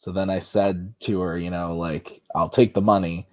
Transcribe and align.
So 0.00 0.10
then 0.12 0.30
I 0.30 0.38
said 0.38 0.94
to 1.00 1.20
her, 1.20 1.36
you 1.36 1.50
know, 1.50 1.76
like, 1.76 2.22
I'll 2.34 2.48
take 2.48 2.72
the 2.72 2.80
money, 2.80 3.28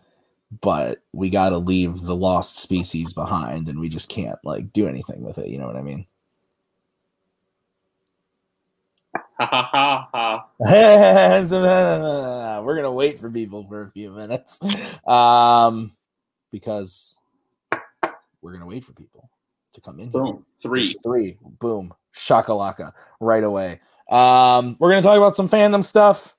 but 0.60 1.02
we 1.14 1.30
got 1.30 1.52
to 1.52 1.60
leave 1.60 2.02
the 2.02 2.14
lost 2.14 2.60
species 2.60 3.14
behind 3.14 3.70
and 3.70 3.80
we 3.80 3.88
just 3.88 4.10
can't, 4.10 4.38
like, 4.44 4.74
do 4.74 4.86
anything 4.86 5.24
with 5.24 5.38
it. 5.38 5.48
You 5.48 5.60
know 5.60 5.68
what 5.68 5.78
I 5.78 5.82
mean? 5.82 6.06
Ha 9.40 9.46
ha 9.46 9.70
ha 9.72 10.10
ha. 10.12 10.46
We're 10.60 11.46
going 12.74 12.84
to 12.84 12.92
wait 12.92 13.18
for 13.18 13.32
people 13.32 13.66
for 13.70 13.84
a 13.84 13.92
few 13.92 14.10
minutes 14.10 14.60
um, 15.08 15.94
because 16.52 17.18
we're 18.42 18.52
going 18.52 18.60
to 18.60 18.68
wait 18.68 18.84
for 18.84 18.92
people 18.92 19.30
to 19.72 19.80
come 19.80 20.02
in. 20.02 20.12
Here. 20.12 20.22
Boom. 20.22 20.46
Three. 20.62 20.84
There's 20.84 20.98
three. 21.02 21.38
Boom. 21.42 21.94
Shakalaka. 22.14 22.92
Right 23.22 23.46
away. 23.46 23.80
Um, 24.10 24.78
we're 24.80 24.90
gonna 24.90 25.02
talk 25.02 25.18
about 25.18 25.36
some 25.36 25.50
fandom 25.50 25.84
stuff 25.84 26.37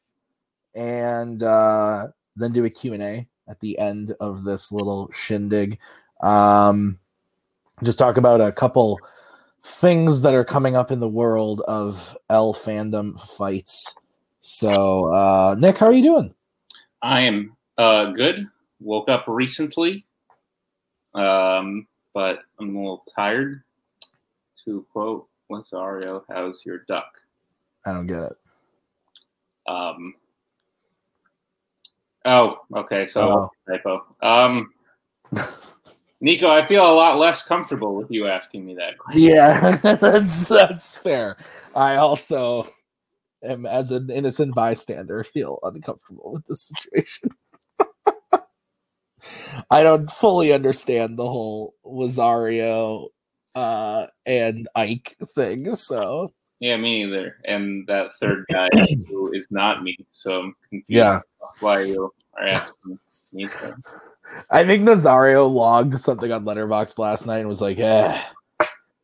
and 0.78 1.42
uh 1.42 2.08
then 2.36 2.52
do 2.52 2.64
a 2.64 2.70
Q&A 2.70 3.26
at 3.48 3.60
the 3.60 3.78
end 3.78 4.14
of 4.20 4.44
this 4.44 4.72
little 4.72 5.10
shindig. 5.12 5.78
Um 6.22 6.98
just 7.82 7.98
talk 7.98 8.16
about 8.16 8.40
a 8.40 8.52
couple 8.52 8.98
things 9.62 10.22
that 10.22 10.34
are 10.34 10.44
coming 10.44 10.76
up 10.76 10.90
in 10.90 11.00
the 11.00 11.08
world 11.08 11.60
of 11.68 12.16
L 12.30 12.54
fandom 12.54 13.20
fights. 13.20 13.94
So 14.40 15.06
uh 15.12 15.56
Nick, 15.58 15.78
how 15.78 15.86
are 15.86 15.92
you 15.92 16.02
doing? 16.02 16.34
I 17.02 17.20
am 17.22 17.56
uh, 17.76 18.06
good. 18.06 18.48
Woke 18.80 19.08
up 19.08 19.24
recently, 19.28 20.04
um, 21.14 21.86
but 22.12 22.40
I'm 22.58 22.74
a 22.74 22.78
little 22.78 23.04
tired. 23.14 23.62
To 24.64 24.84
quote 24.92 25.28
Nazario? 25.50 26.22
"How's 26.28 26.62
your 26.66 26.78
duck?" 26.88 27.06
I 27.86 27.92
don't 27.92 28.06
get 28.06 28.24
it. 28.24 28.36
Um, 29.66 30.14
oh, 32.28 32.60
okay. 32.76 33.06
So 33.06 33.20
Oh. 33.20 33.50
typo. 33.68 34.04
Um, 34.22 34.72
Nico, 36.20 36.50
I 36.50 36.66
feel 36.66 36.84
a 36.84 36.92
lot 36.92 37.18
less 37.18 37.46
comfortable 37.46 37.94
with 37.94 38.10
you 38.10 38.26
asking 38.26 38.66
me 38.66 38.74
that 38.74 38.98
question. 38.98 39.22
Yeah, 39.22 39.76
that's 39.82 40.48
that's 40.48 40.94
fair. 40.94 41.36
I 41.76 41.96
also 41.96 42.68
am, 43.42 43.66
as 43.66 43.92
an 43.92 44.10
innocent 44.10 44.54
bystander, 44.54 45.22
feel 45.24 45.58
uncomfortable 45.62 46.32
with 46.32 46.46
this 46.46 46.70
situation. 46.70 47.30
I 49.70 49.82
don't 49.82 50.10
fully 50.10 50.52
understand 50.52 51.16
the 51.18 51.28
whole 51.28 51.74
Nazario 51.84 53.08
uh, 53.54 54.06
and 54.26 54.68
Ike 54.74 55.16
thing, 55.34 55.74
so 55.76 56.32
Yeah, 56.60 56.76
me 56.76 57.04
neither. 57.04 57.36
And 57.44 57.86
that 57.86 58.10
third 58.20 58.44
guy 58.50 58.68
who 59.08 59.32
is 59.32 59.46
not 59.50 59.82
me. 59.82 59.96
So 60.10 60.40
I'm 60.40 60.56
confused 60.70 60.84
yeah. 60.88 61.20
why 61.60 61.82
you 61.82 62.12
are 62.36 62.46
asking 62.46 62.98
me. 63.32 63.46
to- 63.46 63.76
I 64.50 64.64
think 64.64 64.84
Nazario 64.84 65.50
logged 65.50 65.98
something 65.98 66.30
on 66.30 66.44
Letterboxd 66.44 66.98
last 66.98 67.26
night 67.26 67.38
and 67.38 67.48
was 67.48 67.60
like, 67.62 67.78
"Eh, 67.78 68.22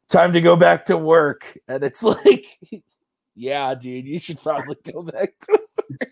time 0.08 0.32
to 0.32 0.40
go 0.40 0.54
back 0.54 0.84
to 0.86 0.96
work." 0.98 1.56
And 1.66 1.82
it's 1.82 2.02
like, 2.24 2.46
"Yeah, 3.34 3.74
dude, 3.74 4.06
you 4.06 4.18
should 4.18 4.40
probably 4.40 4.76
go 4.92 5.02
back 5.02 5.38
to 5.40 5.58
work." 5.88 6.10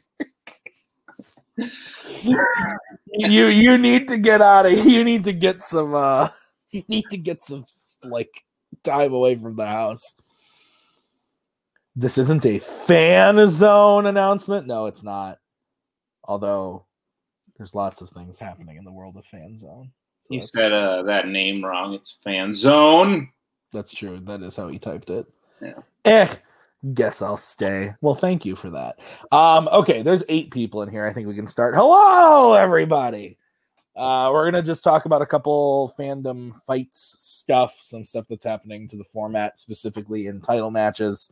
you 3.14 3.46
you 3.46 3.76
need 3.78 4.08
to 4.08 4.16
get 4.16 4.40
out 4.40 4.66
of 4.66 4.72
you 4.86 5.04
need 5.04 5.24
to 5.24 5.32
get 5.32 5.62
some 5.62 5.94
uh 5.94 6.28
you 6.70 6.82
need 6.88 7.04
to 7.10 7.18
get 7.18 7.44
some 7.44 7.64
like 8.02 8.30
time 8.82 9.12
away 9.12 9.36
from 9.36 9.56
the 9.56 9.66
house. 9.66 10.14
This 11.94 12.16
isn't 12.18 12.46
a 12.46 12.58
fan 12.58 13.48
zone 13.48 14.06
announcement. 14.06 14.66
No, 14.66 14.86
it's 14.86 15.02
not. 15.04 15.38
Although 16.24 16.86
there's 17.58 17.74
lots 17.74 18.00
of 18.00 18.08
things 18.10 18.38
happening 18.38 18.76
in 18.76 18.84
the 18.84 18.92
world 18.92 19.16
of 19.16 19.26
fan 19.26 19.56
zone. 19.56 19.91
So 20.22 20.34
You 20.34 20.47
said 20.47 20.72
uh, 20.72 21.02
that 21.02 21.28
name 21.28 21.64
wrong. 21.64 21.92
It's 21.94 22.19
fan 22.25 22.54
zone. 22.54 23.28
that's 23.72 23.92
true. 23.92 24.20
That 24.20 24.42
is 24.42 24.56
how 24.56 24.69
he 24.69 24.78
typed 24.78 25.10
it. 25.10 25.26
Yeah. 25.60 25.81
Eh. 26.04 26.34
Guess 26.94 27.22
I'll 27.22 27.36
stay. 27.36 27.94
Well, 28.00 28.16
thank 28.16 28.44
you 28.44 28.56
for 28.56 28.70
that. 28.70 28.98
Um, 29.31 29.69
okay, 29.69 30.02
there's 30.02 30.25
eight 30.28 30.50
people 30.50 30.82
in 30.82 30.88
here. 30.91 31.06
I 31.06 31.12
think 31.12 31.28
we 31.28 31.34
can 31.34 31.47
start. 31.47 31.76
Hello, 31.76 32.54
everybody. 32.54 33.38
Uh, 33.94 34.31
we're 34.32 34.50
gonna 34.50 34.62
just 34.62 34.82
talk 34.82 35.04
about 35.04 35.22
a 35.22 35.26
couple 35.26 35.94
fandom 35.97 36.52
fights 36.66 37.16
stuff, 37.20 37.78
some 37.82 38.04
stuff 38.04 38.26
that's 38.28 38.44
happening 38.44 38.88
to 38.88 38.97
the 38.97 39.04
format, 39.04 39.60
specifically 39.60 40.26
in 40.26 40.41
title 40.41 40.72
matches. 40.72 41.31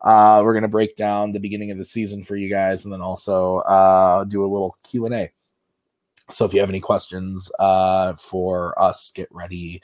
Uh, 0.00 0.42
we're 0.44 0.54
gonna 0.54 0.68
break 0.68 0.96
down 0.96 1.32
the 1.32 1.40
beginning 1.40 1.70
of 1.70 1.78
the 1.78 1.84
season 1.84 2.22
for 2.22 2.36
you 2.36 2.48
guys, 2.48 2.84
and 2.84 2.92
then 2.92 3.00
also 3.00 3.58
uh, 3.58 4.24
do 4.24 4.44
a 4.44 4.46
little 4.46 4.76
Q 4.82 5.06
and 5.06 5.14
A. 5.14 5.30
So 6.30 6.44
if 6.44 6.52
you 6.52 6.60
have 6.60 6.68
any 6.68 6.80
questions 6.80 7.50
uh, 7.58 8.14
for 8.14 8.80
us, 8.80 9.10
get 9.10 9.28
ready 9.30 9.80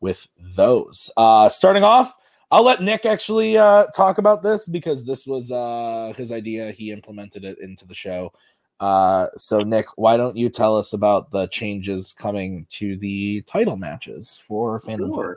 with 0.00 0.26
those. 0.38 1.10
Uh, 1.16 1.48
starting 1.48 1.84
off, 1.84 2.14
I'll 2.50 2.64
let 2.64 2.82
Nick 2.82 3.06
actually 3.06 3.56
uh, 3.56 3.86
talk 3.88 4.18
about 4.18 4.42
this 4.42 4.66
because 4.66 5.04
this 5.04 5.26
was 5.26 5.52
uh, 5.52 6.12
his 6.16 6.32
idea. 6.32 6.72
He 6.72 6.90
implemented 6.90 7.44
it 7.44 7.58
into 7.60 7.86
the 7.86 7.94
show. 7.94 8.32
Uh, 8.80 9.26
so, 9.36 9.60
Nick, 9.60 9.86
why 9.96 10.16
don't 10.16 10.36
you 10.36 10.48
tell 10.48 10.76
us 10.76 10.92
about 10.92 11.30
the 11.30 11.46
changes 11.48 12.12
coming 12.12 12.64
to 12.70 12.96
the 12.96 13.42
title 13.42 13.76
matches 13.76 14.40
for 14.42 14.80
Fandom 14.80 15.14
Sure. 15.14 15.36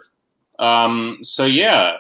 Um, 0.60 1.18
so 1.24 1.46
yeah, 1.46 1.98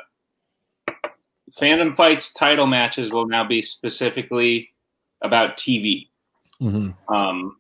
fandom 1.59 1.95
fights 1.95 2.31
title 2.31 2.67
matches 2.67 3.12
will 3.12 3.28
now 3.28 3.44
be 3.47 3.62
specifically 3.62 4.69
about 5.22 5.57
TV. 5.57 6.09
Mhm. 6.62 6.95
Um, 7.07 7.57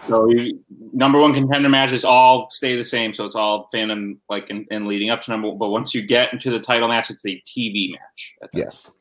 so 0.00 0.28
you, 0.28 0.58
number 0.92 1.18
one 1.18 1.32
contender 1.32 1.68
matches 1.68 2.04
all 2.04 2.50
stay 2.50 2.76
the 2.76 2.84
same, 2.84 3.12
so 3.12 3.24
it's 3.24 3.36
all 3.36 3.68
fandom 3.72 4.18
like 4.28 4.50
and, 4.50 4.66
and 4.70 4.86
leading 4.86 5.10
up 5.10 5.22
to 5.22 5.30
number. 5.30 5.48
One. 5.48 5.58
But 5.58 5.70
once 5.70 5.94
you 5.94 6.02
get 6.02 6.32
into 6.32 6.50
the 6.50 6.60
title 6.60 6.88
match, 6.88 7.10
it's 7.10 7.24
a 7.24 7.42
TV 7.46 7.92
match. 7.92 8.34
at 8.42 8.52
that 8.52 8.58
Yes. 8.58 8.92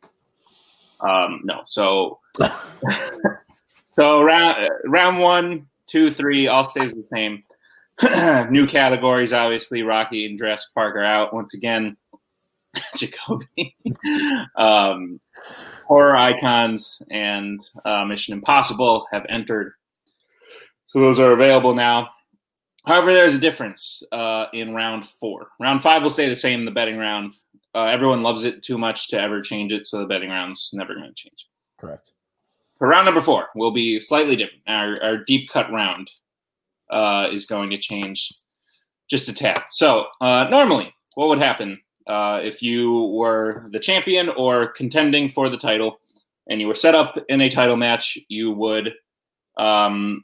Um, 0.99 1.41
no. 1.43 1.61
So, 1.65 2.19
so 3.95 4.21
round 4.21 4.69
round 4.85 5.19
one, 5.19 5.67
two, 5.87 6.11
three, 6.11 6.47
all 6.47 6.63
stays 6.63 6.93
the 6.93 7.05
same. 7.13 7.43
New 8.51 8.67
categories, 8.67 9.33
obviously. 9.33 9.81
Rocky 9.81 10.25
and 10.25 10.37
Jurassic 10.37 10.73
Park 10.73 10.95
are 10.95 11.03
out 11.03 11.33
once 11.33 11.53
again. 11.53 11.95
Jacoby, 12.95 13.75
um, 14.55 15.19
horror 15.85 16.15
icons, 16.15 17.01
and 17.11 17.59
uh, 17.85 18.05
Mission 18.05 18.33
Impossible 18.33 19.05
have 19.11 19.25
entered. 19.29 19.73
So 20.85 20.99
those 20.99 21.19
are 21.19 21.31
available 21.31 21.75
now. 21.75 22.09
However, 22.85 23.13
there's 23.13 23.35
a 23.35 23.39
difference 23.39 24.03
uh, 24.11 24.45
in 24.53 24.73
round 24.75 25.07
four. 25.07 25.47
Round 25.59 25.81
five 25.81 26.03
will 26.03 26.09
stay 26.09 26.29
the 26.29 26.35
same. 26.35 26.65
The 26.65 26.71
betting 26.71 26.97
round. 26.97 27.35
Uh, 27.73 27.85
everyone 27.85 28.23
loves 28.23 28.45
it 28.45 28.63
too 28.63 28.77
much 28.77 29.09
to 29.09 29.19
ever 29.19 29.41
change 29.41 29.73
it, 29.73 29.85
so 29.85 29.99
the 29.99 30.05
betting 30.05 30.29
round's 30.29 30.69
never 30.71 30.93
going 30.93 31.09
to 31.09 31.13
change. 31.13 31.45
Correct. 31.77 32.11
For 32.77 32.87
round 32.87 33.05
number 33.05 33.21
four 33.21 33.47
will 33.55 33.71
be 33.71 33.99
slightly 33.99 34.35
different. 34.35 34.63
Our, 34.67 35.01
our 35.03 35.17
deep 35.17 35.49
cut 35.49 35.71
round 35.71 36.09
uh, 36.89 37.27
is 37.31 37.45
going 37.45 37.69
to 37.71 37.77
change 37.77 38.31
just 39.09 39.29
a 39.29 39.33
tad. 39.33 39.63
So 39.69 40.05
uh, 40.21 40.47
normally, 40.49 40.93
what 41.15 41.29
would 41.29 41.39
happen 41.39 41.79
uh, 42.07 42.39
if 42.43 42.61
you 42.61 43.05
were 43.13 43.67
the 43.71 43.79
champion 43.79 44.29
or 44.29 44.67
contending 44.67 45.29
for 45.29 45.49
the 45.49 45.57
title, 45.57 45.99
and 46.47 46.61
you 46.61 46.67
were 46.67 46.75
set 46.75 46.95
up 46.95 47.17
in 47.29 47.41
a 47.41 47.49
title 47.49 47.75
match? 47.77 48.17
You 48.29 48.51
would 48.51 48.93
um, 49.57 50.23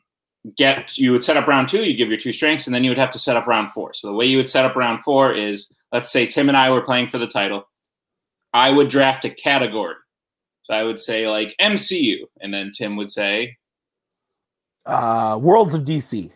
get 0.58 0.98
you 0.98 1.12
would 1.12 1.24
set 1.24 1.38
up 1.38 1.48
round 1.48 1.68
two. 1.70 1.84
You'd 1.84 1.98
give 1.98 2.10
your 2.10 2.18
two 2.20 2.34
strengths, 2.34 2.68
and 2.68 2.76
then 2.76 2.84
you 2.84 2.92
would 2.92 2.98
have 2.98 3.12
to 3.12 3.20
set 3.20 3.38
up 3.38 3.48
round 3.48 3.72
four. 3.72 3.94
So 3.94 4.08
the 4.08 4.14
way 4.14 4.26
you 4.26 4.38
would 4.38 4.50
set 4.50 4.66
up 4.66 4.76
round 4.76 5.04
four 5.04 5.34
is, 5.34 5.74
let's 5.92 6.12
say 6.12 6.26
Tim 6.28 6.48
and 6.50 6.58
I 6.58 6.70
were 6.72 6.82
playing 6.82 7.08
for 7.08 7.18
the 7.18 7.28
title. 7.28 7.68
I 8.54 8.70
would 8.72 8.90
draft 8.90 9.24
a 9.26 9.30
category. 9.30 9.96
So 10.64 10.74
I 10.74 10.84
would 10.84 11.00
say 11.00 11.28
like 11.28 11.56
MCU, 11.60 12.26
and 12.42 12.54
then 12.54 12.72
Tim 12.72 12.96
would 12.98 13.12
say, 13.12 13.58
Uh, 14.86 15.40
Worlds 15.42 15.74
of 15.74 15.84
DC. 15.84 16.32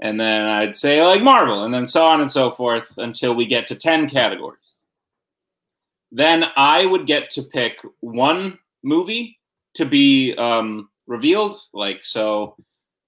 and 0.00 0.20
then 0.20 0.42
I'd 0.42 0.76
say 0.76 1.02
like 1.04 1.22
Marvel, 1.22 1.64
and 1.64 1.74
then 1.74 1.86
so 1.86 2.04
on 2.06 2.20
and 2.20 2.30
so 2.30 2.48
forth 2.50 2.96
until 2.98 3.34
we 3.34 3.44
get 3.46 3.66
to 3.68 3.74
10 3.74 4.08
categories. 4.08 4.57
Then 6.10 6.44
I 6.56 6.86
would 6.86 7.06
get 7.06 7.30
to 7.32 7.42
pick 7.42 7.78
one 8.00 8.58
movie 8.82 9.38
to 9.74 9.84
be 9.84 10.34
um, 10.36 10.88
revealed. 11.06 11.60
Like, 11.72 12.04
so, 12.04 12.56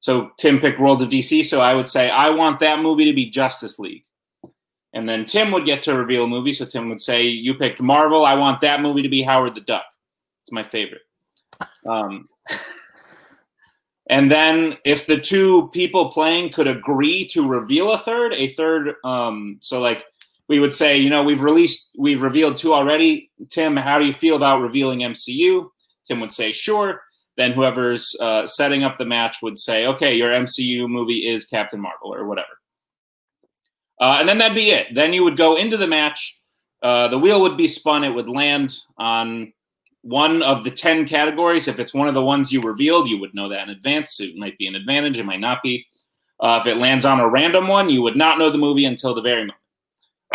so 0.00 0.30
Tim 0.38 0.60
picked 0.60 0.80
Worlds 0.80 1.02
of 1.02 1.08
DC, 1.08 1.44
so 1.44 1.60
I 1.60 1.74
would 1.74 1.88
say, 1.88 2.10
I 2.10 2.30
want 2.30 2.60
that 2.60 2.80
movie 2.80 3.06
to 3.06 3.12
be 3.12 3.30
Justice 3.30 3.78
League. 3.78 4.04
And 4.92 5.08
then 5.08 5.24
Tim 5.24 5.52
would 5.52 5.64
get 5.64 5.82
to 5.84 5.94
reveal 5.94 6.24
a 6.24 6.28
movie, 6.28 6.52
so 6.52 6.64
Tim 6.64 6.88
would 6.88 7.00
say, 7.00 7.24
You 7.24 7.54
picked 7.54 7.80
Marvel, 7.80 8.24
I 8.24 8.34
want 8.34 8.60
that 8.60 8.82
movie 8.82 9.02
to 9.02 9.08
be 9.08 9.22
Howard 9.22 9.54
the 9.54 9.60
Duck. 9.60 9.84
It's 10.42 10.52
my 10.52 10.64
favorite. 10.64 11.02
Um, 11.88 12.28
and 14.10 14.30
then 14.30 14.76
if 14.84 15.06
the 15.06 15.18
two 15.20 15.68
people 15.72 16.10
playing 16.10 16.52
could 16.52 16.66
agree 16.66 17.26
to 17.28 17.46
reveal 17.46 17.92
a 17.92 17.98
third, 17.98 18.34
a 18.34 18.48
third, 18.48 18.94
um, 19.04 19.58
so 19.60 19.80
like 19.80 20.04
we 20.50 20.58
would 20.58 20.74
say, 20.74 20.98
you 20.98 21.10
know, 21.10 21.22
we've 21.22 21.42
released, 21.42 21.92
we've 21.96 22.20
revealed 22.20 22.56
two 22.56 22.74
already. 22.74 23.30
Tim, 23.50 23.76
how 23.76 24.00
do 24.00 24.04
you 24.04 24.12
feel 24.12 24.34
about 24.34 24.60
revealing 24.60 24.98
MCU? 24.98 25.70
Tim 26.08 26.18
would 26.18 26.32
say, 26.32 26.50
sure. 26.50 27.02
then 27.36 27.52
whoever's 27.52 28.16
uh, 28.20 28.48
setting 28.48 28.82
up 28.82 28.96
the 28.96 29.04
match 29.04 29.36
would 29.42 29.56
say, 29.56 29.86
okay, 29.86 30.16
your 30.16 30.32
MCU 30.32 30.88
movie 30.88 31.24
is 31.24 31.44
Captain 31.44 31.80
Marvel 31.80 32.12
or 32.12 32.26
whatever. 32.26 32.48
Uh, 34.00 34.16
and 34.18 34.28
then 34.28 34.38
that'd 34.38 34.56
be 34.56 34.72
it. 34.72 34.92
Then 34.92 35.12
you 35.12 35.22
would 35.22 35.36
go 35.36 35.54
into 35.56 35.76
the 35.76 35.86
match. 35.86 36.40
Uh, 36.82 37.06
the 37.06 37.18
wheel 37.18 37.40
would 37.42 37.56
be 37.56 37.68
spun. 37.68 38.02
It 38.02 38.10
would 38.10 38.28
land 38.28 38.76
on 38.98 39.52
one 40.02 40.42
of 40.42 40.64
the 40.64 40.70
10 40.72 41.06
categories. 41.06 41.68
If 41.68 41.78
it's 41.78 41.94
one 41.94 42.08
of 42.08 42.14
the 42.14 42.24
ones 42.24 42.50
you 42.50 42.60
revealed, 42.60 43.08
you 43.08 43.20
would 43.20 43.34
know 43.34 43.48
that 43.50 43.68
in 43.68 43.70
advance. 43.70 44.18
It 44.18 44.36
might 44.36 44.58
be 44.58 44.66
an 44.66 44.74
advantage, 44.74 45.16
it 45.16 45.26
might 45.26 45.38
not 45.38 45.62
be. 45.62 45.86
Uh, 46.40 46.58
if 46.60 46.66
it 46.66 46.78
lands 46.78 47.04
on 47.04 47.20
a 47.20 47.28
random 47.28 47.68
one, 47.68 47.88
you 47.88 48.02
would 48.02 48.16
not 48.16 48.36
know 48.36 48.50
the 48.50 48.58
movie 48.58 48.86
until 48.86 49.14
the 49.14 49.22
very 49.22 49.42
moment. 49.42 49.59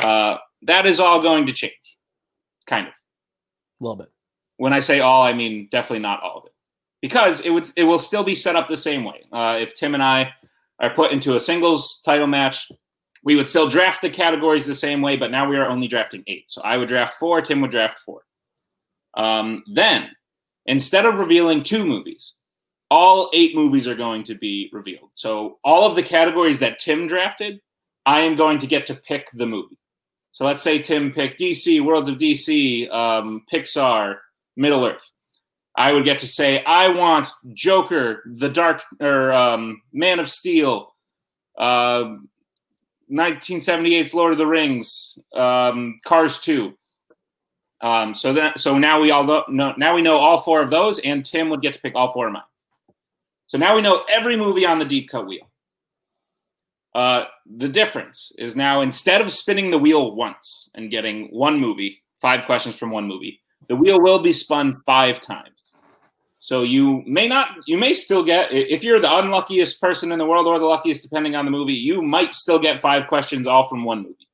Uh, 0.02 0.38
that 0.64 0.86
is 0.86 1.00
all 1.00 1.22
going 1.22 1.46
to 1.46 1.54
change, 1.54 1.98
kind 2.68 2.88
of. 2.88 2.94
A 2.94 3.84
little 3.84 3.98
bit. 3.98 4.12
When 4.58 4.74
I 4.74 4.80
say 4.80 5.00
all, 5.00 5.22
I 5.22 5.34
mean 5.34 5.68
definitely 5.72 6.00
not 6.00 6.22
all 6.24 6.40
of 6.40 6.46
it, 6.46 6.54
because 7.02 7.42
it 7.42 7.50
would 7.50 7.70
it 7.76 7.84
will 7.84 8.00
still 8.00 8.24
be 8.24 8.36
set 8.36 8.56
up 8.56 8.68
the 8.68 8.78
same 8.78 9.04
way. 9.04 9.26
Uh, 9.32 9.58
if 9.60 9.74
Tim 9.74 9.94
and 9.94 10.04
I 10.04 10.34
are 10.80 10.90
put 10.90 11.12
into 11.12 11.36
a 11.36 11.40
singles 11.40 12.02
title 12.04 12.28
match, 12.28 12.72
we 13.24 13.36
would 13.36 13.48
still 13.48 13.68
draft 13.68 14.02
the 14.02 14.10
categories 14.10 14.66
the 14.66 14.76
same 14.76 15.02
way, 15.02 15.18
but 15.18 15.32
now 15.32 15.48
we 15.50 15.58
are 15.58 15.68
only 15.68 15.88
drafting 15.88 16.24
eight. 16.28 16.46
So 16.48 16.62
I 16.62 16.78
would 16.78 16.88
draft 16.88 17.16
four, 17.16 17.42
Tim 17.42 17.60
would 17.62 17.72
draft 17.72 18.00
four. 18.00 18.22
Um, 19.16 19.64
then, 19.74 20.10
instead 20.66 21.06
of 21.06 21.16
revealing 21.16 21.64
two 21.64 21.86
movies, 21.86 22.34
all 22.92 23.30
eight 23.34 23.56
movies 23.56 23.88
are 23.88 23.96
going 23.96 24.24
to 24.26 24.36
be 24.36 24.70
revealed. 24.72 25.10
So 25.16 25.58
all 25.64 25.88
of 25.88 25.96
the 25.96 26.04
categories 26.04 26.60
that 26.60 26.80
Tim 26.80 27.08
drafted, 27.08 27.60
I 28.06 28.20
am 28.22 28.36
going 28.36 28.60
to 28.60 28.68
get 28.68 28.86
to 28.88 28.96
pick 28.96 29.30
the 29.34 29.48
movie. 29.48 29.78
So 30.36 30.44
let's 30.44 30.62
say 30.62 30.80
Tim 30.80 31.14
picked 31.14 31.40
DC, 31.40 31.80
Worlds 31.80 32.10
of 32.10 32.18
DC, 32.18 32.92
um, 32.94 33.46
Pixar, 33.50 34.18
Middle 34.58 34.86
Earth. 34.86 35.10
I 35.78 35.94
would 35.94 36.04
get 36.04 36.18
to 36.20 36.28
say, 36.28 36.62
I 36.66 36.90
want 36.90 37.30
Joker, 37.54 38.22
The 38.26 38.50
Dark, 38.50 38.84
or 39.00 39.32
um, 39.32 39.82
Man 39.94 40.20
of 40.20 40.30
Steel, 40.30 40.94
uh, 41.58 42.18
1978's 43.10 44.14
Lord 44.14 44.34
of 44.34 44.38
the 44.38 44.46
Rings, 44.46 45.18
um, 45.34 46.00
Cars 46.04 46.40
2. 46.42 46.74
Um, 47.80 48.14
so 48.14 48.34
that 48.34 48.60
so 48.60 48.78
now 48.78 49.00
we 49.00 49.12
all 49.12 49.24
know 49.48 49.74
now 49.78 49.96
we 49.96 50.02
know 50.02 50.18
all 50.18 50.42
four 50.42 50.62
of 50.62 50.70
those, 50.70 51.00
and 51.00 51.24
Tim 51.24 51.50
would 51.50 51.62
get 51.62 51.74
to 51.76 51.80
pick 51.80 51.96
all 51.96 52.12
four 52.12 52.28
of 52.28 52.34
mine. 52.34 52.44
So 53.48 53.58
now 53.58 53.76
we 53.76 53.82
know 53.82 54.04
every 54.10 54.36
movie 54.36 54.66
on 54.66 54.80
the 54.80 54.86
deep 54.86 55.10
cut 55.10 55.28
wheel. 55.28 55.48
Uh, 56.96 57.26
the 57.58 57.68
difference 57.68 58.32
is 58.38 58.56
now 58.56 58.80
instead 58.80 59.20
of 59.20 59.30
spinning 59.30 59.70
the 59.70 59.78
wheel 59.78 60.16
once 60.16 60.70
and 60.76 60.90
getting 60.90 61.28
one 61.28 61.60
movie, 61.60 62.02
five 62.22 62.46
questions 62.46 62.74
from 62.78 62.90
one 62.90 63.06
movie, 63.06 63.42
the 63.68 63.76
wheel 63.76 64.00
will 64.02 64.20
be 64.20 64.32
spun 64.32 64.82
five 64.86 65.20
times. 65.20 65.50
So 66.40 66.62
you 66.62 67.04
may 67.06 67.28
not, 67.28 67.50
you 67.68 67.78
may 67.78 67.94
still 67.94 68.24
get, 68.24 68.54
if 68.54 68.82
you're 68.82 69.02
the 69.02 69.14
unluckiest 69.14 69.82
person 69.82 70.14
in 70.14 70.20
the 70.20 70.26
world 70.26 70.48
or 70.48 70.58
the 70.58 70.66
luckiest, 70.66 71.04
depending 71.04 71.36
on 71.36 71.44
the 71.44 71.52
movie, 71.52 71.74
you 71.74 72.02
might 72.02 72.34
still 72.34 72.60
get 72.60 72.80
five 72.80 73.08
questions 73.08 73.46
all 73.46 73.68
from 73.68 73.84
one 73.84 74.04
movie. 74.04 74.30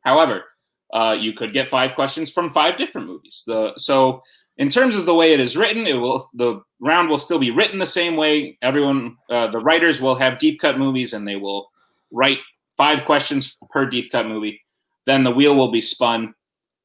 However, 0.00 0.44
uh, 0.90 1.16
you 1.20 1.34
could 1.34 1.52
get 1.52 1.68
five 1.68 1.94
questions 1.94 2.30
from 2.30 2.48
five 2.48 2.78
different 2.78 3.08
movies. 3.08 3.42
The 3.46 3.74
so 3.76 4.22
in 4.58 4.68
terms 4.68 4.96
of 4.96 5.06
the 5.06 5.14
way 5.14 5.32
it 5.32 5.40
is 5.40 5.56
written, 5.56 5.86
it 5.86 5.94
will 5.94 6.28
the 6.34 6.62
round 6.80 7.08
will 7.08 7.18
still 7.18 7.38
be 7.38 7.50
written 7.50 7.78
the 7.78 7.86
same 7.86 8.16
way. 8.16 8.58
Everyone, 8.62 9.16
uh, 9.30 9.48
the 9.48 9.60
writers 9.60 10.00
will 10.00 10.16
have 10.16 10.38
deep 10.38 10.60
cut 10.60 10.78
movies, 10.78 11.12
and 11.12 11.26
they 11.26 11.36
will 11.36 11.70
write 12.10 12.38
five 12.76 13.04
questions 13.04 13.56
per 13.70 13.86
deep 13.86 14.12
cut 14.12 14.26
movie. 14.26 14.62
Then 15.06 15.24
the 15.24 15.30
wheel 15.30 15.54
will 15.54 15.72
be 15.72 15.80
spun 15.80 16.34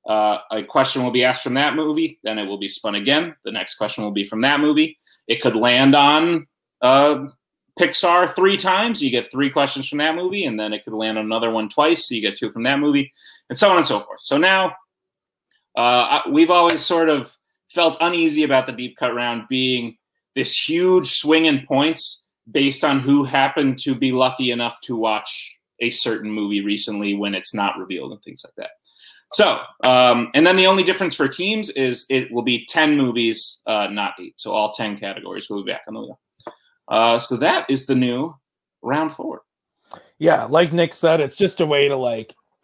uh, 0.07 0.39
a 0.51 0.63
question 0.63 1.03
will 1.03 1.11
be 1.11 1.23
asked 1.23 1.43
from 1.43 1.53
that 1.53 1.75
movie, 1.75 2.19
then 2.23 2.37
it 2.37 2.45
will 2.45 2.57
be 2.57 2.67
spun 2.67 2.95
again. 2.95 3.35
The 3.45 3.51
next 3.51 3.75
question 3.75 4.03
will 4.03 4.11
be 4.11 4.25
from 4.25 4.41
that 4.41 4.59
movie. 4.59 4.97
It 5.27 5.41
could 5.41 5.55
land 5.55 5.95
on 5.95 6.47
uh, 6.81 7.27
Pixar 7.79 8.35
three 8.35 8.57
times. 8.57 9.01
You 9.01 9.09
get 9.09 9.31
three 9.31 9.49
questions 9.49 9.87
from 9.87 9.99
that 9.99 10.15
movie, 10.15 10.45
and 10.45 10.59
then 10.59 10.73
it 10.73 10.83
could 10.83 10.93
land 10.93 11.17
on 11.17 11.25
another 11.25 11.49
one 11.49 11.69
twice. 11.69 12.07
So 12.07 12.15
you 12.15 12.21
get 12.21 12.35
two 12.37 12.51
from 12.51 12.63
that 12.63 12.79
movie, 12.79 13.13
and 13.49 13.57
so 13.57 13.69
on 13.69 13.77
and 13.77 13.85
so 13.85 14.01
forth. 14.01 14.19
So 14.19 14.37
now 14.37 14.73
uh, 15.77 16.21
we've 16.29 16.51
always 16.51 16.81
sort 16.81 17.07
of 17.07 17.33
felt 17.73 17.97
uneasy 17.99 18.43
about 18.43 18.65
the 18.65 18.71
deep 18.71 18.97
cut 18.97 19.13
round 19.13 19.43
being 19.49 19.97
this 20.35 20.67
huge 20.67 21.11
swing 21.11 21.45
in 21.45 21.65
points 21.65 22.27
based 22.51 22.83
on 22.83 22.99
who 22.99 23.23
happened 23.23 23.79
to 23.79 23.95
be 23.95 24.11
lucky 24.11 24.51
enough 24.51 24.79
to 24.81 24.95
watch 24.95 25.57
a 25.79 25.89
certain 25.89 26.31
movie 26.31 26.63
recently 26.63 27.15
when 27.15 27.33
it's 27.33 27.53
not 27.53 27.77
revealed 27.77 28.11
and 28.11 28.21
things 28.21 28.43
like 28.43 28.53
that. 28.57 28.71
So, 29.33 29.59
um, 29.83 30.29
and 30.35 30.45
then 30.45 30.55
the 30.55 30.67
only 30.67 30.83
difference 30.83 31.15
for 31.15 31.27
teams 31.27 31.69
is 31.71 32.05
it 32.09 32.31
will 32.31 32.43
be 32.43 32.65
10 32.67 32.95
movies, 32.95 33.61
uh, 33.65 33.87
not 33.87 34.13
eight. 34.19 34.39
So 34.39 34.51
all 34.51 34.73
10 34.73 34.97
categories 34.97 35.49
will 35.49 35.63
be 35.63 35.71
back 35.71 35.81
on 35.87 35.95
the 35.95 36.01
wheel. 36.01 36.19
Uh, 36.87 37.17
so 37.17 37.37
that 37.37 37.67
is 37.69 37.87
the 37.87 37.95
new 37.95 38.35
round 38.83 39.13
four. 39.13 39.41
Yeah, 40.19 40.43
like 40.43 40.71
Nick 40.71 40.93
said, 40.93 41.19
it's 41.19 41.35
just 41.35 41.61
a 41.61 41.65
way 41.65 41.87
to 41.87 41.95
like 41.95 42.35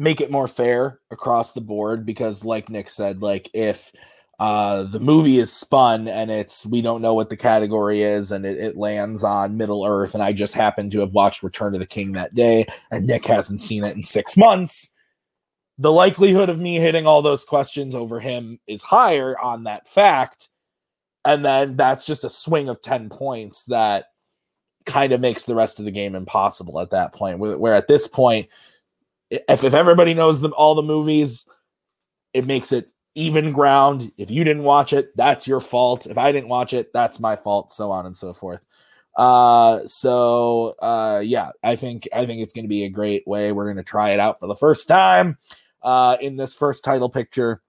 make 0.00 0.20
it 0.20 0.30
more 0.30 0.48
fair 0.48 1.00
across 1.10 1.52
the 1.52 1.60
board 1.60 2.06
because, 2.06 2.44
like 2.44 2.68
Nick 2.68 2.90
said, 2.90 3.22
like 3.22 3.50
if 3.52 3.92
uh, 4.38 4.84
the 4.84 5.00
movie 5.00 5.38
is 5.38 5.52
spun 5.52 6.08
and 6.08 6.30
it's 6.30 6.64
we 6.64 6.80
don't 6.80 7.02
know 7.02 7.14
what 7.14 7.28
the 7.28 7.36
category 7.36 8.02
is 8.02 8.32
and 8.32 8.46
it, 8.46 8.58
it, 8.58 8.76
lands 8.76 9.22
on 9.22 9.56
Middle 9.56 9.84
Earth, 9.84 10.14
and 10.14 10.22
I 10.22 10.32
just 10.32 10.54
happen 10.54 10.90
to 10.90 11.00
have 11.00 11.12
watched 11.12 11.42
Return 11.42 11.74
of 11.74 11.80
the 11.80 11.86
King 11.86 12.12
that 12.12 12.34
day, 12.34 12.66
and 12.90 13.06
Nick 13.06 13.26
hasn't 13.26 13.60
seen 13.60 13.84
it 13.84 13.96
in 13.96 14.02
six 14.02 14.36
months 14.36 14.90
the 15.80 15.90
likelihood 15.90 16.50
of 16.50 16.58
me 16.58 16.74
hitting 16.74 17.06
all 17.06 17.22
those 17.22 17.46
questions 17.46 17.94
over 17.94 18.20
him 18.20 18.60
is 18.66 18.82
higher 18.82 19.38
on 19.38 19.64
that 19.64 19.88
fact. 19.88 20.50
And 21.24 21.42
then 21.42 21.74
that's 21.74 22.04
just 22.04 22.22
a 22.22 22.28
swing 22.28 22.68
of 22.68 22.82
10 22.82 23.08
points 23.08 23.64
that 23.64 24.04
kind 24.84 25.14
of 25.14 25.22
makes 25.22 25.46
the 25.46 25.54
rest 25.54 25.78
of 25.78 25.86
the 25.86 25.90
game 25.90 26.14
impossible 26.14 26.80
at 26.80 26.90
that 26.90 27.14
point. 27.14 27.38
Where, 27.38 27.72
at 27.72 27.88
this 27.88 28.06
point, 28.06 28.50
if, 29.30 29.64
if 29.64 29.74
everybody 29.74 30.14
knows 30.14 30.40
them 30.40 30.52
all 30.56 30.74
the 30.74 30.82
movies, 30.82 31.46
it 32.34 32.46
makes 32.46 32.72
it 32.72 32.90
even 33.14 33.52
ground. 33.52 34.12
If 34.18 34.30
you 34.30 34.44
didn't 34.44 34.62
watch 34.62 34.92
it, 34.92 35.16
that's 35.16 35.46
your 35.46 35.60
fault. 35.60 36.06
If 36.06 36.18
I 36.18 36.32
didn't 36.32 36.48
watch 36.48 36.72
it, 36.72 36.92
that's 36.92 37.20
my 37.20 37.36
fault, 37.36 37.72
so 37.72 37.90
on 37.90 38.06
and 38.06 38.16
so 38.16 38.32
forth. 38.32 38.60
Uh 39.16 39.84
so 39.86 40.76
uh 40.80 41.20
yeah, 41.24 41.50
I 41.64 41.74
think 41.74 42.08
I 42.12 42.26
think 42.26 42.42
it's 42.42 42.54
gonna 42.54 42.68
be 42.68 42.84
a 42.84 42.88
great 42.88 43.26
way. 43.26 43.50
We're 43.50 43.66
gonna 43.66 43.82
try 43.82 44.10
it 44.10 44.20
out 44.20 44.38
for 44.38 44.46
the 44.46 44.54
first 44.54 44.86
time 44.86 45.36
uh, 45.82 46.16
in 46.20 46.36
this 46.36 46.54
first 46.54 46.84
title 46.84 47.08
picture, 47.08 47.62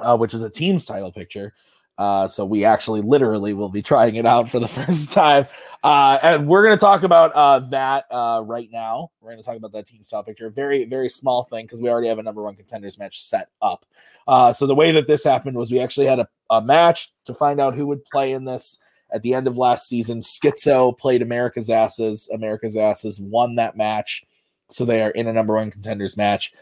uh, 0.00 0.16
which 0.16 0.34
is 0.34 0.42
a 0.42 0.50
team's 0.50 0.86
title 0.86 1.12
picture. 1.12 1.54
Uh, 1.96 2.28
so 2.28 2.44
we 2.44 2.64
actually 2.64 3.00
literally 3.00 3.52
will 3.52 3.68
be 3.68 3.82
trying 3.82 4.14
it 4.14 4.26
out 4.26 4.48
for 4.48 4.58
the 4.58 4.68
first 4.68 5.12
time. 5.12 5.46
Uh, 5.82 6.18
and 6.22 6.48
we're 6.48 6.64
going 6.64 6.76
to 6.76 6.80
talk 6.80 7.04
about 7.04 7.32
uh, 7.32 7.60
that 7.60 8.06
uh, 8.10 8.42
right 8.44 8.68
now. 8.72 9.10
We're 9.20 9.30
going 9.30 9.42
to 9.42 9.46
talk 9.46 9.56
about 9.56 9.72
that 9.72 9.86
team 9.86 10.02
style 10.02 10.24
picture. 10.24 10.50
Very, 10.50 10.84
very 10.84 11.08
small 11.08 11.44
thing 11.44 11.66
because 11.66 11.80
we 11.80 11.88
already 11.88 12.08
have 12.08 12.18
a 12.18 12.22
number 12.22 12.42
one 12.42 12.56
contenders 12.56 12.98
match 12.98 13.24
set 13.24 13.48
up. 13.62 13.86
Uh, 14.26 14.52
so 14.52 14.66
the 14.66 14.74
way 14.74 14.90
that 14.92 15.06
this 15.06 15.22
happened 15.22 15.56
was 15.56 15.70
we 15.70 15.78
actually 15.78 16.06
had 16.06 16.18
a, 16.18 16.28
a 16.50 16.60
match 16.60 17.12
to 17.24 17.34
find 17.34 17.60
out 17.60 17.74
who 17.74 17.86
would 17.86 18.04
play 18.04 18.32
in 18.32 18.44
this 18.44 18.80
at 19.10 19.22
the 19.22 19.34
end 19.34 19.46
of 19.46 19.56
last 19.56 19.88
season. 19.88 20.20
Schizo 20.20 20.96
played 20.96 21.22
America's 21.22 21.70
Asses. 21.70 22.28
America's 22.32 22.76
Asses 22.76 23.20
won 23.20 23.54
that 23.54 23.76
match. 23.76 24.24
So 24.70 24.84
they 24.84 25.02
are 25.02 25.10
in 25.10 25.28
a 25.28 25.32
number 25.32 25.54
one 25.54 25.70
contenders 25.70 26.16
match. 26.16 26.52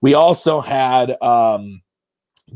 We 0.00 0.14
also 0.14 0.60
had 0.60 1.20
um, 1.22 1.82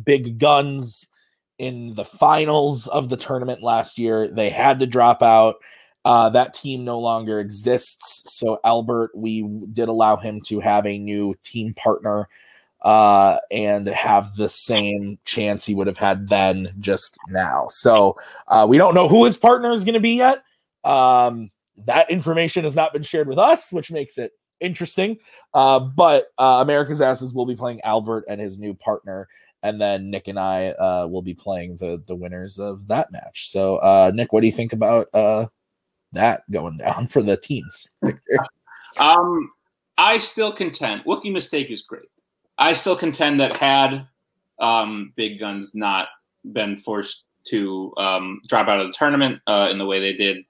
big 0.03 0.39
guns 0.39 1.11
in 1.59 1.95
the 1.95 2.05
finals 2.05 2.87
of 2.87 3.09
the 3.09 3.17
tournament 3.17 3.63
last 3.63 3.99
year. 3.99 4.29
They 4.29 4.49
had 4.49 4.79
to 4.79 4.87
drop 4.87 5.23
out. 5.23 5.57
Uh, 6.05 6.29
that 6.31 6.55
team 6.55 6.85
no 6.85 6.99
longer 6.99 7.41
exists. 7.41 8.23
So 8.39 8.61
Albert, 8.65 9.13
we 9.15 9.43
did 9.73 9.89
allow 9.89 10.17
him 10.17 10.41
to 10.43 10.61
have 10.61 10.87
a 10.87 10.99
new 10.99 11.35
team 11.43 11.73
partner 11.75 12.29
uh, 12.83 13.39
and 13.51 13.87
have 13.89 14.37
the 14.37 14.49
same 14.49 15.19
chance 15.25 15.65
he 15.65 15.75
would 15.75 15.87
have 15.87 15.97
had 15.97 16.29
then 16.29 16.75
just 16.79 17.17
now. 17.31 17.67
So 17.71 18.17
uh, 18.49 18.67
we 18.69 18.77
don't 18.77 18.95
know 18.95 19.09
who 19.09 19.25
his 19.25 19.39
partner 19.39 19.73
is 19.73 19.85
going 19.85 19.95
to 19.95 20.01
be 20.01 20.17
yet. 20.17 20.43
Um, 20.85 21.51
that 21.87 22.11
information 22.11 22.65
has 22.65 22.77
not 22.77 22.93
been 22.93 23.03
shared 23.03 23.27
with 23.27 23.39
us, 23.39 23.73
which 23.73 23.91
makes 23.91 24.19
it 24.19 24.33
interesting. 24.61 25.17
Uh, 25.55 25.81
but 25.81 26.27
uh, 26.39 26.59
America's 26.61 27.01
Asses 27.01 27.33
will 27.33 27.47
be 27.47 27.57
playing 27.57 27.81
Albert 27.83 28.27
and 28.29 28.41
his 28.41 28.59
new 28.59 28.75
partner, 28.75 29.29
and 29.63 29.81
then 29.81 30.11
Nick 30.11 30.29
and 30.29 30.39
I 30.39 30.69
uh, 30.69 31.07
will 31.11 31.23
be 31.23 31.35
playing 31.35 31.79
the 31.79 32.03
the 32.07 32.15
winners 32.15 32.59
of 32.59 32.87
that 32.89 33.11
match. 33.11 33.49
So, 33.49 33.77
uh, 33.77 34.13
Nick, 34.15 34.33
what 34.33 34.43
do 34.43 34.47
you 34.47 34.53
think 34.53 34.73
about 34.73 35.09
uh, 35.15 35.47
that 36.15 36.51
going 36.51 36.79
down 36.79 37.09
for 37.09 37.23
the 37.23 37.37
teams? 37.37 37.89
um, 38.99 39.51
I 39.99 40.17
still 40.19 40.53
contend. 40.53 41.05
Wookie 41.05 41.33
mistake 41.33 41.71
is 41.71 41.83
great. 41.83 42.09
I 42.59 42.73
still 42.73 42.97
contend 42.97 43.41
that 43.41 43.57
had 43.57 44.07
um, 44.59 45.13
Big 45.17 45.39
Guns 45.39 45.75
not 45.75 46.09
been 46.53 46.77
forced 46.79 47.25
to 47.49 47.93
um, 47.99 48.41
drop 48.49 48.69
out 48.69 48.81
of 48.81 48.87
the 48.87 48.93
tournament 48.93 49.41
uh, 49.47 49.69
in 49.71 49.79
the 49.79 49.87
way 49.87 50.01
they 50.01 50.15
did, 50.15 50.45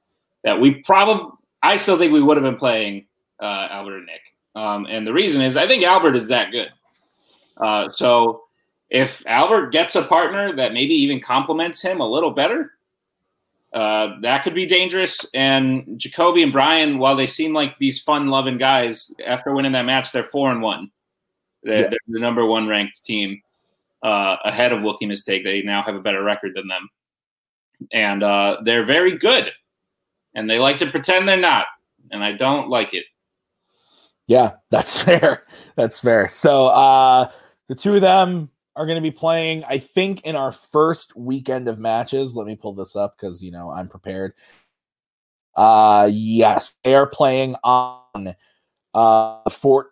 that 0.45 0.61
we 0.61 0.77
probably 0.83 1.31
I 1.63 1.77
still 1.77 1.97
think 1.97 2.13
we 2.13 2.23
would 2.23 2.37
have 2.37 2.45
been 2.45 2.57
playing 2.57 3.07
uh, 3.41 3.69
Albert 3.71 3.99
and 3.99 4.07
Nick. 4.07 4.21
Um, 4.55 4.87
and 4.89 5.07
the 5.07 5.13
reason 5.13 5.41
is 5.41 5.57
I 5.57 5.67
think 5.67 5.83
Albert 5.83 6.15
is 6.15 6.29
that 6.29 6.53
good. 6.53 6.69
Uh, 7.57 7.91
so 7.91 8.45
if 8.91 9.25
Albert 9.27 9.73
gets 9.73 9.97
a 9.97 10.05
partner 10.05 10.55
that 10.57 10.73
maybe 10.73 10.95
even 10.95 11.21
complements 11.21 11.81
him 11.81 12.01
a 12.01 12.09
little 12.09 12.31
better, 12.31 12.73
uh, 13.75 14.21
that 14.21 14.45
could 14.45 14.55
be 14.55 14.67
dangerous. 14.67 15.29
And 15.35 15.99
Jacoby 15.99 16.43
and 16.45 16.53
Brian, 16.53 16.99
while 16.99 17.17
they 17.17 17.27
seem 17.27 17.53
like 17.53 17.77
these 17.79 18.01
fun-loving 18.01 18.57
guys, 18.57 19.13
after 19.27 19.53
winning 19.53 19.73
that 19.73 19.85
match, 19.85 20.13
they're 20.13 20.23
four 20.23 20.53
and 20.53 20.63
one. 20.63 20.93
They're, 21.65 21.81
yeah. 21.81 21.89
they're 21.89 21.99
the 22.07 22.21
number 22.21 22.47
one 22.47 22.69
ranked 22.69 23.05
team 23.05 23.43
uh, 24.05 24.37
ahead 24.45 24.73
of 24.73 24.81
Wookie 24.81 25.09
Mistake. 25.09 25.43
They 25.43 25.63
now 25.63 25.83
have 25.83 25.97
a 25.97 26.01
better 26.01 26.23
record 26.23 26.53
than 26.55 26.69
them, 26.69 26.89
and 27.93 28.23
uh, 28.23 28.59
they're 28.63 28.85
very 28.85 29.19
good. 29.19 29.51
And 30.37 30.49
they 30.49 30.59
like 30.59 30.79
to 30.79 30.91
pretend 30.91 31.29
they're 31.29 31.37
not, 31.37 31.67
and 32.13 32.23
I 32.23 32.33
don't 32.33 32.69
like 32.69 32.95
it. 32.95 33.05
Yeah, 34.29 34.53
that's 34.71 35.03
fair. 35.03 35.47
That's 35.77 35.99
fair. 36.01 36.29
So 36.29 36.67
uh, 36.67 37.31
the 37.69 37.75
two 37.75 37.97
of 37.97 38.03
them 38.03 38.51
are 38.77 38.87
going 38.87 38.97
to 38.97 39.03
be 39.03 39.11
playing, 39.11 39.65
I 39.65 39.79
think, 39.79 40.23
in 40.23 40.37
our 40.37 40.53
first 40.53 41.17
weekend 41.17 41.69
of 41.69 41.79
matches. 41.79 42.35
Let 42.35 42.47
me 42.47 42.57
pull 42.57 42.75
this 42.75 42.97
up 42.97 43.17
because 43.17 43.43
you 43.43 43.53
know 43.53 43.71
I'm 43.71 43.89
prepared. 43.89 44.35
Uh 45.55 46.11
yes, 46.13 46.77
they 46.83 46.95
are 46.95 47.07
playing 47.07 47.55
on 47.63 48.35
uh 48.93 49.41
the 49.45 49.87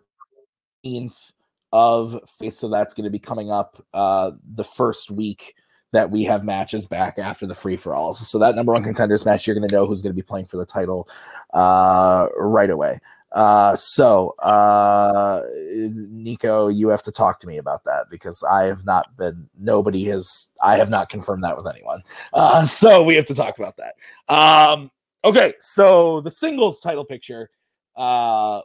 14th 0.85 1.31
of 1.71 2.19
face, 2.39 2.57
so 2.57 2.67
that's 2.67 2.93
going 2.93 3.05
to 3.05 3.09
be 3.09 3.19
coming 3.19 3.49
up 3.49 3.83
uh 3.93 4.31
the 4.53 4.63
first 4.63 5.09
week 5.09 5.55
that 5.93 6.09
we 6.09 6.23
have 6.23 6.43
matches 6.43 6.85
back 6.85 7.19
after 7.19 7.45
the 7.45 7.55
free 7.55 7.77
for 7.77 7.95
alls. 7.95 8.27
So 8.27 8.39
that 8.39 8.55
number 8.55 8.73
one 8.73 8.83
contenders 8.83 9.25
match, 9.25 9.47
you're 9.47 9.55
going 9.55 9.67
to 9.67 9.73
know 9.73 9.85
who's 9.85 10.01
going 10.01 10.11
to 10.11 10.15
be 10.15 10.25
playing 10.25 10.47
for 10.47 10.57
the 10.57 10.65
title 10.65 11.07
uh, 11.53 12.27
right 12.35 12.71
away. 12.71 12.99
Uh, 13.33 13.75
so, 13.75 14.35
uh, 14.39 15.41
Nico, 15.65 16.67
you 16.67 16.89
have 16.89 17.01
to 17.03 17.11
talk 17.11 17.39
to 17.39 17.47
me 17.47 17.57
about 17.57 17.83
that 17.83 18.05
because 18.09 18.43
I 18.43 18.63
have 18.65 18.85
not 18.85 19.17
been, 19.17 19.49
nobody 19.59 20.03
has, 20.05 20.49
I 20.61 20.77
have 20.77 20.89
not 20.89 21.09
confirmed 21.09 21.43
that 21.43 21.57
with 21.57 21.67
anyone. 21.67 22.03
Uh, 22.31 22.63
so 22.65 23.01
we 23.03 23.15
have 23.15 23.25
to 23.25 23.35
talk 23.35 23.57
about 23.57 23.75
that. 23.77 23.95
Um, 24.33 24.91
okay. 25.23 25.55
So 25.59 26.21
the 26.21 26.31
singles 26.31 26.79
title 26.79 27.05
picture, 27.05 27.49
uh, 27.95 28.61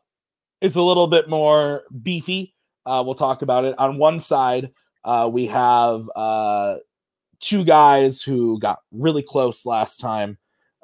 is 0.61 0.77
a 0.77 0.83
little 0.83 1.07
bit 1.07 1.29
more 1.29 1.85
beefy. 2.03 2.55
Uh, 2.85 3.03
we'll 3.05 3.15
talk 3.15 3.43
about 3.43 3.65
it. 3.65 3.79
On 3.79 3.97
one 3.97 4.21
side, 4.21 4.71
uh, 5.05 5.31
we 5.33 5.47
have, 5.47 6.11
uh, 6.15 6.77
two 7.41 7.65
guys 7.65 8.21
who 8.21 8.59
got 8.59 8.81
really 8.91 9.23
close 9.23 9.65
last 9.65 10.01
time 10.01 10.37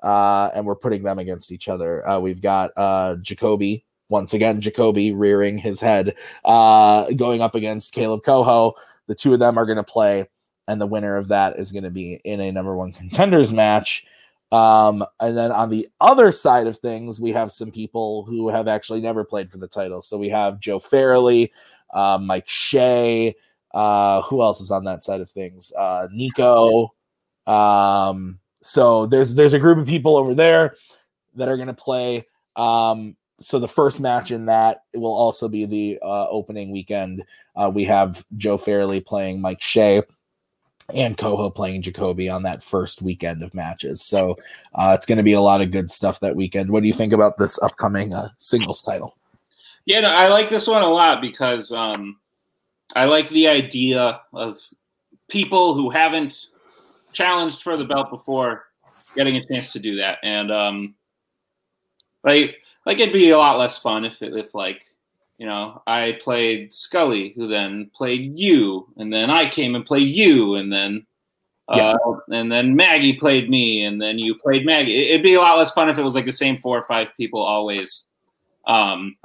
uh, 0.05 0.51
and 0.55 0.67
we're 0.67 0.77
putting 0.77 1.03
them 1.03 1.19
against 1.19 1.51
each 1.51 1.67
other. 1.67 2.07
Uh, 2.07 2.21
we've 2.21 2.43
got 2.43 2.71
uh, 2.77 3.17
Jacoby 3.17 3.85
once 4.11 4.35
again, 4.35 4.61
Jacoby 4.61 5.13
rearing 5.13 5.57
his 5.57 5.81
head, 5.81 6.15
uh, 6.45 7.11
going 7.13 7.41
up 7.41 7.55
against 7.55 7.93
Caleb 7.93 8.23
Coho. 8.23 8.75
The 9.07 9.15
two 9.15 9.33
of 9.33 9.41
them 9.41 9.59
are 9.59 9.65
going 9.65 9.77
to 9.77 9.83
play, 9.83 10.29
and 10.69 10.79
the 10.79 10.87
winner 10.87 11.17
of 11.17 11.29
that 11.29 11.59
is 11.59 11.73
going 11.73 11.85
to 11.85 11.91
be 11.91 12.21
in 12.23 12.39
a 12.41 12.53
number 12.53 12.77
one 12.77 12.93
contenders 12.93 13.53
match. 13.53 14.05
Um, 14.53 15.05
and 15.21 15.37
then 15.37 15.51
on 15.51 15.71
the 15.71 15.89
other 16.03 16.31
side 16.33 16.67
of 16.67 16.79
things, 16.79 17.19
we 17.19 17.33
have 17.33 17.51
some 17.51 17.73
people 17.73 18.25
who 18.25 18.51
have 18.51 18.69
actually 18.69 19.01
never 19.01 19.25
played 19.25 19.51
for 19.51 19.57
the 19.57 19.67
title. 19.67 20.03
So 20.03 20.19
we 20.19 20.29
have 20.29 20.61
Joe 20.61 20.79
Fairley, 20.79 21.51
uh, 21.95 22.19
Mike 22.21 22.47
Shea. 22.47 23.35
Uh, 23.73 24.23
who 24.23 24.43
else 24.43 24.61
is 24.61 24.71
on 24.71 24.85
that 24.85 25.03
side 25.03 25.23
of 25.23 25.31
things? 25.31 25.73
Nico. 26.13 26.95
Um, 27.47 28.39
so 28.64 29.04
there's 29.04 29.35
there's 29.35 29.52
a 29.52 29.59
group 29.59 29.76
of 29.76 29.87
people 29.87 30.16
over 30.16 30.35
there 30.35 30.76
that 31.35 31.49
are 31.49 31.56
going 31.56 31.68
to 31.68 31.75
play. 31.75 32.26
Um, 32.56 33.14
so 33.38 33.59
the 33.59 33.68
first 33.68 34.00
match 34.00 34.30
in 34.30 34.47
that 34.47 34.85
will 34.94 35.12
also 35.12 35.49
be 35.49 35.66
the 35.66 35.99
uh, 36.02 36.28
opening 36.28 36.71
weekend. 36.71 37.23
Uh, 37.54 37.71
we 37.73 37.85
have 37.85 38.25
Joe 38.38 38.56
Fairley 38.56 39.00
playing 39.00 39.40
Mike 39.40 39.61
Shea 39.61 40.02
and 40.94 41.18
Coho 41.18 41.50
playing 41.50 41.83
Jacoby 41.83 42.30
on 42.30 42.42
that 42.44 42.62
first 42.62 43.02
weekend 43.02 43.42
of 43.42 43.52
matches. 43.52 44.02
So 44.02 44.37
uh, 44.75 44.92
it's 44.97 45.06
going 45.06 45.18
to 45.18 45.25
be 45.25 45.35
a 45.35 45.40
lot 45.40 45.61
of 45.61 45.71
good 45.71 45.90
stuff 45.90 46.21
that 46.21 46.37
weekend. 46.37 46.71
What 46.71 46.80
do 46.80 46.87
you 46.87 46.94
think 46.94 47.12
about 47.12 47.37
this 47.37 47.61
upcoming 47.62 48.14
uh, 48.14 48.28
singles 48.38 48.80
title? 48.80 49.14
Yeah, 49.85 50.00
no, 50.00 50.09
I 50.09 50.28
like 50.28 50.49
this 50.49 50.66
one 50.66 50.83
a 50.83 50.88
lot 50.88 51.21
because 51.21 51.71
um, 51.71 52.16
I 52.97 53.04
like 53.04 53.28
the 53.28 53.49
idea 53.49 54.23
of 54.33 54.59
people 55.28 55.75
who 55.75 55.90
haven't 55.90 56.49
challenged 57.14 57.62
for 57.62 57.76
the 57.76 57.85
belt 57.85 58.11
before 58.11 58.64
getting 59.14 59.37
a 59.37 59.47
chance 59.47 59.73
to 59.73 59.78
do 59.78 59.97
that. 59.97 60.18
And 60.23 60.52
um, 60.52 60.94
like 62.23 62.56
like 62.85 62.99
it'd 62.99 63.12
be 63.12 63.30
a 63.30 63.38
lot 63.38 63.59
less 63.59 63.78
fun 63.78 64.04
if 64.04 64.21
it, 64.23 64.37
if 64.37 64.54
like 64.54 64.83
you 65.38 65.47
know 65.47 65.83
I 65.87 66.18
played 66.21 66.73
Scully, 66.73 67.33
who 67.37 67.49
then 67.49 67.90
played 67.94 68.37
you, 68.37 68.88
and 68.97 69.12
then 69.12 69.30
I 69.30 69.49
came 69.49 69.75
and 69.75 69.87
played 69.87 70.09
you, 70.09 70.56
and 70.56 70.73
then 70.73 71.06
uh, 71.68 71.97
and 72.28 72.52
then 72.52 72.76
Maggie 72.76 73.14
played 73.14 73.49
me, 73.49 73.85
and 73.85 74.00
then 74.00 74.18
you 74.18 74.35
played 74.35 74.66
Maggie. 74.66 75.11
It'd 75.11 75.23
be 75.23 75.35
a 75.35 75.40
lot 75.40 75.56
less 75.56 75.73
fun 75.73 75.88
if 75.88 75.99
it 75.99 76.02
was 76.02 76.14
like 76.14 76.26
the 76.26 76.33
same 76.33 76.59
four 76.59 76.76
or 76.76 76.83
five 76.83 77.11
people 77.16 77.40
always 77.40 78.04
um, 78.66 79.16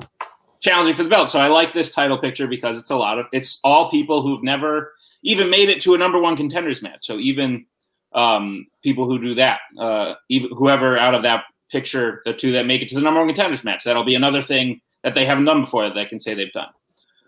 challenging 0.59 0.95
for 0.95 1.03
the 1.03 1.09
belt. 1.09 1.29
So 1.29 1.39
I 1.39 1.47
like 1.47 1.73
this 1.73 1.93
title 1.93 2.17
picture 2.17 2.47
because 2.47 2.79
it's 2.79 2.91
a 2.91 2.95
lot 2.95 3.19
of 3.19 3.25
it's 3.33 3.59
all 3.63 3.91
people 3.91 4.21
who've 4.21 4.43
never 4.43 4.93
even 5.21 5.49
made 5.49 5.67
it 5.67 5.81
to 5.81 5.95
a 5.95 5.97
number 5.97 6.19
one 6.19 6.37
contenders 6.37 6.81
match. 6.81 7.05
So 7.05 7.17
even 7.17 7.65
um, 8.13 8.67
people 8.83 9.05
who 9.05 9.19
do 9.19 9.35
that, 9.35 9.59
uh, 9.79 10.13
even 10.29 10.49
whoever 10.55 10.97
out 10.97 11.15
of 11.15 11.23
that 11.23 11.43
picture 11.71 12.21
the 12.25 12.33
two 12.33 12.51
that 12.51 12.65
make 12.65 12.81
it 12.81 12.87
to 12.89 12.95
the 12.95 13.01
number 13.01 13.19
one 13.19 13.29
contenders 13.29 13.63
match. 13.63 13.83
That'll 13.83 14.03
be 14.03 14.15
another 14.15 14.41
thing 14.41 14.81
that 15.03 15.15
they 15.15 15.25
haven't 15.25 15.45
done 15.45 15.61
before 15.61 15.85
that 15.85 15.93
they 15.93 16.05
can 16.05 16.19
say 16.19 16.33
they've 16.33 16.51
done. 16.51 16.69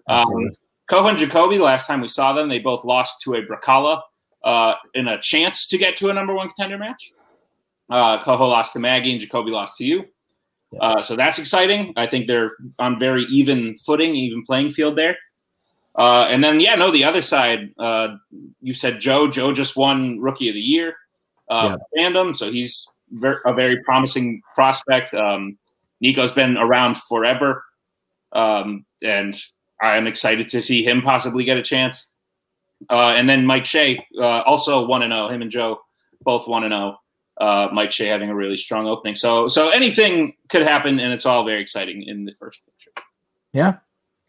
Um, 0.08 0.52
Coho 0.90 1.08
and 1.08 1.18
Jacoby, 1.18 1.58
last 1.58 1.88
time 1.88 2.02
we 2.02 2.08
saw 2.08 2.34
them, 2.34 2.50
they 2.50 2.60
both 2.60 2.84
lost 2.84 3.22
to 3.22 3.36
a 3.36 3.46
Bracala 3.46 4.02
uh, 4.44 4.74
in 4.94 5.08
a 5.08 5.20
chance 5.22 5.68
to 5.68 5.78
get 5.78 5.96
to 5.98 6.10
a 6.10 6.14
number 6.14 6.34
one 6.34 6.50
contender 6.50 6.78
match. 6.78 7.14
Uh, 7.90 8.22
Coho 8.24 8.48
lost 8.48 8.74
to 8.74 8.80
Maggie 8.80 9.12
and 9.12 9.22
Jacoby 9.22 9.52
lost 9.52 9.78
to 9.78 9.86
you. 9.86 10.06
Uh, 10.80 11.02
so 11.02 11.16
that's 11.16 11.38
exciting. 11.38 11.94
I 11.98 12.08
think 12.08 12.28
they're 12.28 12.56
on 12.80 13.00
very 13.00 13.24
even 13.24 13.78
footing, 13.86 14.16
even 14.16 14.44
playing 14.46 14.72
field 14.72 14.98
there. 14.98 15.18
Uh, 15.98 16.24
and 16.30 16.44
then, 16.44 16.60
yeah, 16.60 16.76
no, 16.76 16.92
the 16.92 17.04
other 17.04 17.22
side, 17.22 17.74
uh, 17.78 18.16
you 18.62 18.74
said 18.74 19.00
Joe. 19.00 19.28
Joe 19.28 19.52
just 19.54 19.76
won 19.76 20.20
Rookie 20.20 20.50
of 20.50 20.56
the 20.56 20.62
Year 20.62 20.96
uh, 21.50 21.78
yeah. 21.94 22.10
fandom, 22.10 22.36
so 22.36 22.52
he's 22.52 22.88
a 23.46 23.54
very 23.54 23.82
promising 23.84 24.42
prospect. 24.56 25.14
Um, 25.14 25.58
Nico's 26.00 26.32
been 26.32 26.58
around 26.58 26.98
forever, 26.98 27.64
um, 28.32 28.86
and 29.02 29.36
I'm 29.82 30.08
excited 30.08 30.50
to 30.50 30.62
see 30.62 30.84
him 30.84 31.02
possibly 31.02 31.44
get 31.44 31.58
a 31.58 31.62
chance. 31.62 32.08
Uh, 32.90 33.14
and 33.16 33.30
then 33.30 33.46
Mike 33.46 33.66
Shea, 33.66 34.06
uh, 34.18 34.42
also 34.42 34.86
one 34.86 35.04
and 35.04 35.14
zero. 35.14 35.26
Oh. 35.26 35.30
Him 35.30 35.42
and 35.42 35.52
Joe 35.52 35.82
both 36.22 36.48
one 36.48 36.64
and 36.64 36.72
zero. 36.72 36.98
Oh. 36.98 36.98
Uh, 37.46 37.70
Mike 37.74 37.92
Shea 37.92 38.08
having 38.08 38.30
a 38.30 38.36
really 38.36 38.58
strong 38.58 38.88
opening. 38.88 39.16
So 39.16 39.48
so 39.48 39.70
anything 39.70 40.36
could 40.50 40.62
happen, 40.62 41.00
and 41.00 41.12
it's 41.14 41.26
all 41.26 41.44
very 41.44 41.62
exciting 41.62 42.04
in 42.04 42.26
the 42.26 42.32
first 42.34 42.62
picture. 42.66 42.92
Yeah, 43.52 43.78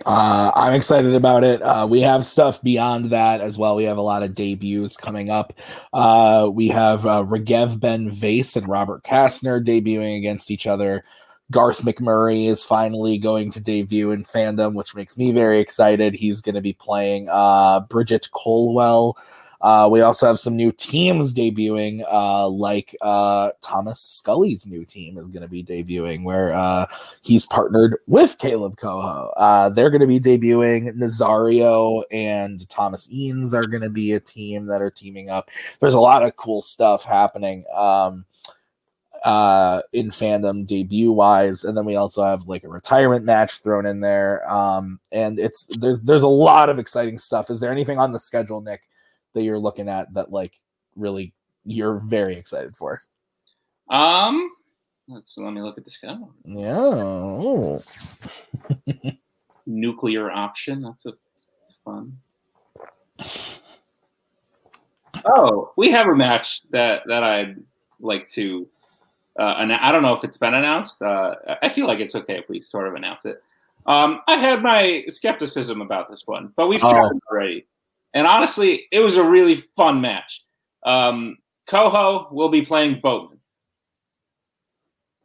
uh, 0.05 0.53
I'm 0.55 0.75
excited 0.75 1.15
about 1.15 1.45
it. 1.45 1.63
Uh, 1.63 1.87
we 1.89 2.01
have 2.01 2.25
stuff 2.25 2.63
beyond 2.63 3.07
that 3.07 3.41
as 3.41 3.59
well. 3.59 3.77
We 3.77 3.85
have 3.85 3.99
a 3.99 4.03
lot 4.03 4.23
of 4.23 4.35
debuts 4.35 4.97
coming 4.97 5.31
up. 5.31 5.53
Uh, 5.93 6.51
we 6.53 6.69
have 6.69 7.07
uh, 7.07 7.25
Regev 7.25 7.81
Ben 7.81 8.11
Vase 8.11 8.57
and 8.57 8.69
Robert 8.69 9.05
Kastner 9.05 9.63
debuting 9.63 10.19
against 10.19 10.51
each 10.51 10.67
other. 10.67 11.05
Garth 11.51 11.83
McMurray 11.83 12.49
is 12.49 12.65
finally 12.65 13.19
going 13.19 13.51
to 13.51 13.63
debut 13.63 14.11
in 14.11 14.25
fandom, 14.25 14.75
which 14.75 14.95
makes 14.95 15.19
me 15.19 15.33
very 15.33 15.59
excited. 15.59 16.15
He's 16.15 16.41
going 16.41 16.55
to 16.55 16.61
be 16.63 16.73
playing 16.73 17.29
uh, 17.31 17.81
Bridget 17.81 18.29
Colwell. 18.33 19.17
Uh, 19.63 19.89
we 19.91 20.01
also 20.01 20.27
have 20.27 20.41
some 20.41 20.57
new 20.57 20.73
teams 20.73 21.33
debuting, 21.33 22.05
uh, 22.11 22.49
like 22.49 22.97
uh, 23.01 23.53
Thomas 23.61 24.01
Scully's 24.01 24.67
new 24.67 24.85
team 24.85 25.19
is 25.19 25.29
going 25.29 25.43
to 25.43 25.49
be 25.49 25.63
debuting, 25.63 26.25
where 26.25 26.53
uh, 26.53 26.87
he's 27.23 27.47
partnered 27.47 27.97
with 28.09 28.39
Caleb 28.39 28.77
Coho. 28.77 29.33
Uh, 29.37 29.69
they're 29.69 29.91
going 29.91 30.01
to 30.01 30.07
be 30.07 30.19
debuting. 30.19 30.91
Nazario 30.97 32.03
and 32.11 32.69
Thomas 32.69 33.07
Eanes 33.07 33.55
are 33.55 33.67
going 33.67 33.83
to 33.83 33.91
be 33.91 34.13
a 34.13 34.21
team 34.21 34.67
that 34.67 34.83
are 34.83 34.91
teaming 34.91 35.31
up. 35.31 35.49
There's 35.81 35.95
a 35.95 36.01
lot 36.01 36.25
of 36.25 36.35
cool 36.37 36.61
stuff 36.61 37.05
happening. 37.05 37.65
Um, 37.75 38.25
uh 39.25 39.83
in 39.93 40.11
fandom 40.11 40.67
debut 40.67 41.13
wise 41.13 41.63
and 41.63 41.77
then 41.77 41.85
we 41.85 41.95
also 41.95 42.25
have 42.25 42.49
like 42.49 42.65
a 42.65 42.69
retirement 42.69 43.25
match 43.25 43.59
thrown 43.61 43.87
in 43.87 44.01
there 44.01 44.49
um 44.51 44.99
and 45.13 45.39
it's 45.39 45.69
there's 45.79 46.03
there's 46.03 46.25
a 46.25 46.29
lot 46.29 46.69
of 46.69 46.81
exciting 46.81 47.19
stuff 47.19 47.49
is 47.49 47.61
there 47.61 47.71
anything 47.71 47.99
on 47.99 48.11
the 48.11 48.19
schedule 48.19 48.61
nick 48.61 48.83
that 49.35 49.43
you're 49.43 49.59
looking 49.59 49.89
at 49.89 50.13
that 50.15 50.33
like 50.33 50.55
really 50.97 51.33
you're 51.65 51.99
very 51.99 52.37
excited 52.37 52.77
for? 52.77 53.01
Um, 53.91 54.51
let's 55.09 55.37
let 55.37 55.53
me 55.53 55.61
look 55.61 55.79
at 55.79 55.85
this 55.85 55.99
guy. 55.99 56.17
Yeah. 56.45 57.79
Nuclear 59.67 60.31
option. 60.31 60.83
That's 60.83 61.07
a 61.07 61.13
that's 61.61 61.79
fun. 61.85 62.19
Oh, 65.25 65.73
we 65.77 65.91
have 65.91 66.09
a 66.09 66.15
match 66.15 66.63
that 66.71 67.03
that 67.07 67.23
I'd 67.23 67.57
like 68.01 68.29
to. 68.31 68.69
Uh, 69.39 69.55
and 69.59 69.73
I 69.73 69.93
don't 69.93 70.03
know 70.03 70.13
if 70.13 70.25
it's 70.25 70.37
been 70.37 70.55
announced. 70.55 71.01
Uh, 71.01 71.35
I 71.63 71.71
feel 71.71 71.87
like 71.87 72.01
it's 72.01 72.15
okay 72.15 72.39
if 72.39 72.49
we 72.49 72.61
sort 72.61 72.87
of 72.87 72.95
announce 72.95 73.25
it. 73.25 73.43
Um, 73.87 74.21
I 74.29 74.37
had 74.37 74.63
my 74.63 75.05
skepticism 75.09 75.81
about 75.81 76.09
this 76.09 76.27
one, 76.27 76.53
but 76.55 76.69
we've 76.69 76.85
oh. 76.85 77.11
already. 77.31 77.67
And 78.15 78.27
honestly, 78.27 78.87
it 78.93 79.01
was 79.01 79.17
a 79.17 79.25
really 79.25 79.55
fun 79.77 80.01
match. 80.01 80.45
Um, 80.85 81.39
Coho 81.67 82.29
will 82.31 82.49
be 82.49 82.63
playing 82.65 83.01
Boatman. 83.03 83.39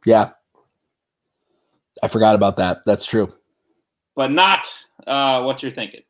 Yeah. 0.06 0.30
I 2.02 2.08
forgot 2.08 2.34
about 2.34 2.56
that. 2.58 2.78
That's 2.86 3.04
true. 3.04 3.32
But 4.14 4.30
not 4.30 4.66
uh, 5.06 5.42
what 5.42 5.62
you're 5.62 5.72
thinking. 5.72 6.02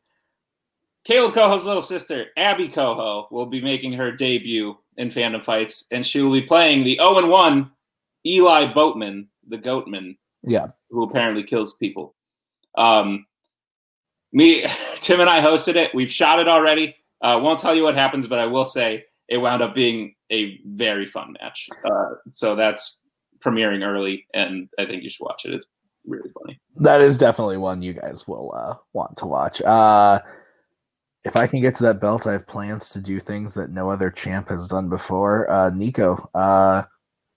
Caleb 1.05 1.33
Coho's 1.33 1.65
little 1.65 1.81
sister, 1.81 2.27
Abby 2.37 2.67
Coho, 2.67 3.27
will 3.31 3.45
be 3.47 3.61
making 3.61 3.93
her 3.93 4.11
debut 4.11 4.77
in 4.97 5.09
Fandom 5.09 5.43
Fights, 5.43 5.85
and 5.91 6.05
she 6.05 6.21
will 6.21 6.31
be 6.33 6.41
playing 6.41 6.83
the 6.83 6.97
0 6.97 7.27
1 7.27 7.71
Eli 8.25 8.73
Boatman, 8.73 9.27
the 9.47 9.57
Goatman, 9.57 10.17
Yeah. 10.43 10.67
who 10.89 11.03
apparently 11.03 11.43
kills 11.43 11.73
people. 11.73 12.15
Um, 12.77 13.25
me, 14.31 14.65
Tim, 14.95 15.19
and 15.19 15.29
I 15.29 15.41
hosted 15.41 15.75
it. 15.75 15.93
We've 15.93 16.11
shot 16.11 16.39
it 16.39 16.47
already. 16.47 16.95
Uh, 17.21 17.39
won't 17.41 17.59
tell 17.59 17.75
you 17.75 17.83
what 17.83 17.95
happens, 17.95 18.27
but 18.27 18.39
I 18.39 18.45
will 18.45 18.65
say 18.65 19.05
it 19.27 19.37
wound 19.37 19.61
up 19.61 19.75
being 19.75 20.15
a 20.31 20.59
very 20.65 21.05
fun 21.05 21.35
match. 21.41 21.67
Uh, 21.83 22.15
so 22.29 22.55
that's 22.55 22.99
premiering 23.39 23.85
early, 23.85 24.25
and 24.33 24.69
I 24.77 24.85
think 24.85 25.03
you 25.03 25.09
should 25.09 25.23
watch 25.23 25.45
it. 25.45 25.53
It's 25.53 25.65
really 26.05 26.29
funny. 26.39 26.59
That 26.77 27.01
is 27.01 27.17
definitely 27.17 27.57
one 27.57 27.81
you 27.81 27.93
guys 27.93 28.27
will 28.27 28.53
uh, 28.55 28.75
want 28.93 29.17
to 29.17 29.25
watch. 29.25 29.61
Uh, 29.61 30.19
if 31.25 31.35
I 31.35 31.47
can 31.47 31.61
get 31.61 31.75
to 31.75 31.83
that 31.83 31.99
belt, 31.99 32.25
I 32.25 32.33
have 32.33 32.47
plans 32.47 32.89
to 32.91 33.01
do 33.01 33.19
things 33.19 33.53
that 33.55 33.71
no 33.71 33.89
other 33.89 34.09
champ 34.09 34.49
has 34.49 34.67
done 34.67 34.89
before. 34.89 35.49
Uh, 35.49 35.69
Nico, 35.69 36.29
uh, 36.33 36.83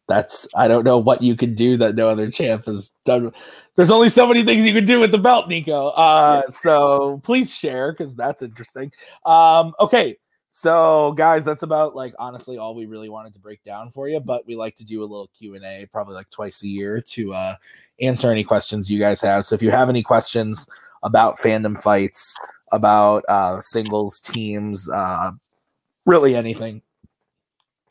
that's 0.09 0.49
I 0.55 0.69
don't 0.69 0.85
know 0.85 0.99
what 0.99 1.23
you 1.23 1.37
can 1.37 1.55
do 1.55 1.77
that 1.79 1.95
no 1.95 2.09
other 2.09 2.31
champ 2.31 2.67
has 2.67 2.93
done. 3.05 3.33
There's 3.77 3.91
only 3.91 4.09
so 4.09 4.27
many 4.27 4.45
things 4.45 4.67
you 4.67 4.75
can 4.75 4.85
do 4.85 5.01
with 5.01 5.13
the 5.13 5.19
belt, 5.19 5.49
Nico. 5.49 5.89
Uh, 5.89 6.43
so 6.49 7.21
please 7.23 7.55
share 7.55 7.93
because 7.93 8.15
that's 8.15 8.43
interesting. 8.43 8.93
Um, 9.25 9.73
okay, 9.81 10.19
so 10.51 11.13
guys, 11.13 11.45
that's 11.45 11.63
about 11.63 11.97
like 11.97 12.15
honestly 12.19 12.59
all 12.59 12.75
we 12.75 12.85
really 12.85 13.09
wanted 13.09 13.33
to 13.35 13.39
break 13.39 13.65
down 13.65 13.91
for 13.91 14.09
you. 14.09 14.21
But 14.21 14.47
we 14.47 14.57
like 14.57 14.77
to 14.77 14.85
do 14.85 15.01
a 15.01 15.07
little 15.07 15.31
Q 15.39 15.55
and 15.55 15.65
A, 15.65 15.87
probably 15.91 16.15
like 16.15 16.29
twice 16.31 16.63
a 16.63 16.69
year, 16.69 17.01
to 17.01 17.33
uh, 17.33 17.57
answer 18.01 18.31
any 18.31 18.45
questions 18.45 18.91
you 18.91 18.99
guys 18.99 19.23
have. 19.23 19.47
So 19.47 19.55
if 19.55 19.63
you 19.63 19.71
have 19.71 19.89
any 19.89 20.03
questions 20.03 20.69
about 21.03 21.39
fandom 21.39 21.81
fights, 21.81 22.37
about 22.73 23.25
uh, 23.29 23.61
singles 23.61 24.21
teams, 24.21 24.91
uh, 24.91 25.33
really 26.05 26.37
anything, 26.37 26.83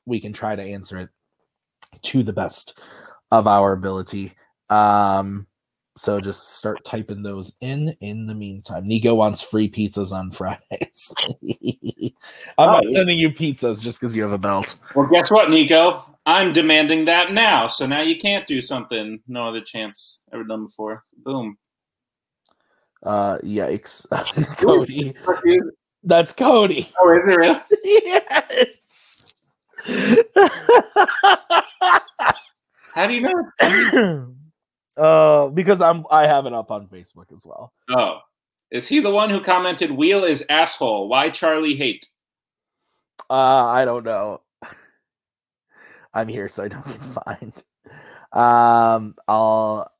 we 0.06 0.20
can 0.20 0.34
try 0.34 0.56
to 0.56 0.62
answer 0.62 1.00
it 1.00 1.10
to 2.01 2.24
the 2.24 2.33
best 2.33 2.79
of 3.31 3.48
our 3.48 3.74
ability. 3.74 4.33
Um, 4.69 5.48
so 5.98 6.19
just 6.21 6.55
start 6.55 6.83
typing 6.86 7.21
those 7.21 7.53
in. 7.62 7.95
In 8.01 8.25
the 8.25 8.33
meantime, 8.33 8.88
Nico 8.88 9.13
wants 9.13 9.41
free 9.41 9.69
pizzas 9.69 10.12
on 10.13 10.31
Fridays. 10.31 11.13
I'm 11.21 12.12
Oh, 12.57 12.65
not 12.65 12.83
yeah. 12.89 12.95
sending 12.98 13.19
you 13.19 13.29
pizzas 13.29 13.83
just 13.83 14.00
because 14.00 14.15
you 14.15 14.21
have 14.24 14.31
a 14.31 14.38
belt. 14.38 14.75
Well, 14.95 15.07
guess 15.07 15.29
what, 15.31 15.50
Nico? 15.50 16.05
I'm 16.25 16.53
demanding 16.53 17.05
that 17.05 17.33
now. 17.33 17.67
So 17.67 17.86
now 17.86 18.01
you 18.01 18.17
can't 18.17 18.48
do 18.48 18.62
something 18.62 19.19
no 19.27 19.48
other 19.50 19.62
champs 19.62 20.21
ever 20.31 20.43
done 20.43 20.65
before. 20.65 21.03
Boom. 21.17 21.57
Uh, 23.03 23.39
yikes, 23.39 24.07
Cody. 24.57 25.13
That's 26.03 26.33
Cody. 26.33 26.89
Oh, 27.00 27.12
is 27.12 27.21
it 27.27 27.38
really? 27.38 27.60
yes. 27.83 29.25
How 32.93 33.07
do 33.07 33.13
you 33.13 33.21
know? 33.21 34.33
uh, 34.98 35.48
because 35.50 35.81
I'm 35.81 36.05
I 36.10 36.27
have 36.27 36.45
it 36.45 36.53
up 36.53 36.71
on 36.71 36.88
Facebook 36.88 37.31
as 37.33 37.45
well. 37.45 37.74
Oh. 37.89 38.19
Is 38.71 38.88
he 38.88 39.01
the 39.01 39.12
one 39.12 39.29
who 39.29 39.41
commented, 39.41 39.91
Wheel 39.91 40.24
is 40.24 40.45
asshole? 40.50 41.10
Why 41.10 41.29
Charlie 41.29 41.75
hate? 41.75 42.07
Uh, 43.29 43.65
I 43.65 43.83
don't 43.83 44.05
know. 44.05 44.41
I'm 46.13 46.30
here 46.30 46.47
so 46.47 46.63
I 46.63 46.67
don't 46.69 46.86
get 46.86 46.95
fined. 46.95 47.63
Um, 48.32 49.15
I'll. 49.27 49.91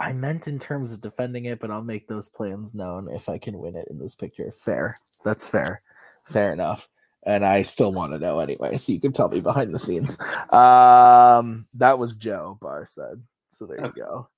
I 0.00 0.12
meant 0.12 0.46
in 0.46 0.60
terms 0.60 0.92
of 0.92 1.00
defending 1.00 1.46
it, 1.46 1.58
but 1.58 1.72
I'll 1.72 1.82
make 1.82 2.06
those 2.06 2.28
plans 2.28 2.72
known 2.74 3.08
if 3.08 3.28
I 3.28 3.38
can 3.38 3.58
win 3.58 3.74
it 3.74 3.88
in 3.88 3.98
this 3.98 4.14
picture. 4.14 4.52
Fair. 4.60 4.96
That's 5.24 5.48
fair. 5.48 5.80
Fair 6.24 6.52
enough. 6.52 6.88
And 7.26 7.44
I 7.44 7.62
still 7.62 7.92
want 7.92 8.12
to 8.12 8.18
know 8.18 8.38
anyway, 8.38 8.76
so 8.76 8.92
you 8.92 9.00
can 9.00 9.12
tell 9.12 9.28
me 9.28 9.40
behind 9.40 9.74
the 9.74 9.78
scenes. 9.78 10.18
Um, 10.50 11.66
that 11.74 11.98
was 11.98 12.16
Joe 12.16 12.58
Bar 12.60 12.86
said. 12.86 13.22
So 13.50 13.66
there 13.66 13.84
you 13.84 13.92
go. 13.92 14.28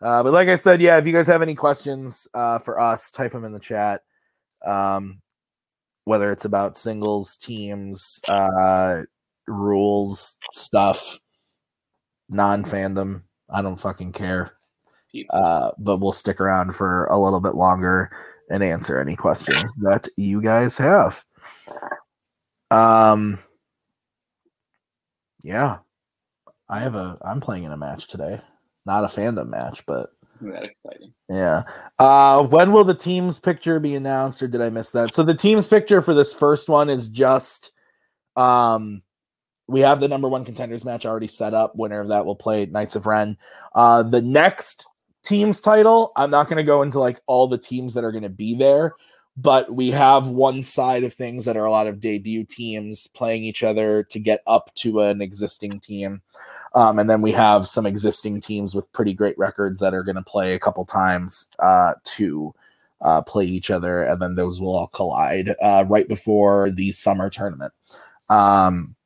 Uh, 0.00 0.22
but 0.22 0.32
like 0.32 0.48
I 0.48 0.56
said, 0.56 0.82
yeah, 0.82 0.98
if 0.98 1.06
you 1.06 1.12
guys 1.12 1.26
have 1.26 1.42
any 1.42 1.54
questions 1.54 2.28
uh, 2.34 2.58
for 2.58 2.78
us, 2.80 3.10
type 3.10 3.32
them 3.32 3.44
in 3.44 3.52
the 3.52 3.60
chat. 3.60 4.02
Um, 4.64 5.20
whether 6.04 6.30
it's 6.30 6.44
about 6.44 6.76
singles, 6.76 7.36
teams, 7.36 8.20
uh, 8.28 9.02
rules, 9.46 10.38
stuff, 10.52 11.18
non 12.28 12.64
fandom, 12.64 13.22
I 13.50 13.62
don't 13.62 13.80
fucking 13.80 14.12
care. 14.12 14.52
Uh, 15.30 15.70
but 15.78 15.98
we'll 15.98 16.12
stick 16.12 16.40
around 16.40 16.74
for 16.74 17.06
a 17.06 17.18
little 17.18 17.40
bit 17.40 17.54
longer 17.54 18.10
and 18.50 18.62
answer 18.62 19.00
any 19.00 19.16
questions 19.16 19.76
that 19.82 20.08
you 20.16 20.42
guys 20.42 20.76
have. 20.76 21.24
Um, 22.70 23.38
yeah, 25.42 25.78
I 26.68 26.80
have 26.80 26.94
a. 26.94 27.18
I'm 27.22 27.40
playing 27.40 27.64
in 27.64 27.72
a 27.72 27.76
match 27.76 28.08
today, 28.08 28.40
not 28.84 29.04
a 29.04 29.08
fandom 29.08 29.48
match, 29.48 29.84
but 29.86 30.10
Isn't 30.40 30.52
that 30.52 30.64
exciting? 30.64 31.12
yeah. 31.28 31.62
Uh, 31.98 32.42
when 32.44 32.72
will 32.72 32.84
the 32.84 32.94
team's 32.94 33.38
picture 33.38 33.78
be 33.78 33.94
announced, 33.94 34.42
or 34.42 34.48
did 34.48 34.60
I 34.60 34.70
miss 34.70 34.90
that? 34.92 35.14
So 35.14 35.22
the 35.22 35.34
team's 35.34 35.68
picture 35.68 36.02
for 36.02 36.14
this 36.14 36.32
first 36.32 36.68
one 36.68 36.90
is 36.90 37.08
just, 37.08 37.72
um, 38.34 39.02
we 39.68 39.80
have 39.80 40.00
the 40.00 40.08
number 40.08 40.28
one 40.28 40.44
contenders 40.44 40.84
match 40.84 41.06
already 41.06 41.28
set 41.28 41.54
up. 41.54 41.76
Winner 41.76 42.00
of 42.00 42.08
that 42.08 42.26
will 42.26 42.36
play 42.36 42.66
Knights 42.66 42.96
of 42.96 43.06
Ren. 43.06 43.36
Uh, 43.74 44.02
the 44.02 44.22
next 44.22 44.86
team's 45.24 45.60
title, 45.60 46.12
I'm 46.16 46.30
not 46.30 46.48
going 46.48 46.58
to 46.58 46.62
go 46.64 46.82
into 46.82 46.98
like 47.00 47.20
all 47.26 47.46
the 47.48 47.58
teams 47.58 47.94
that 47.94 48.04
are 48.04 48.12
going 48.12 48.22
to 48.22 48.28
be 48.28 48.54
there, 48.54 48.94
but 49.36 49.74
we 49.74 49.90
have 49.90 50.28
one 50.28 50.62
side 50.62 51.04
of 51.04 51.12
things 51.12 51.44
that 51.44 51.56
are 51.56 51.66
a 51.66 51.70
lot 51.70 51.86
of 51.86 52.00
debut 52.00 52.44
teams 52.44 53.06
playing 53.08 53.42
each 53.42 53.62
other 53.62 54.02
to 54.04 54.18
get 54.18 54.42
up 54.46 54.74
to 54.76 55.00
an 55.00 55.20
existing 55.20 55.78
team. 55.80 56.22
Um, 56.74 56.98
and 56.98 57.08
then 57.08 57.22
we 57.22 57.32
have 57.32 57.68
some 57.68 57.86
existing 57.86 58.40
teams 58.40 58.74
with 58.74 58.90
pretty 58.92 59.12
great 59.14 59.36
records 59.38 59.80
that 59.80 59.94
are 59.94 60.02
going 60.02 60.16
to 60.16 60.22
play 60.22 60.54
a 60.54 60.58
couple 60.58 60.84
times 60.84 61.48
uh, 61.58 61.94
to 62.04 62.54
uh, 63.02 63.22
play 63.22 63.44
each 63.44 63.70
other, 63.70 64.02
and 64.02 64.20
then 64.20 64.34
those 64.34 64.60
will 64.60 64.74
all 64.74 64.86
collide 64.88 65.54
uh, 65.62 65.84
right 65.88 66.08
before 66.08 66.70
the 66.70 66.92
summer 66.92 67.28
tournament. 67.28 67.72
Um, 68.28 68.96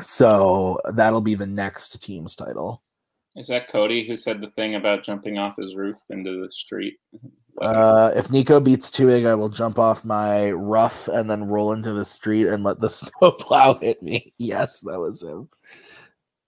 so 0.00 0.80
that'll 0.92 1.20
be 1.20 1.34
the 1.34 1.46
next 1.46 2.02
team's 2.02 2.34
title. 2.34 2.82
Is 3.36 3.48
that 3.48 3.68
Cody 3.68 4.06
who 4.06 4.16
said 4.16 4.40
the 4.40 4.50
thing 4.50 4.74
about 4.74 5.04
jumping 5.04 5.38
off 5.38 5.56
his 5.56 5.74
roof 5.74 5.96
into 6.08 6.42
the 6.42 6.50
street? 6.50 6.98
Uh, 7.60 8.12
if 8.14 8.30
Nico 8.30 8.60
beats 8.60 8.90
Tuig, 8.90 9.26
I 9.26 9.34
will 9.34 9.48
jump 9.48 9.78
off 9.78 10.04
my 10.04 10.50
rough 10.52 11.08
and 11.08 11.30
then 11.30 11.44
roll 11.44 11.72
into 11.72 11.92
the 11.92 12.04
street 12.04 12.46
and 12.46 12.64
let 12.64 12.80
the 12.80 12.90
snowplow 12.90 13.78
hit 13.80 14.02
me. 14.02 14.32
Yes, 14.38 14.80
that 14.80 14.98
was 14.98 15.22
him. 15.22 15.48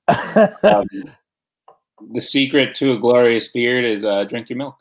Um, 0.09 0.87
the 2.13 2.21
secret 2.21 2.75
to 2.77 2.93
a 2.93 2.99
glorious 2.99 3.51
beard 3.53 3.85
is 3.85 4.05
uh, 4.05 4.25
drink 4.25 4.49
your 4.49 4.59
milk. 4.59 4.77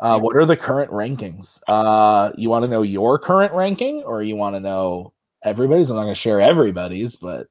Uh, 0.00 0.18
what 0.18 0.36
are 0.36 0.44
the 0.44 0.56
current 0.56 0.90
rankings? 0.90 1.60
Uh, 1.68 2.32
you 2.36 2.50
want 2.50 2.64
to 2.64 2.68
know 2.68 2.82
your 2.82 3.18
current 3.18 3.52
ranking, 3.52 4.02
or 4.02 4.22
you 4.22 4.34
want 4.34 4.56
to 4.56 4.60
know 4.60 5.12
everybody's? 5.44 5.90
I'm 5.90 5.96
not 5.96 6.02
going 6.02 6.14
to 6.14 6.20
share 6.20 6.40
everybody's, 6.40 7.14
but 7.16 7.46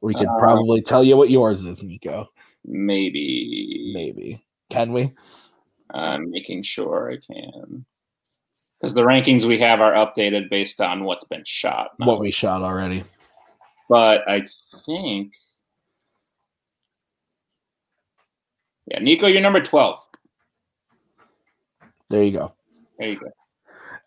we 0.00 0.14
could 0.14 0.28
Uh, 0.28 0.38
probably 0.38 0.80
tell 0.80 1.04
you 1.04 1.16
what 1.18 1.28
yours 1.28 1.62
is, 1.64 1.82
Nico. 1.82 2.28
Maybe. 2.64 3.92
Maybe 3.94 4.42
can 4.70 4.92
we? 4.92 5.12
I'm 5.94 6.30
making 6.30 6.62
sure 6.62 7.12
I 7.12 7.16
can. 7.16 7.84
Because 8.80 8.94
the 8.94 9.02
rankings 9.02 9.44
we 9.44 9.58
have 9.58 9.80
are 9.80 9.92
updated 9.92 10.48
based 10.48 10.80
on 10.80 11.04
what's 11.04 11.24
been 11.24 11.44
shot. 11.44 11.90
What 11.98 12.20
we 12.20 12.30
shot 12.30 12.62
already. 12.62 13.04
But 13.88 14.26
I 14.28 14.46
think. 14.86 15.34
Yeah, 18.86 19.00
Nico, 19.00 19.26
you're 19.26 19.42
number 19.42 19.60
12. 19.62 20.00
There 22.08 22.22
you 22.22 22.32
go. 22.32 22.52
There 22.98 23.10
you 23.10 23.20
go. 23.20 23.30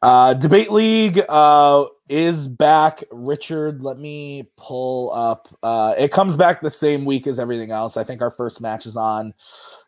Uh, 0.03 0.33
Debate 0.33 0.69
League 0.69 1.23
uh, 1.29 1.85
is 2.09 2.49
back. 2.49 3.05
Richard, 3.09 3.83
let 3.83 3.97
me 3.97 4.49
pull 4.57 5.13
up. 5.13 5.47
Uh, 5.63 5.95
it 5.97 6.11
comes 6.11 6.35
back 6.35 6.59
the 6.59 6.69
same 6.69 7.05
week 7.05 7.25
as 7.25 7.39
everything 7.39 7.71
else. 7.71 7.95
I 7.95 8.03
think 8.03 8.21
our 8.21 8.29
first 8.29 8.59
match 8.59 8.85
is 8.85 8.97
on 8.97 9.33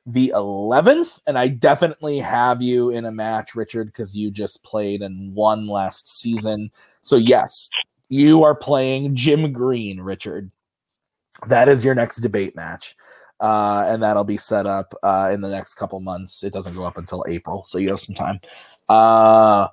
the 0.05 0.31
11th, 0.33 1.19
and 1.27 1.37
I 1.37 1.49
definitely 1.49 2.19
have 2.19 2.61
you 2.61 2.91
in 2.91 3.03
a 3.03 3.11
match, 3.11 3.55
Richard, 3.55 3.87
because 3.87 4.15
you 4.15 4.31
just 4.31 4.63
played 4.63 5.01
and 5.01 5.35
won 5.35 5.67
last 5.67 6.07
season. 6.07 6.71
So, 7.01 7.17
yes, 7.17 7.69
you 8.07 8.41
are 8.43 8.55
playing 8.55 9.17
Jim 9.17 9.51
Green, 9.51 9.99
Richard. 9.99 10.49
That 11.49 11.67
is 11.67 11.83
your 11.83 11.93
next 11.93 12.21
debate 12.21 12.55
match. 12.55 12.95
Uh, 13.41 13.83
and 13.89 14.01
that'll 14.01 14.23
be 14.23 14.37
set 14.37 14.65
up 14.65 14.93
uh, 15.03 15.29
in 15.33 15.41
the 15.41 15.49
next 15.49 15.73
couple 15.73 15.99
months. 15.99 16.41
It 16.41 16.53
doesn't 16.53 16.73
go 16.73 16.85
up 16.85 16.97
until 16.97 17.25
April, 17.27 17.65
so 17.65 17.79
you 17.79 17.89
have 17.89 17.99
some 17.99 18.15
time. 18.15 18.39
Uh, 18.87 19.67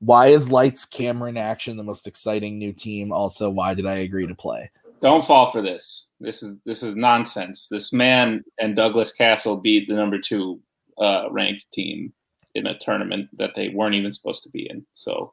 Why 0.00 0.28
is 0.28 0.50
Lights 0.50 0.84
Camera 0.84 1.06
Cameron 1.06 1.36
Action 1.36 1.76
the 1.76 1.84
most 1.84 2.06
exciting 2.06 2.58
new 2.58 2.72
team? 2.72 3.12
Also, 3.12 3.48
why 3.48 3.74
did 3.74 3.86
I 3.86 3.96
agree 3.96 4.26
to 4.26 4.34
play? 4.34 4.70
Don't 5.00 5.24
fall 5.24 5.46
for 5.46 5.62
this. 5.62 6.08
This 6.20 6.42
is 6.42 6.58
this 6.64 6.82
is 6.82 6.96
nonsense. 6.96 7.68
This 7.68 7.92
man 7.92 8.44
and 8.58 8.76
Douglas 8.76 9.12
Castle 9.12 9.56
beat 9.56 9.88
the 9.88 9.94
number 9.94 10.18
two 10.18 10.60
uh, 10.98 11.30
ranked 11.30 11.70
team 11.72 12.12
in 12.54 12.66
a 12.66 12.78
tournament 12.78 13.28
that 13.38 13.52
they 13.54 13.68
weren't 13.68 13.94
even 13.94 14.12
supposed 14.12 14.42
to 14.44 14.50
be 14.50 14.68
in. 14.68 14.84
So 14.94 15.32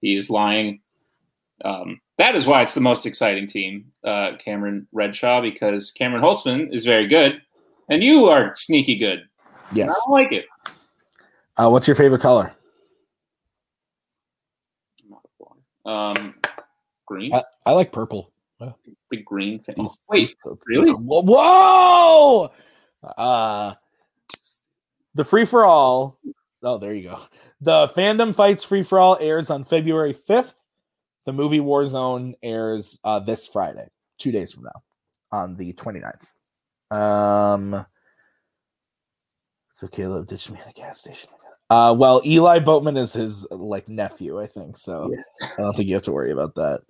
he 0.00 0.16
is 0.16 0.30
lying. 0.30 0.80
Um, 1.64 2.00
that 2.18 2.34
is 2.34 2.46
why 2.46 2.62
it's 2.62 2.74
the 2.74 2.80
most 2.80 3.06
exciting 3.06 3.46
team, 3.46 3.86
uh, 4.02 4.32
Cameron 4.38 4.86
Redshaw, 4.94 5.40
because 5.40 5.92
Cameron 5.92 6.22
Holtzman 6.22 6.74
is 6.74 6.84
very 6.84 7.06
good, 7.06 7.40
and 7.88 8.02
you 8.02 8.26
are 8.26 8.54
sneaky 8.56 8.96
good. 8.96 9.24
Yes. 9.72 9.90
I 9.90 9.92
don't 9.92 10.12
like 10.12 10.32
it. 10.32 10.46
Uh, 11.56 11.68
what's 11.70 11.86
your 11.86 11.94
favorite 11.94 12.22
color? 12.22 12.52
Um, 15.84 16.34
green. 17.06 17.32
I, 17.32 17.44
I 17.66 17.72
like 17.72 17.92
purple. 17.92 18.30
The 19.10 19.16
green 19.18 19.60
fan. 19.60 19.80
East- 19.80 20.02
Wait, 20.08 20.34
really? 20.66 20.90
Whoa! 20.92 21.22
whoa! 21.22 22.50
Uh, 23.16 23.74
the 25.14 25.24
free 25.24 25.44
for 25.44 25.64
all. 25.64 26.18
Oh, 26.62 26.78
there 26.78 26.94
you 26.94 27.10
go. 27.10 27.20
The 27.60 27.88
fandom 27.88 28.34
fights 28.34 28.64
free 28.64 28.82
for 28.82 28.98
all 28.98 29.18
airs 29.20 29.50
on 29.50 29.64
February 29.64 30.12
fifth. 30.14 30.54
The 31.26 31.32
movie 31.32 31.60
Warzone 31.60 32.34
airs 32.42 33.00
uh, 33.04 33.18
this 33.20 33.46
Friday, 33.46 33.88
two 34.18 34.32
days 34.32 34.52
from 34.52 34.64
now, 34.64 34.82
on 35.32 35.54
the 35.54 35.72
29th. 35.72 36.32
Um. 36.90 37.86
So 39.70 39.88
Caleb 39.88 40.28
ditched 40.28 40.50
me 40.50 40.58
at 40.60 40.70
a 40.70 40.72
gas 40.72 41.00
station. 41.00 41.28
Uh, 41.70 41.94
well, 41.98 42.20
Eli 42.24 42.58
Boatman 42.58 42.96
is 42.96 43.12
his 43.12 43.46
like 43.50 43.88
nephew, 43.88 44.40
I 44.40 44.46
think. 44.46 44.76
So 44.76 45.12
I 45.42 45.62
don't 45.62 45.74
think 45.76 45.88
you 45.88 45.94
have 45.94 46.04
to 46.04 46.12
worry 46.12 46.30
about 46.30 46.54
that. 46.56 46.82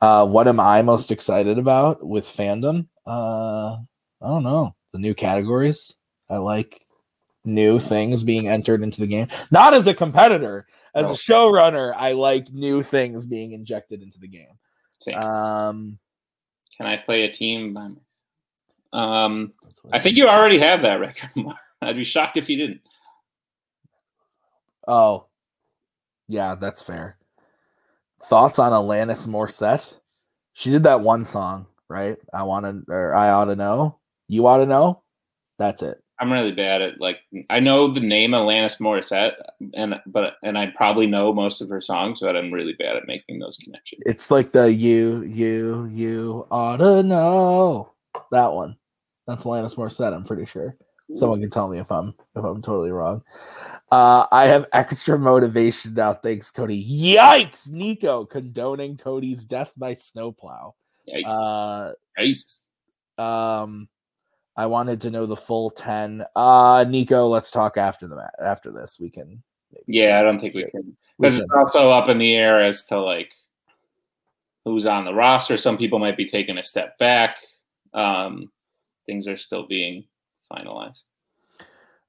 Uh, 0.00 0.26
what 0.26 0.48
am 0.48 0.58
I 0.58 0.82
most 0.82 1.12
excited 1.12 1.58
about 1.58 2.04
with 2.04 2.26
fandom? 2.26 2.86
Uh, 3.06 3.76
I 4.20 4.28
don't 4.28 4.42
know. 4.42 4.74
The 4.92 4.98
new 4.98 5.14
categories. 5.14 5.96
I 6.28 6.38
like 6.38 6.80
new 7.44 7.78
things 7.78 8.24
being 8.24 8.48
entered 8.48 8.82
into 8.82 9.00
the 9.00 9.06
game. 9.06 9.28
Not 9.50 9.74
as 9.74 9.86
a 9.86 9.94
competitor, 9.94 10.66
as 10.94 11.06
No. 11.06 11.12
a 11.12 11.16
showrunner, 11.16 11.94
I 11.96 12.12
like 12.12 12.52
new 12.52 12.82
things 12.82 13.26
being 13.26 13.52
injected 13.52 14.02
into 14.02 14.18
the 14.18 14.28
game. 14.28 14.58
same. 15.00 15.16
Um, 15.18 15.98
Can 16.76 16.86
I 16.86 16.96
play 16.96 17.22
a 17.24 17.32
team 17.32 17.74
by 17.74 17.88
myself? 17.88 18.02
Um, 18.92 19.52
I 19.92 19.98
think 19.98 20.16
you 20.16 20.28
already 20.28 20.58
have 20.58 20.82
that 20.82 21.00
record. 21.00 21.30
Mark. 21.36 21.56
I'd 21.80 21.96
be 21.96 22.04
shocked 22.04 22.36
if 22.36 22.48
you 22.48 22.56
didn't. 22.56 22.80
Oh, 24.86 25.26
yeah, 26.28 26.54
that's 26.54 26.82
fair. 26.82 27.18
Thoughts 28.24 28.58
on 28.58 28.72
Alanis 28.72 29.26
Morissette? 29.26 29.94
She 30.54 30.70
did 30.70 30.84
that 30.84 31.00
one 31.00 31.24
song, 31.24 31.66
right? 31.88 32.16
I 32.32 32.44
want 32.44 32.66
to, 32.66 32.92
or 32.92 33.14
I 33.14 33.30
ought 33.30 33.46
to 33.46 33.56
know. 33.56 33.98
You 34.28 34.46
ought 34.46 34.58
to 34.58 34.66
know. 34.66 35.02
That's 35.58 35.82
it. 35.82 36.02
I'm 36.18 36.32
really 36.32 36.52
bad 36.52 36.82
at 36.82 37.00
like 37.00 37.18
I 37.50 37.58
know 37.58 37.92
the 37.92 37.98
name 37.98 38.30
Alanis 38.30 38.78
Morissette, 38.78 39.32
and 39.74 40.00
but 40.06 40.34
and 40.44 40.56
I 40.56 40.68
probably 40.68 41.08
know 41.08 41.32
most 41.32 41.60
of 41.60 41.68
her 41.68 41.80
songs, 41.80 42.20
but 42.20 42.36
I'm 42.36 42.52
really 42.52 42.74
bad 42.74 42.94
at 42.94 43.08
making 43.08 43.40
those 43.40 43.56
connections. 43.56 44.02
It's 44.06 44.30
like 44.30 44.52
the 44.52 44.72
you, 44.72 45.22
you, 45.24 45.86
you 45.86 46.46
ought 46.48 46.76
to 46.76 47.02
know 47.02 47.92
that 48.30 48.52
one. 48.52 48.76
That's 49.26 49.44
Alanis 49.44 49.74
Morissette. 49.74 50.14
I'm 50.14 50.22
pretty 50.22 50.46
sure. 50.46 50.76
Someone 51.14 51.40
can 51.40 51.50
tell 51.50 51.68
me 51.68 51.78
if 51.78 51.90
I'm 51.90 52.14
if 52.34 52.44
I'm 52.44 52.62
totally 52.62 52.90
wrong. 52.90 53.22
Uh, 53.90 54.26
I 54.32 54.46
have 54.46 54.66
extra 54.72 55.18
motivation 55.18 55.94
now. 55.94 56.14
Thanks, 56.14 56.50
Cody. 56.50 56.82
Yikes, 56.82 57.70
Nico 57.70 58.24
condoning 58.24 58.96
Cody's 58.96 59.44
death 59.44 59.72
by 59.76 59.94
snowplow. 59.94 60.74
Yikes. 61.08 61.22
Uh, 61.26 61.92
Jesus. 62.18 62.68
um, 63.18 63.88
I 64.56 64.66
wanted 64.66 65.00
to 65.02 65.10
know 65.10 65.26
the 65.26 65.36
full 65.36 65.70
ten. 65.70 66.24
Uh, 66.34 66.84
Nico, 66.88 67.26
let's 67.26 67.50
talk 67.50 67.76
after 67.76 68.06
the 68.06 68.16
ma- 68.16 68.30
after 68.40 68.70
this. 68.70 68.98
We 69.00 69.10
can. 69.10 69.42
Yeah, 69.86 70.20
I 70.20 70.22
don't 70.22 70.38
think 70.38 70.54
we 70.54 70.70
can. 70.70 70.96
Because 71.18 71.40
it's 71.40 71.54
also 71.54 71.90
up 71.90 72.08
in 72.08 72.18
the 72.18 72.34
air 72.34 72.60
as 72.62 72.84
to 72.86 73.00
like 73.00 73.34
who's 74.64 74.86
on 74.86 75.04
the 75.04 75.14
roster. 75.14 75.56
Some 75.56 75.76
people 75.76 75.98
might 75.98 76.16
be 76.16 76.26
taking 76.26 76.58
a 76.58 76.62
step 76.62 76.96
back. 76.98 77.38
Um, 77.92 78.50
things 79.06 79.26
are 79.28 79.36
still 79.36 79.66
being 79.66 80.04
finalized. 80.52 81.04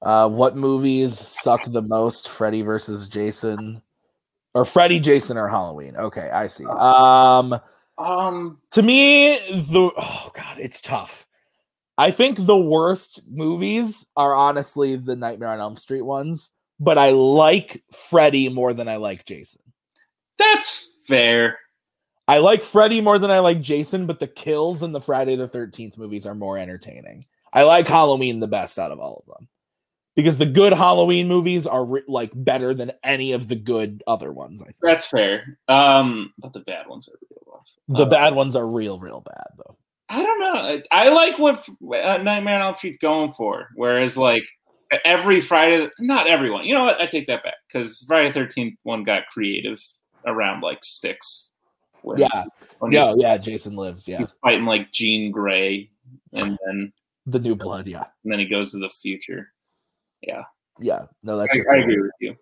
Uh, 0.02 0.28
what 0.30 0.58
movies 0.58 1.18
suck 1.18 1.62
the 1.66 1.82
most? 1.82 2.28
Freddy 2.28 2.62
versus 2.62 3.08
Jason, 3.08 3.82
or 4.54 4.66
Freddy, 4.66 5.00
Jason, 5.00 5.38
or 5.38 5.48
Halloween? 5.48 5.96
Okay, 5.96 6.30
I 6.30 6.48
see. 6.48 6.66
Um, 6.66 7.60
Um, 7.98 8.58
to 8.72 8.82
me, 8.82 9.38
the 9.50 9.92
oh 9.98 10.32
god, 10.34 10.58
it's 10.60 10.82
tough. 10.82 11.26
I 11.98 12.10
think 12.12 12.44
the 12.44 12.58
worst 12.58 13.22
movies 13.30 14.08
are 14.18 14.34
honestly 14.34 14.96
the 14.96 15.16
Nightmare 15.16 15.50
on 15.50 15.60
Elm 15.60 15.78
Street 15.78 16.02
ones, 16.02 16.52
but 16.80 16.98
I 16.98 17.12
like 17.12 17.84
Freddy 17.92 18.50
more 18.50 18.74
than 18.74 18.88
I 18.88 18.96
like 18.98 19.26
Jason. 19.26 19.62
that's 20.40 20.90
fair. 21.08 21.60
I 22.28 22.40
like 22.40 22.64
Freddy 22.64 23.00
more 23.00 23.20
than 23.20 23.30
I 23.30 23.40
like 23.40 23.62
Jason, 23.62 24.08
but 24.08 24.20
the 24.20 24.28
kills 24.28 24.82
in 24.82 24.92
the 24.92 25.02
Friday 25.02 25.36
the 25.36 25.48
13th 25.48 25.98
movies 25.98 26.26
are 26.26 26.34
more 26.34 26.58
entertaining. 26.58 27.26
I 27.54 27.64
like 27.64 27.88
Halloween 27.88 28.40
the 28.40 28.48
best 28.48 28.80
out 28.80 28.92
of 28.92 29.00
all 29.00 29.24
of 29.28 29.34
them 29.38 29.48
because 30.16 30.38
the 30.38 30.46
good 30.46 30.74
Halloween 30.74 31.28
movies 31.28 31.68
are 31.68 31.86
re- 31.86 32.04
like 32.08 32.32
better 32.34 32.74
than 32.74 32.92
any 33.04 33.32
of 33.32 33.48
the 33.48 33.56
good 33.56 34.04
other 34.08 34.32
ones. 34.32 34.62
I 34.62 34.66
think 34.66 34.78
That's 34.82 35.08
fair. 35.08 35.58
Um, 35.68 36.34
but 36.40 36.54
the 36.54 36.62
bad 36.62 36.88
ones 36.88 37.08
are 37.08 37.18
real 37.30 37.44
rough. 37.46 37.70
the 37.88 38.06
Uh, 38.06 38.10
bad 38.10 38.36
ones 38.36 38.56
are 38.56 38.68
real, 38.68 39.00
real 39.00 39.22
bad 39.22 39.48
though. 39.58 39.78
I 40.10 40.22
don't 40.22 40.40
know. 40.40 40.82
I 40.92 41.10
like 41.10 41.40
what 41.40 41.58
uh, 41.82 42.18
Nightmare 42.18 42.56
on 42.56 42.62
Elm 42.62 42.76
Street's 42.76 42.98
going 42.98 43.32
for. 43.32 43.70
Whereas, 43.76 44.18
like 44.18 44.44
every 45.06 45.42
Friday, 45.42 45.88
not 46.00 46.28
everyone. 46.28 46.66
You 46.66 46.76
know 46.76 46.84
what? 46.84 47.02
I 47.02 47.06
take 47.08 47.28
that 47.28 47.44
back 47.44 47.56
because 47.68 48.04
Friday 48.08 48.32
Thirteenth 48.32 48.76
one 48.84 49.04
got 49.04 49.28
creative 49.28 49.80
around 50.26 50.62
like 50.62 50.80
sticks. 50.84 51.54
When, 52.02 52.18
Yeah, 52.18 52.46
when 52.80 52.92
yeah, 52.92 53.14
yeah. 53.16 53.38
Jason 53.38 53.76
lives. 53.76 54.08
Yeah, 54.08 54.26
fighting 54.42 54.66
like 54.66 54.92
Jean 54.92 55.32
Grey, 55.32 55.90
and 56.34 56.60
then 56.66 56.94
the 57.26 57.40
new 57.40 57.56
blood. 57.56 57.88
Yeah, 57.88 58.06
and 58.24 58.32
then 58.32 58.40
he 58.40 58.46
goes 58.46 58.72
to 58.72 58.80
the 58.80 58.90
future. 58.90 59.52
yeah. 60.22 60.44
Yeah. 60.80 61.04
No, 61.22 61.38
that's. 61.38 61.56
I, 61.56 61.76
I 61.76 61.80
agree 61.82 62.02
with 62.02 62.12
you. 62.20 62.36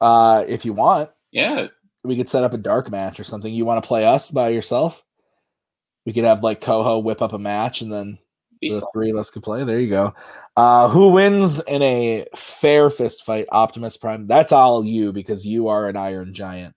Uh, 0.00 0.44
if 0.46 0.64
you 0.64 0.72
want, 0.72 1.10
Yeah, 1.32 1.66
we 2.04 2.16
could 2.16 2.28
set 2.28 2.44
up 2.44 2.54
a 2.54 2.58
dark 2.58 2.90
match 2.90 3.18
or 3.18 3.24
something. 3.24 3.52
You 3.52 3.64
want 3.64 3.82
to 3.82 3.86
play 3.86 4.04
us 4.04 4.30
by 4.30 4.50
yourself? 4.50 5.02
We 6.06 6.12
could 6.12 6.24
have 6.24 6.42
like 6.42 6.60
Coho 6.60 6.98
whip 6.98 7.22
up 7.22 7.32
a 7.32 7.38
match 7.38 7.80
and 7.80 7.90
then 7.90 8.18
be 8.60 8.70
the 8.70 8.80
fun. 8.80 8.88
three 8.92 9.10
of 9.10 9.16
us 9.16 9.30
could 9.30 9.42
play. 9.42 9.64
There 9.64 9.80
you 9.80 9.88
go. 9.88 10.14
Uh, 10.56 10.88
who 10.88 11.08
wins 11.08 11.60
in 11.60 11.82
a 11.82 12.26
fair 12.36 12.90
fist 12.90 13.24
fight? 13.24 13.46
Optimus 13.50 13.96
Prime. 13.96 14.26
That's 14.26 14.52
all 14.52 14.84
you 14.84 15.12
because 15.12 15.46
you 15.46 15.68
are 15.68 15.88
an 15.88 15.96
Iron 15.96 16.34
Giant. 16.34 16.74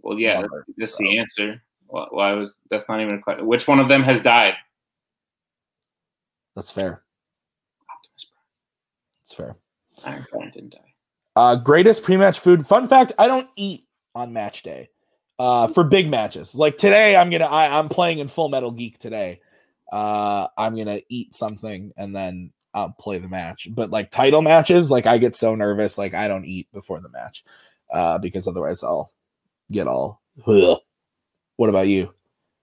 Well, 0.00 0.18
yeah, 0.18 0.40
that's, 0.40 0.50
lover, 0.50 0.66
that's 0.76 0.92
so. 0.92 1.04
the 1.04 1.18
answer. 1.18 1.62
Why, 1.86 2.06
why 2.10 2.32
was 2.32 2.58
that's 2.70 2.88
not 2.88 3.00
even 3.00 3.16
a 3.16 3.20
question? 3.22 3.46
Which 3.46 3.68
one 3.68 3.78
of 3.78 3.88
them 3.88 4.02
has 4.02 4.22
died? 4.22 4.54
That's 6.54 6.70
fair. 6.70 7.02
Optimus 7.90 8.24
Prime. 8.24 8.44
It's 9.24 9.34
fair. 9.34 9.56
Iron 10.04 10.26
Giant 10.32 10.54
didn't 10.54 10.72
die. 10.72 10.94
Uh, 11.34 11.56
greatest 11.56 12.02
pre-match 12.02 12.40
food. 12.40 12.66
Fun 12.66 12.88
fact: 12.88 13.12
I 13.18 13.26
don't 13.26 13.48
eat 13.56 13.86
on 14.14 14.32
match 14.32 14.62
day. 14.62 14.90
Uh, 15.38 15.66
for 15.66 15.82
big 15.82 16.10
matches 16.10 16.54
like 16.54 16.76
today, 16.76 17.16
I'm 17.16 17.30
gonna. 17.30 17.46
I, 17.46 17.78
I'm 17.78 17.88
playing 17.88 18.18
in 18.18 18.28
Full 18.28 18.48
Metal 18.48 18.70
Geek 18.70 18.98
today. 18.98 19.40
Uh, 19.90 20.48
I'm 20.56 20.76
gonna 20.76 21.00
eat 21.08 21.34
something 21.34 21.92
and 21.96 22.14
then 22.14 22.52
I'll 22.74 22.94
play 22.98 23.18
the 23.18 23.28
match. 23.28 23.68
But 23.70 23.90
like 23.90 24.10
title 24.10 24.42
matches, 24.42 24.90
like 24.90 25.06
I 25.06 25.18
get 25.18 25.34
so 25.34 25.54
nervous, 25.54 25.98
like 25.98 26.14
I 26.14 26.28
don't 26.28 26.44
eat 26.44 26.68
before 26.72 27.00
the 27.00 27.08
match, 27.08 27.44
uh, 27.92 28.18
because 28.18 28.46
otherwise 28.46 28.82
I'll 28.82 29.12
get 29.70 29.86
all. 29.86 30.22
Ugh. 30.46 30.78
What 31.56 31.68
about 31.68 31.88
you? 31.88 32.12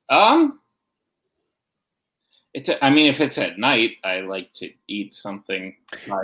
Um, 0.10 0.60
it's. 2.54 2.70
A, 2.70 2.84
I 2.84 2.90
mean, 2.90 3.06
if 3.08 3.22
it's 3.22 3.38
at 3.38 3.58
night, 3.60 3.98
I 4.04 4.22
like 4.22 4.52
to 4.56 4.70
eat 4.88 5.16
something. 5.16 5.76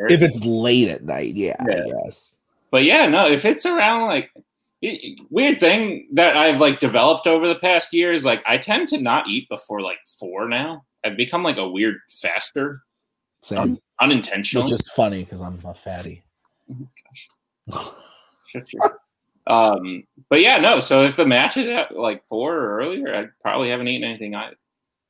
If 0.09 0.21
it's 0.21 0.39
late 0.39 0.89
at 0.89 1.03
night, 1.03 1.35
yeah, 1.35 1.55
Yeah. 1.67 1.83
I 1.85 2.03
guess. 2.05 2.37
but 2.71 2.83
yeah, 2.83 3.05
no. 3.07 3.27
If 3.27 3.45
it's 3.45 3.65
around 3.65 4.07
like 4.07 4.31
it- 4.81 5.19
weird 5.29 5.59
thing 5.59 6.07
that 6.13 6.35
I've 6.35 6.59
like 6.59 6.79
developed 6.79 7.27
over 7.27 7.47
the 7.47 7.55
past 7.55 7.93
year 7.93 8.11
is 8.13 8.25
like 8.25 8.41
I 8.45 8.57
tend 8.57 8.89
to 8.89 8.99
not 8.99 9.27
eat 9.27 9.47
before 9.49 9.81
like 9.81 9.99
four 10.19 10.47
now. 10.49 10.83
I've 11.03 11.17
become 11.17 11.43
like 11.43 11.57
a 11.57 11.67
weird 11.69 11.97
faster, 12.09 12.81
Same. 13.41 13.57
um, 13.59 13.79
unintentional. 14.01 14.71
Is 14.71 14.89
funny 14.89 15.23
because 15.23 15.39
I'm 15.41 15.59
a 15.63 15.73
fatty. 15.73 16.23
Sure. 18.47 18.63
um, 19.47 20.03
but 20.29 20.41
yeah, 20.41 20.57
no. 20.57 20.79
So 20.79 21.03
if 21.03 21.15
the 21.15 21.25
match 21.25 21.57
is 21.57 21.67
at 21.67 21.95
like 21.95 22.25
four 22.27 22.55
or 22.55 22.77
earlier, 22.79 23.13
I 23.15 23.25
probably 23.41 23.69
haven't 23.69 23.87
eaten 23.87 24.07
anything 24.09 24.33
either. 24.35 24.55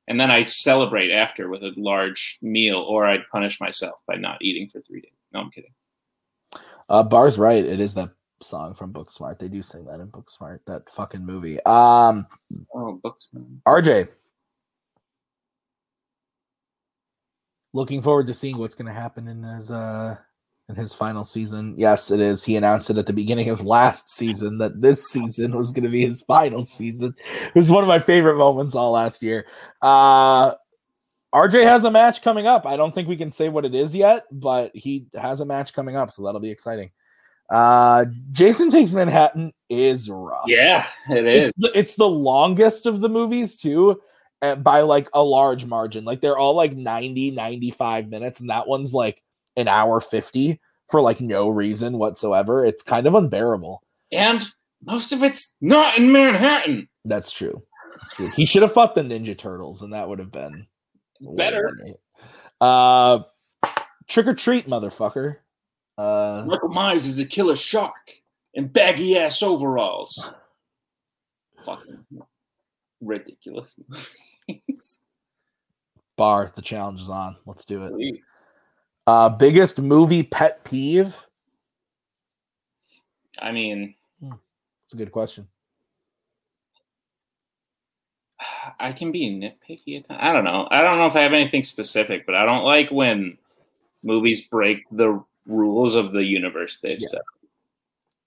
And 0.07 0.19
then 0.19 0.29
I 0.31 0.45
celebrate 0.45 1.11
after 1.11 1.49
with 1.49 1.63
a 1.63 1.73
large 1.77 2.37
meal, 2.41 2.77
or 2.77 3.05
I'd 3.05 3.27
punish 3.31 3.59
myself 3.59 4.01
by 4.07 4.15
not 4.15 4.41
eating 4.41 4.69
for 4.69 4.79
three 4.81 5.01
days. 5.01 5.11
No, 5.33 5.39
I'm 5.41 5.51
kidding. 5.51 5.73
Uh, 6.87 7.01
Bar's 7.03 7.39
right. 7.39 7.65
It 7.65 7.79
is 7.79 7.95
that 7.95 8.11
song 8.41 8.75
from 8.75 8.93
Booksmart. 8.93 9.39
They 9.39 9.47
do 9.47 9.63
sing 9.63 9.85
that 9.85 9.99
in 9.99 10.07
Booksmart, 10.09 10.59
that 10.67 10.89
fucking 10.91 11.25
movie. 11.25 11.59
Um, 11.65 12.27
Oh, 12.73 12.99
Booksman. 13.03 13.61
RJ. 13.67 14.09
Looking 17.73 18.01
forward 18.01 18.27
to 18.27 18.33
seeing 18.33 18.57
what's 18.57 18.75
going 18.75 18.87
to 18.87 18.93
happen 18.93 19.27
in 19.27 19.43
his 19.43 19.69
uh 19.71 20.15
in 20.69 20.75
his 20.75 20.93
final 20.93 21.23
season. 21.23 21.75
Yes, 21.77 22.09
it 22.09 22.19
is. 22.19 22.43
He 22.43 22.55
announced 22.55 22.89
it 22.89 22.97
at 22.97 23.05
the 23.05 23.13
beginning 23.13 23.49
of 23.49 23.61
last 23.65 24.09
season 24.09 24.57
that 24.57 24.81
this 24.81 25.07
season 25.09 25.55
was 25.55 25.71
going 25.71 25.83
to 25.83 25.89
be 25.89 26.05
his 26.05 26.21
final 26.23 26.65
season. 26.65 27.13
It 27.47 27.55
was 27.55 27.69
one 27.69 27.83
of 27.83 27.87
my 27.87 27.99
favorite 27.99 28.37
moments 28.37 28.75
all 28.75 28.91
last 28.91 29.21
year. 29.21 29.45
Uh 29.81 30.55
RJ 31.33 31.63
has 31.63 31.83
a 31.83 31.91
match 31.91 32.21
coming 32.21 32.47
up. 32.47 32.65
I 32.65 32.77
don't 32.77 32.95
think 32.95 33.09
we 33.09 33.17
can 33.17 33.29
say 33.29 33.49
what 33.49 33.65
it 33.65 33.75
is 33.75 33.93
yet, 33.93 34.23
but 34.31 34.71
he 34.73 35.07
has 35.15 35.41
a 35.41 35.45
match 35.45 35.73
coming 35.73 35.97
up, 35.97 36.09
so 36.11 36.23
that'll 36.23 36.39
be 36.39 36.49
exciting. 36.51 36.91
Uh 37.49 38.05
Jason 38.31 38.71
Takes 38.71 38.93
Manhattan 38.93 39.53
is 39.69 40.09
rough 40.09 40.45
Yeah, 40.47 40.85
it 41.09 41.25
is. 41.25 41.49
it's 41.49 41.57
the, 41.59 41.71
it's 41.79 41.95
the 41.95 42.09
longest 42.09 42.87
of 42.87 43.01
the 43.01 43.09
movies 43.09 43.55
too 43.57 44.01
by 44.63 44.81
like 44.81 45.09
a 45.13 45.23
large 45.23 45.65
margin 45.65 46.05
like 46.05 46.21
they're 46.21 46.37
all 46.37 46.53
like 46.55 46.75
90 46.75 47.31
95 47.31 48.09
minutes 48.09 48.39
and 48.41 48.49
that 48.51 48.67
one's 48.67 48.93
like 48.93 49.21
an 49.57 49.67
hour 49.67 49.99
50 49.99 50.59
for 50.89 51.01
like 51.01 51.21
no 51.21 51.49
reason 51.49 51.97
whatsoever 51.97 52.63
it's 52.63 52.81
kind 52.83 53.07
of 53.07 53.15
unbearable 53.15 53.81
And 54.11 54.45
most 54.83 55.11
of 55.13 55.23
it's 55.23 55.51
not 55.61 55.97
in 55.97 56.11
Manhattan. 56.11 56.87
that's 57.05 57.31
true 57.31 57.61
that's 57.99 58.13
true 58.13 58.29
he 58.35 58.45
should 58.45 58.61
have 58.61 58.71
fought 58.73 58.93
the 58.95 59.01
ninja 59.01 59.37
turtles 59.37 59.81
and 59.81 59.93
that 59.93 60.07
would 60.09 60.19
have 60.19 60.31
been 60.31 60.67
Better. 61.21 61.77
uh 62.61 63.19
trick 64.07 64.27
or 64.27 64.33
treat 64.35 64.67
motherfucker 64.67 65.37
uh 65.97 66.43
Michael 66.45 66.69
Myers 66.69 67.05
is 67.05 67.17
a 67.19 67.25
killer 67.25 67.55
shark 67.55 68.21
in 68.53 68.67
baggy 68.67 69.17
ass 69.17 69.41
overalls. 69.41 70.33
Fucking 71.65 72.05
ridiculous 73.01 73.73
movies. 74.47 74.99
bar 76.17 76.51
the 76.55 76.61
challenge 76.61 77.01
is 77.01 77.09
on 77.09 77.35
let's 77.45 77.65
do 77.65 77.83
it 77.83 78.19
uh 79.07 79.29
biggest 79.29 79.79
movie 79.81 80.23
pet 80.23 80.63
peeve 80.63 81.15
I 83.39 83.51
mean, 83.51 83.95
it's 84.21 84.93
a 84.93 84.97
good 84.97 85.11
question 85.11 85.47
I 88.79 88.93
can 88.93 89.11
be 89.11 89.29
nitpicky 89.29 89.97
at 89.97 90.05
times. 90.07 90.19
I 90.21 90.33
don't 90.33 90.43
know. 90.43 90.67
I 90.69 90.81
don't 90.81 90.97
know 90.97 91.05
if 91.05 91.15
I 91.15 91.21
have 91.21 91.33
anything 91.33 91.63
specific, 91.63 92.25
but 92.25 92.35
I 92.35 92.45
don't 92.45 92.63
like 92.63 92.91
when 92.91 93.37
movies 94.03 94.41
break 94.41 94.83
the 94.91 95.23
rules 95.45 95.95
of 95.95 96.11
the 96.11 96.23
universe 96.23 96.79
they've 96.79 96.99
Yeah. 96.99 97.07
set. 97.07 97.21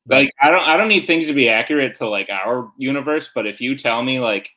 Like 0.06 0.30
I 0.40 0.50
don't 0.50 0.66
I 0.66 0.76
don't 0.76 0.88
need 0.88 1.04
things 1.04 1.26
to 1.26 1.34
be 1.34 1.48
accurate 1.50 1.94
to 1.96 2.08
like 2.08 2.30
our 2.30 2.72
universe, 2.78 3.30
but 3.34 3.46
if 3.46 3.60
you 3.60 3.76
tell 3.76 4.02
me 4.02 4.20
like, 4.20 4.50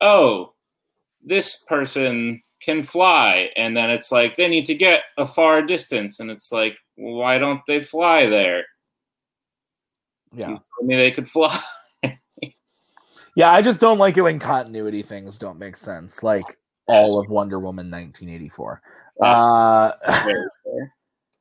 oh, 0.00 0.52
this 1.24 1.56
person 1.56 2.42
can 2.60 2.82
fly, 2.82 3.50
and 3.56 3.76
then 3.76 3.90
it's 3.90 4.10
like 4.10 4.36
they 4.36 4.48
need 4.48 4.66
to 4.66 4.74
get 4.74 5.02
a 5.18 5.26
far 5.26 5.62
distance, 5.62 6.20
and 6.20 6.30
it's 6.30 6.52
like, 6.52 6.76
why 6.96 7.38
don't 7.38 7.60
they 7.66 7.80
fly 7.80 8.26
there? 8.26 8.64
yeah 10.32 10.48
You 10.48 10.54
told 10.54 10.88
me 10.88 10.96
they 10.96 11.12
could 11.12 11.28
fly. 11.28 11.58
Yeah, 13.36 13.52
I 13.52 13.60
just 13.60 13.82
don't 13.82 13.98
like 13.98 14.16
it 14.16 14.22
when 14.22 14.38
continuity 14.38 15.02
things 15.02 15.36
don't 15.36 15.58
make 15.58 15.76
sense, 15.76 16.22
like 16.22 16.56
all 16.86 17.20
of 17.20 17.28
Wonder 17.28 17.58
Woman 17.58 17.90
1984. 17.90 18.80
Uh. 19.20 19.92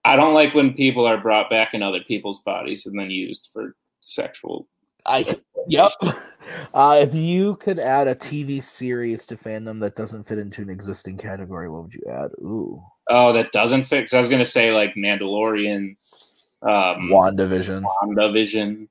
I 0.05 0.15
don't 0.15 0.35
like 0.35 0.53
when 0.53 0.73
people 0.73 1.05
are 1.05 1.17
brought 1.17 1.49
back 1.49 1.73
in 1.73 1.81
other 1.81 2.01
people's 2.01 2.39
bodies 2.39 2.85
and 2.85 2.99
then 2.99 3.09
used 3.09 3.49
for 3.51 3.75
sexual. 4.01 4.67
I 5.05 5.39
yep. 5.67 5.91
Uh, 6.73 6.99
if 7.01 7.13
you 7.13 7.55
could 7.57 7.79
add 7.79 8.07
a 8.07 8.15
TV 8.15 8.61
series 8.61 9.25
to 9.25 9.35
fandom 9.35 9.79
that 9.79 9.95
doesn't 9.95 10.23
fit 10.23 10.37
into 10.37 10.61
an 10.61 10.69
existing 10.69 11.17
category, 11.17 11.69
what 11.69 11.83
would 11.83 11.93
you 11.93 12.03
add? 12.09 12.31
Ooh, 12.39 12.83
Oh, 13.09 13.33
that 13.33 13.51
doesn't 13.51 13.85
fit. 13.85 14.01
Because 14.01 14.13
I 14.13 14.17
was 14.17 14.29
going 14.29 14.39
to 14.39 14.45
say 14.45 14.71
like 14.71 14.95
Mandalorian, 14.95 15.95
um, 16.61 17.09
WandaVision. 17.11 17.83
WandaVision, 17.83 18.87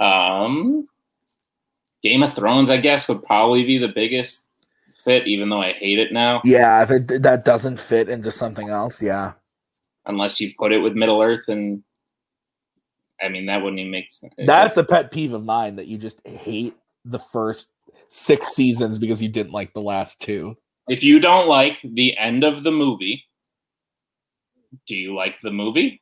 um, 0.00 0.88
Game 2.02 2.22
of 2.22 2.34
Thrones. 2.34 2.70
I 2.70 2.76
guess 2.76 3.08
would 3.08 3.22
probably 3.22 3.64
be 3.64 3.78
the 3.78 3.88
biggest 3.88 4.48
fit, 5.04 5.26
even 5.26 5.48
though 5.48 5.62
I 5.62 5.72
hate 5.72 5.98
it 5.98 6.12
now. 6.12 6.42
Yeah, 6.44 6.82
if 6.82 6.90
it 6.90 7.22
that 7.22 7.44
doesn't 7.44 7.80
fit 7.80 8.08
into 8.08 8.30
something 8.30 8.68
else, 8.68 9.02
yeah. 9.02 9.32
Unless 10.06 10.40
you 10.40 10.52
put 10.58 10.72
it 10.72 10.78
with 10.78 10.94
Middle 10.94 11.22
Earth, 11.22 11.48
and 11.48 11.82
I 13.20 13.28
mean 13.28 13.46
that 13.46 13.62
wouldn't 13.62 13.80
even 13.80 13.90
make 13.90 14.12
sense. 14.12 14.34
That's 14.46 14.76
a 14.76 14.84
pet 14.84 15.10
peeve 15.10 15.32
of 15.32 15.44
mine 15.44 15.76
that 15.76 15.86
you 15.86 15.98
just 15.98 16.26
hate 16.26 16.74
the 17.04 17.18
first 17.18 17.72
six 18.08 18.48
seasons 18.54 18.98
because 18.98 19.22
you 19.22 19.28
didn't 19.28 19.52
like 19.52 19.72
the 19.72 19.82
last 19.82 20.20
two. 20.20 20.56
if 20.88 21.02
you 21.02 21.20
don't 21.20 21.48
like 21.48 21.78
the 21.82 22.16
end 22.16 22.44
of 22.44 22.62
the 22.62 22.70
movie, 22.72 23.24
do 24.86 24.94
you 24.94 25.14
like 25.14 25.40
the 25.40 25.50
movie? 25.50 26.00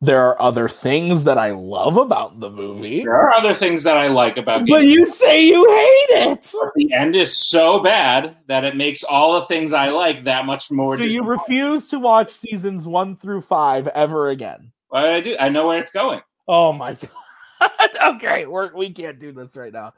There 0.00 0.20
are 0.20 0.40
other 0.42 0.68
things 0.68 1.22
that 1.24 1.38
I 1.38 1.52
love 1.52 1.96
about 1.96 2.40
the 2.40 2.50
movie, 2.50 3.04
There 3.04 3.14
are 3.14 3.32
other 3.34 3.54
things 3.54 3.84
that 3.84 3.96
I 3.96 4.08
like 4.08 4.36
about 4.36 4.66
but 4.66 4.82
you 4.84 5.06
say 5.06 5.44
you 5.46 5.64
hate 5.64 6.32
it. 6.32 6.52
the 6.74 6.92
end 6.92 7.14
is 7.14 7.38
so 7.48 7.78
bad 7.78 8.34
that 8.48 8.64
it 8.64 8.74
makes 8.74 9.04
all 9.04 9.34
the 9.38 9.46
things 9.46 9.72
I 9.72 9.90
like 9.90 10.24
that 10.24 10.44
much 10.44 10.72
more. 10.72 10.96
So 10.96 11.04
you 11.04 11.22
refuse 11.22 11.86
to 11.90 12.00
watch 12.00 12.30
seasons 12.32 12.84
one 12.84 13.14
through 13.16 13.42
five 13.42 13.86
ever 13.88 14.30
again. 14.30 14.72
Why 14.92 15.04
did 15.04 15.10
I 15.14 15.20
do? 15.22 15.36
I 15.40 15.48
know 15.48 15.66
where 15.68 15.78
it's 15.78 15.90
going. 15.90 16.20
Oh 16.46 16.70
my 16.70 16.92
god. 17.60 18.16
okay, 18.16 18.44
we're, 18.44 18.76
we 18.76 18.90
can't 18.90 19.18
do 19.18 19.32
this 19.32 19.56
right 19.56 19.72
now. 19.72 19.94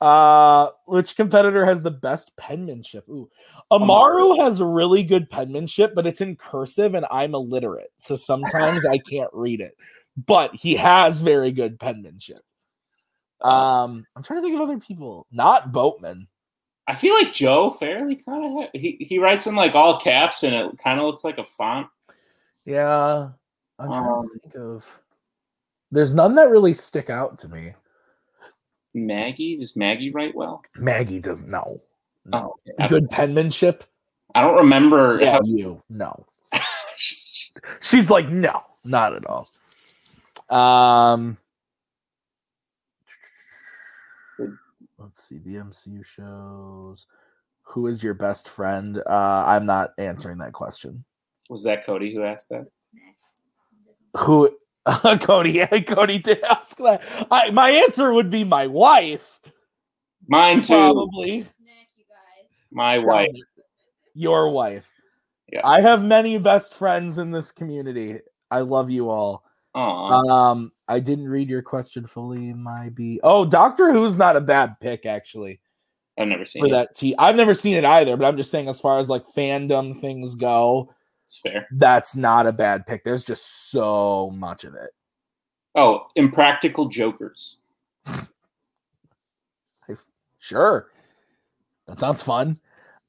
Uh 0.00 0.70
which 0.86 1.16
competitor 1.16 1.66
has 1.66 1.82
the 1.82 1.90
best 1.90 2.34
penmanship? 2.38 3.06
Ooh. 3.10 3.28
Amaru 3.70 4.36
has 4.42 4.62
really 4.62 5.02
good 5.02 5.28
penmanship, 5.28 5.94
but 5.94 6.06
it's 6.06 6.22
in 6.22 6.34
cursive 6.34 6.94
and 6.94 7.04
I'm 7.10 7.34
illiterate. 7.34 7.90
So 7.98 8.16
sometimes 8.16 8.86
I 8.86 8.96
can't 9.10 9.28
read 9.34 9.60
it. 9.60 9.76
But 10.16 10.54
he 10.54 10.76
has 10.76 11.20
very 11.20 11.52
good 11.52 11.78
penmanship. 11.78 12.40
Um 13.42 14.06
I'm 14.16 14.22
trying 14.22 14.38
to 14.38 14.42
think 14.42 14.54
of 14.54 14.62
other 14.62 14.78
people. 14.78 15.26
Not 15.30 15.72
Boatman. 15.72 16.26
I 16.86 16.94
feel 16.94 17.12
like 17.12 17.34
Joe 17.34 17.68
Fairley 17.68 18.16
kind 18.16 18.46
of 18.46 18.50
ha- 18.52 18.70
he 18.72 18.96
he 18.98 19.18
writes 19.18 19.46
in 19.46 19.54
like 19.54 19.74
all 19.74 20.00
caps 20.00 20.42
and 20.42 20.54
it 20.54 20.78
kind 20.82 20.98
of 20.98 21.04
looks 21.04 21.22
like 21.22 21.36
a 21.36 21.44
font. 21.44 21.88
Yeah. 22.64 23.32
I'm 23.78 23.88
trying 23.92 24.04
Um, 24.12 24.28
to 24.28 24.38
think 24.40 24.54
of 24.56 25.00
there's 25.90 26.14
none 26.14 26.34
that 26.34 26.50
really 26.50 26.74
stick 26.74 27.10
out 27.10 27.38
to 27.40 27.48
me. 27.48 27.74
Maggie 28.94 29.56
does 29.56 29.76
Maggie 29.76 30.10
write 30.10 30.34
well? 30.34 30.62
Maggie 30.76 31.20
doesn't 31.20 31.50
know. 31.50 31.80
No. 32.24 32.56
Oh, 32.80 32.88
Good 32.88 33.08
penmanship. 33.10 33.84
I 34.34 34.42
don't 34.42 34.56
remember. 34.56 35.18
Yeah, 35.20 35.32
how- 35.32 35.42
you. 35.44 35.82
No. 35.88 36.26
She's 36.96 38.10
like, 38.10 38.28
no, 38.28 38.62
not 38.84 39.14
at 39.14 39.24
all. 39.26 39.48
Um 40.50 41.36
let's 44.98 45.22
see 45.22 45.38
the 45.38 45.56
MCU 45.56 46.04
shows. 46.04 47.06
Who 47.62 47.86
is 47.86 48.02
your 48.02 48.14
best 48.14 48.48
friend? 48.48 48.98
Uh 49.06 49.44
I'm 49.46 49.66
not 49.66 49.92
answering 49.98 50.38
that 50.38 50.52
question. 50.52 51.04
was 51.48 51.62
that 51.64 51.84
Cody 51.86 52.14
who 52.14 52.22
asked 52.24 52.48
that? 52.50 52.66
Who 54.16 54.50
Cody, 55.20 55.64
Cody 55.86 56.18
did 56.18 56.42
ask 56.42 56.76
that. 56.78 57.02
I, 57.30 57.50
my 57.50 57.70
answer 57.70 58.12
would 58.12 58.30
be 58.30 58.44
my 58.44 58.66
wife, 58.66 59.40
Mine 60.28 60.62
too. 60.62 60.74
probably. 60.74 61.40
Snack, 61.40 61.88
you 61.96 62.04
guys. 62.08 62.50
My 62.70 62.94
Stop 62.94 63.06
wife. 63.06 63.28
Your 64.14 64.50
wife. 64.50 64.88
Yeah. 65.52 65.60
I 65.64 65.80
have 65.80 66.04
many 66.04 66.38
best 66.38 66.74
friends 66.74 67.18
in 67.18 67.30
this 67.30 67.52
community. 67.52 68.18
I 68.50 68.60
love 68.60 68.90
you 68.90 69.08
all. 69.10 69.44
Aw. 69.74 70.50
Um, 70.50 70.72
I 70.88 71.00
didn't 71.00 71.28
read 71.28 71.48
your 71.48 71.62
question 71.62 72.06
fully. 72.06 72.52
My 72.52 72.88
be 72.88 73.20
oh, 73.22 73.44
Doctor 73.44 73.92
Who's 73.92 74.16
not 74.16 74.36
a 74.36 74.40
bad 74.40 74.80
pick 74.80 75.06
actually 75.06 75.60
I've 76.18 76.28
never 76.28 76.44
seen 76.44 76.62
for 76.62 76.66
it. 76.66 76.72
that 76.72 76.94
T. 76.96 77.14
I've 77.18 77.36
never 77.36 77.54
seen 77.54 77.76
it 77.76 77.84
either, 77.84 78.16
but 78.16 78.26
I'm 78.26 78.36
just 78.36 78.50
saying 78.50 78.68
as 78.68 78.80
far 78.80 78.98
as 78.98 79.08
like 79.08 79.24
fandom 79.36 80.00
things 80.00 80.34
go, 80.34 80.92
It's 81.28 81.40
fair. 81.40 81.68
that's 81.72 82.16
not 82.16 82.46
a 82.46 82.52
bad 82.52 82.86
pick. 82.86 83.04
There's 83.04 83.22
just 83.22 83.70
so 83.70 84.30
much 84.34 84.64
of 84.64 84.74
it. 84.74 84.92
Oh, 85.74 86.06
Impractical 86.16 86.88
Jokers. 86.88 87.56
Sure, 90.40 90.90
that 91.86 92.00
sounds 92.00 92.22
fun. 92.22 92.58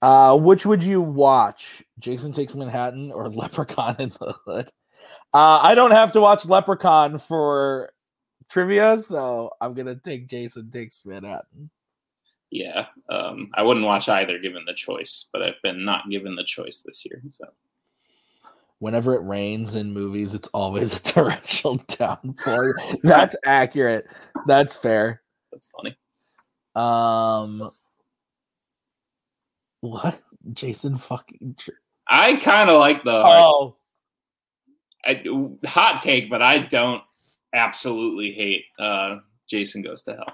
Uh, 0.02 0.36
which 0.38 0.66
would 0.66 0.84
you 0.84 1.00
watch? 1.00 1.82
Jason 2.00 2.34
Takes 2.34 2.56
Manhattan 2.56 3.14
or 3.14 3.30
Leprechaun 3.30 3.96
in 4.00 4.10
the 4.10 4.36
Hood? 4.46 4.70
Uh, 5.34 5.60
I 5.62 5.74
don't 5.76 5.92
have 5.92 6.12
to 6.14 6.20
watch 6.20 6.46
Leprechaun 6.46 7.20
for 7.20 7.94
trivia, 8.50 8.98
so 8.98 9.52
I'm 9.62 9.74
gonna 9.76 9.96
take 9.96 10.28
Jason 10.28 10.70
Takes 10.70 11.06
Manhattan. 11.06 11.70
Yeah, 12.52 12.88
um, 13.10 13.52
I 13.54 13.62
wouldn't 13.62 13.86
watch 13.86 14.10
either 14.10 14.40
given 14.40 14.66
the 14.66 14.74
choice, 14.74 15.30
but 15.32 15.42
I've 15.42 15.62
been 15.64 15.86
not 15.86 16.10
given 16.10 16.36
the 16.36 16.44
choice 16.44 16.82
this 16.86 17.06
year. 17.06 17.22
So 17.30 17.46
whenever 18.80 19.14
it 19.14 19.22
rains 19.22 19.76
in 19.76 19.94
movies, 19.94 20.34
it's 20.34 20.48
always 20.50 20.98
a 21.00 21.04
torrential 21.04 21.78
downpour. 21.88 22.76
That's 23.04 23.36
accurate. 23.46 24.08
That's 24.48 24.76
fair. 24.76 25.22
That's 25.52 25.70
funny. 25.70 25.98
Um, 26.76 27.72
what? 29.82 30.22
Jason 30.54 30.98
fucking. 30.98 31.58
I 32.08 32.38
kind 32.38 32.70
of 32.70 32.80
like 32.80 33.04
the 33.04 33.12
oh, 33.14 33.76
I, 35.06 35.24
hot 35.66 36.02
take, 36.02 36.30
but 36.30 36.42
I 36.42 36.60
don't 36.60 37.04
absolutely 37.54 38.32
hate 38.32 38.66
uh, 38.80 39.18
Jason 39.50 39.82
Goes 39.82 40.04
to 40.04 40.16
Hell. 40.16 40.34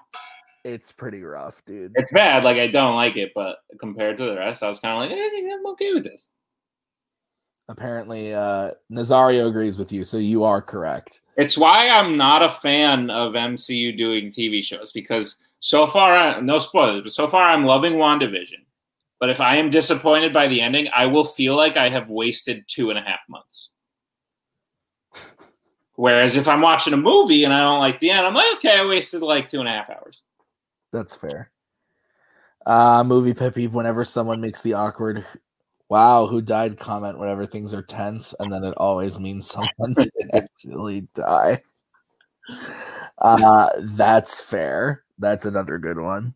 it's 0.64 0.92
pretty 0.92 1.22
rough, 1.22 1.64
dude. 1.66 1.92
It's 1.96 2.12
bad. 2.14 2.44
Like 2.44 2.58
I 2.58 2.68
don't 2.68 2.96
like 2.96 3.18
it, 3.18 3.32
but 3.36 3.58
compared 3.80 4.18
to 4.20 4.26
the 4.26 4.36
rest, 4.36 4.64
I 4.64 4.70
was 4.70 4.80
kind 4.80 4.94
of 4.94 5.10
like, 5.10 5.18
eh, 5.18 5.54
I'm 5.54 5.66
okay 5.74 5.94
with 5.94 6.04
this. 6.04 6.32
Apparently, 7.68 8.34
uh, 8.34 8.72
Nazario 8.92 9.48
agrees 9.48 9.78
with 9.78 9.92
you, 9.92 10.04
so 10.04 10.18
you 10.18 10.44
are 10.44 10.62
correct. 10.62 11.22
It's 11.36 11.58
why 11.58 11.90
I'm 11.90 12.16
not 12.16 12.44
a 12.44 12.50
fan 12.50 13.10
of 13.10 13.34
MCU 13.34 13.98
doing 13.98 14.32
TV 14.32 14.64
shows 14.64 14.92
because 14.92 15.38
so 15.60 15.88
far, 15.88 16.40
no 16.42 16.60
spoilers, 16.60 17.02
but 17.02 17.12
so 17.12 17.28
far 17.28 17.50
I'm 17.50 17.66
loving 17.66 17.94
WandaVision. 17.94 18.66
But 19.20 19.30
if 19.30 19.42
I 19.42 19.56
am 19.56 19.72
disappointed 19.72 20.32
by 20.32 20.48
the 20.48 20.62
ending, 20.62 20.88
I 20.96 21.08
will 21.08 21.26
feel 21.26 21.56
like 21.56 21.76
I 21.76 21.90
have 21.90 22.10
wasted 22.10 22.66
two 22.68 22.92
and 22.92 23.00
a 23.00 23.02
half 23.02 23.22
months. 23.28 23.72
Whereas 25.96 26.36
if 26.36 26.48
I'm 26.48 26.62
watching 26.62 26.94
a 26.94 26.98
movie 26.98 27.46
and 27.46 27.54
I 27.54 27.62
don't 27.62 27.80
like 27.80 28.00
the 28.00 28.12
end, 28.12 28.28
I'm 28.28 28.36
like, 28.36 28.58
okay, 28.58 28.78
I 28.78 28.86
wasted 28.86 29.22
like 29.22 29.48
two 29.48 29.60
and 29.60 29.68
a 29.68 29.72
half 29.72 29.90
hours. 29.90 30.22
That's 30.94 31.16
fair. 31.16 31.50
Uh, 32.66 33.04
movie 33.06 33.34
pet 33.34 33.56
peeve 33.56 33.74
whenever 33.74 34.04
someone 34.06 34.42
makes 34.42 34.62
the 34.62 34.74
awkward 34.74 35.26
wow 35.90 36.26
who 36.28 36.42
died 36.42 36.80
comment 36.80 37.20
whenever 37.20 37.46
things 37.46 37.74
are 37.74 37.82
tense 37.84 38.34
and 38.40 38.52
then 38.52 38.64
it 38.64 38.74
always 38.78 39.20
means 39.20 39.48
someone 39.48 39.94
did 39.98 40.12
actually 40.34 41.08
die. 41.14 41.62
Uh 43.20 43.70
that's 43.82 44.40
fair. 44.40 45.04
That's 45.20 45.46
another 45.46 45.78
good 45.78 46.00
one. 46.00 46.34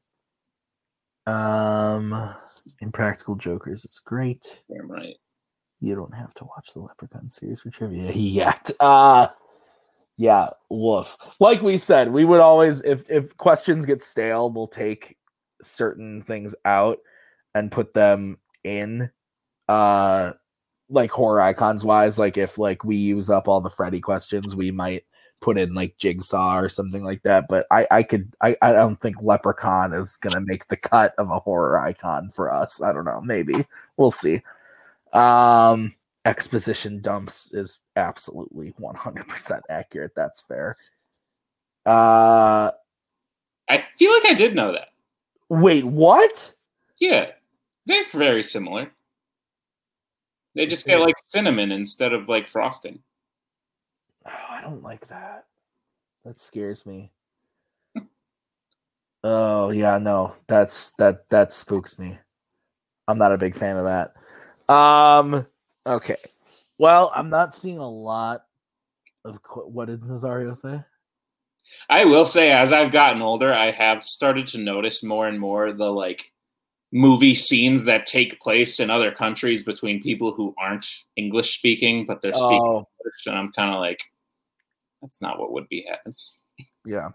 Um 1.25 2.33
impractical 2.79 3.35
jokers 3.35 3.85
is 3.85 3.99
great. 3.99 4.61
Damn 4.71 4.89
right. 4.91 5.15
you 5.79 5.95
don't 5.95 6.13
have 6.13 6.33
to 6.35 6.45
watch 6.45 6.73
the 6.73 6.81
leprechaun 6.81 7.29
series 7.29 7.61
for 7.61 7.69
trivia 7.71 8.11
yet. 8.13 8.69
Uh 8.79 9.27
yeah 10.17 10.49
woof. 10.69 11.15
Like 11.39 11.61
we 11.61 11.77
said 11.77 12.11
we 12.11 12.25
would 12.25 12.39
always 12.39 12.81
if 12.81 13.09
if 13.09 13.35
questions 13.37 13.85
get 13.85 14.01
stale 14.03 14.51
we'll 14.51 14.67
take 14.67 15.17
certain 15.63 16.21
things 16.21 16.53
out 16.65 16.99
and 17.55 17.71
put 17.71 17.93
them 17.93 18.37
in 18.63 19.09
uh 19.69 20.33
like 20.89 21.11
horror 21.11 21.39
icons 21.39 21.85
wise 21.85 22.17
like 22.17 22.35
if 22.37 22.57
like 22.57 22.83
we 22.83 22.95
use 22.95 23.29
up 23.29 23.47
all 23.47 23.61
the 23.61 23.69
freddy 23.69 23.99
questions 24.01 24.55
we 24.55 24.71
might 24.71 25.05
put 25.39 25.57
in 25.57 25.73
like 25.75 25.95
jigsaw 25.97 26.57
or 26.57 26.67
something 26.67 27.03
like 27.03 27.21
that 27.23 27.45
but 27.47 27.65
i 27.71 27.87
i 27.91 28.03
could 28.03 28.33
i 28.41 28.57
i 28.61 28.73
don't 28.73 28.99
think 28.99 29.15
leprechaun 29.21 29.93
is 29.93 30.17
gonna 30.17 30.41
make 30.41 30.67
the 30.67 30.75
cut 30.75 31.13
of 31.17 31.29
a 31.29 31.39
horror 31.39 31.79
icon 31.79 32.29
for 32.29 32.51
us. 32.51 32.81
I 32.81 32.91
don't 32.91 33.05
know 33.05 33.21
maybe. 33.21 33.65
We'll 33.95 34.11
see. 34.11 34.41
Um 35.13 35.93
exposition 36.25 36.99
dumps 37.01 37.53
is 37.53 37.81
absolutely 37.95 38.73
100% 38.81 39.61
accurate. 39.69 40.11
That's 40.15 40.41
fair. 40.41 40.75
Uh 41.85 42.71
I 43.69 43.85
feel 43.99 44.11
like 44.11 44.25
I 44.25 44.33
did 44.33 44.55
know 44.55 44.71
that. 44.73 44.89
wait 45.49 45.85
what? 45.85 46.53
Yeah, 46.99 47.31
they're 47.85 48.05
very 48.11 48.41
similar. 48.43 48.91
They 50.59 50.65
just 50.65 50.85
get 50.85 50.99
like 50.99 51.15
cinnamon 51.23 51.71
instead 51.71 52.11
of 52.11 52.27
like 52.27 52.45
frosting. 52.45 52.99
Oh, 54.27 54.31
I 54.49 54.59
don't 54.59 54.83
like 54.83 55.07
that. 55.07 55.45
That 56.25 56.41
scares 56.41 56.85
me. 56.85 57.13
oh 59.23 59.69
yeah, 59.69 59.97
no, 59.99 60.35
that's 60.49 60.91
that 60.95 61.29
that 61.29 61.53
spooks 61.53 61.97
me. 61.97 62.19
I'm 63.07 63.17
not 63.17 63.31
a 63.31 63.37
big 63.37 63.55
fan 63.55 63.77
of 63.77 63.85
that. 63.85 64.73
Um, 64.73 65.45
okay. 65.87 66.17
Well, 66.77 67.09
I'm 67.15 67.29
not 67.29 67.55
seeing 67.55 67.77
a 67.77 67.89
lot 67.89 68.41
of 69.23 69.41
qu- 69.41 69.61
what 69.61 69.87
did 69.87 70.01
Nazario 70.01 70.53
say? 70.57 70.83
I 71.89 72.03
will 72.03 72.25
say, 72.25 72.51
as 72.51 72.73
I've 72.73 72.91
gotten 72.91 73.21
older, 73.21 73.53
I 73.53 73.71
have 73.71 74.03
started 74.03 74.47
to 74.47 74.57
notice 74.57 75.03
more 75.03 75.29
and 75.29 75.39
more 75.39 75.71
the 75.71 75.89
like 75.89 76.33
movie 76.91 77.35
scenes 77.35 77.83
that 77.85 78.05
take 78.05 78.39
place 78.39 78.79
in 78.79 78.89
other 78.89 79.11
countries 79.11 79.63
between 79.63 80.01
people 80.01 80.33
who 80.33 80.55
aren't 80.57 80.87
English 81.15 81.57
speaking, 81.57 82.05
but 82.05 82.21
they're 82.21 82.33
speaking 82.33 82.59
Oh, 82.61 82.87
English, 82.99 83.25
and 83.27 83.37
I'm 83.37 83.51
kind 83.51 83.73
of 83.73 83.79
like, 83.79 83.99
that's 85.01 85.21
not 85.21 85.39
what 85.39 85.51
would 85.51 85.67
be 85.69 85.85
happening. 85.89 86.15
yeah. 86.85 87.09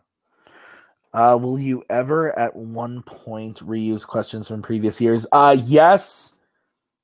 Uh, 1.12 1.38
will 1.40 1.58
you 1.58 1.84
ever 1.88 2.36
at 2.36 2.56
one 2.56 3.02
point 3.02 3.60
reuse 3.60 4.06
questions 4.06 4.48
from 4.48 4.62
previous 4.62 5.00
years? 5.00 5.26
Uh, 5.30 5.56
yes. 5.64 6.34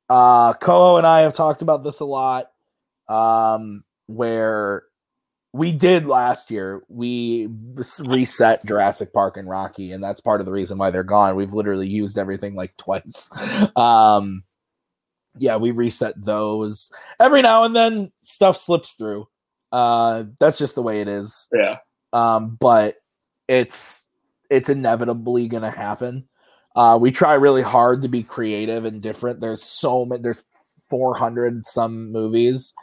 Uh, 0.09 0.52
Koho 0.54 0.98
and 0.98 1.06
I 1.06 1.20
have 1.20 1.35
talked 1.35 1.62
about 1.62 1.85
this 1.85 2.00
a 2.00 2.04
lot. 2.04 2.50
Um, 3.09 3.85
where 4.06 4.85
we 5.52 5.72
did 5.72 6.06
last 6.06 6.50
year, 6.50 6.82
we 6.88 7.48
reset 8.00 8.64
Jurassic 8.64 9.12
Park 9.12 9.36
and 9.36 9.48
Rocky, 9.48 9.92
and 9.92 10.02
that's 10.02 10.20
part 10.20 10.40
of 10.40 10.46
the 10.46 10.52
reason 10.52 10.78
why 10.78 10.90
they're 10.90 11.02
gone. 11.02 11.34
We've 11.34 11.52
literally 11.52 11.88
used 11.88 12.18
everything 12.18 12.54
like 12.54 12.76
twice. 12.76 13.30
Um, 13.76 14.44
yeah, 15.38 15.56
we 15.56 15.70
reset 15.70 16.14
those 16.22 16.90
every 17.20 17.40
now 17.42 17.64
and 17.64 17.74
then. 17.74 18.12
Stuff 18.22 18.56
slips 18.56 18.94
through. 18.94 19.28
Uh, 19.72 20.24
that's 20.40 20.58
just 20.58 20.74
the 20.74 20.82
way 20.82 21.00
it 21.00 21.08
is 21.08 21.48
Yeah, 21.52 21.76
um, 22.12 22.56
but 22.60 22.96
it's 23.48 24.04
it's 24.50 24.68
inevitably 24.68 25.48
going 25.48 25.62
to 25.62 25.70
happen. 25.70 26.28
Uh, 26.74 26.98
we 27.00 27.10
try 27.10 27.34
really 27.34 27.62
hard 27.62 28.02
to 28.02 28.08
be 28.08 28.22
creative 28.22 28.84
and 28.84 29.00
different. 29.00 29.40
There's 29.40 29.62
so 29.62 30.04
many. 30.04 30.22
There's 30.22 30.42
400 30.88 31.64
some 31.64 32.10
movies. 32.12 32.74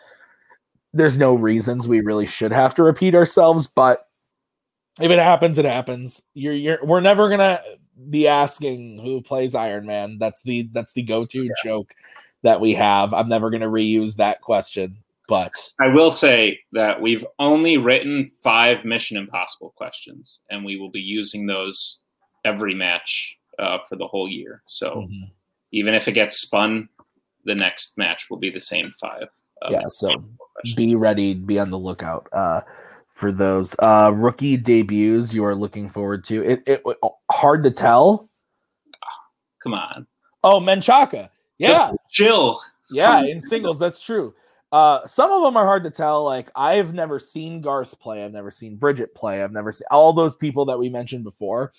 There's 0.93 1.19
no 1.19 1.35
reasons 1.35 1.87
we 1.87 2.01
really 2.01 2.25
should 2.25 2.51
have 2.51 2.73
to 2.75 2.83
repeat 2.83 3.13
ourselves, 3.15 3.67
but 3.67 4.07
if 4.99 5.11
it 5.11 5.19
happens, 5.19 5.57
it 5.57 5.65
happens. 5.65 6.21
You're 6.33 6.53
you're 6.53 6.79
we're 6.83 7.01
never 7.01 7.29
gonna 7.29 7.61
be 8.09 8.27
asking 8.27 8.99
who 8.99 9.21
plays 9.21 9.53
Iron 9.55 9.85
Man. 9.85 10.17
That's 10.17 10.41
the 10.43 10.69
that's 10.71 10.93
the 10.93 11.03
go-to 11.03 11.49
joke 11.63 11.93
that 12.43 12.61
we 12.61 12.73
have. 12.73 13.13
I'm 13.13 13.29
never 13.29 13.49
gonna 13.49 13.69
reuse 13.69 14.15
that 14.15 14.41
question, 14.41 14.97
but 15.27 15.51
I 15.79 15.87
will 15.87 16.11
say 16.11 16.59
that 16.71 17.01
we've 17.01 17.25
only 17.37 17.77
written 17.77 18.31
five 18.41 18.85
Mission 18.85 19.17
Impossible 19.17 19.73
questions, 19.75 20.41
and 20.49 20.65
we 20.65 20.77
will 20.77 20.89
be 20.91 21.01
using 21.01 21.45
those 21.45 21.99
every 22.45 22.73
match 22.73 23.35
uh, 23.59 23.79
for 23.89 23.97
the 23.97 24.07
whole 24.07 24.29
year. 24.29 24.63
So 24.67 25.07
Mhm. 25.09 25.31
even 25.71 25.93
if 25.93 26.07
it 26.07 26.13
gets 26.13 26.41
spun, 26.41 26.87
the 27.43 27.55
next 27.55 27.97
match 27.97 28.29
will 28.29 28.37
be 28.37 28.49
the 28.49 28.61
same 28.61 28.93
five. 28.99 29.27
Uh, 29.61 29.69
yeah. 29.71 29.87
So 29.87 30.09
be 30.75 30.95
ready 30.95 31.33
be 31.33 31.59
on 31.59 31.69
the 31.69 31.79
lookout 31.79 32.27
uh 32.33 32.61
for 33.07 33.31
those. 33.31 33.75
Uh 33.79 34.11
rookie 34.13 34.57
debuts 34.57 35.33
you 35.33 35.43
are 35.45 35.55
looking 35.55 35.89
forward 35.89 36.23
to. 36.25 36.43
It, 36.43 36.63
it 36.65 36.83
hard 37.31 37.63
to 37.63 37.71
tell. 37.71 38.29
Come 39.63 39.73
on, 39.73 40.07
oh 40.43 40.59
menchaka 40.59 41.29
yeah. 41.57 41.91
Chill. 42.09 42.61
yeah 42.91 43.23
in 43.23 43.41
singles 43.41 43.79
that's 43.79 44.01
true. 44.01 44.33
Uh 44.71 45.05
some 45.07 45.31
of 45.31 45.41
them 45.43 45.57
are 45.57 45.65
hard 45.65 45.83
to 45.85 45.89
tell 45.89 46.25
like 46.25 46.49
i've 46.53 46.93
never 46.93 47.19
seen 47.19 47.61
garth 47.61 47.97
play 47.99 48.23
i've 48.23 48.33
never 48.33 48.51
seen 48.51 48.75
bridget 48.75 49.15
play 49.15 49.41
i've 49.41 49.53
never 49.53 49.71
seen 49.71 49.87
all 49.91 50.11
those 50.11 50.35
people 50.35 50.65
that 50.65 50.77
we 50.77 50.89
mentioned 50.89 51.23
before 51.23 51.71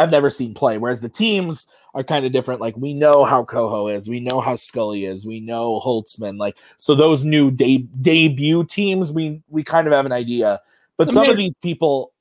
i've 0.00 0.10
never 0.10 0.30
seen 0.30 0.54
play 0.54 0.78
whereas 0.78 1.00
the 1.00 1.08
teams 1.08 1.68
are 1.94 2.04
kind 2.04 2.24
of 2.24 2.32
different. 2.32 2.60
Like 2.60 2.76
we 2.76 2.94
know 2.94 3.24
how 3.24 3.44
coho 3.44 3.88
is 3.88 4.08
we 4.08 4.20
know 4.20 4.40
how 4.40 4.56
scully 4.56 5.04
is 5.04 5.26
we 5.26 5.40
know 5.40 5.80
holtzman 5.80 6.38
like 6.38 6.56
so 6.76 6.94
those 6.94 7.24
new 7.24 7.50
de- 7.50 7.88
debut 8.00 8.64
teams 8.64 9.10
we 9.10 9.42
we 9.48 9.62
kind 9.62 9.86
of 9.86 9.92
have 9.92 10.06
an 10.06 10.12
idea. 10.12 10.60
But 10.96 11.12
some 11.12 11.28
of 11.28 11.36
these 11.36 11.54
people 11.56 12.12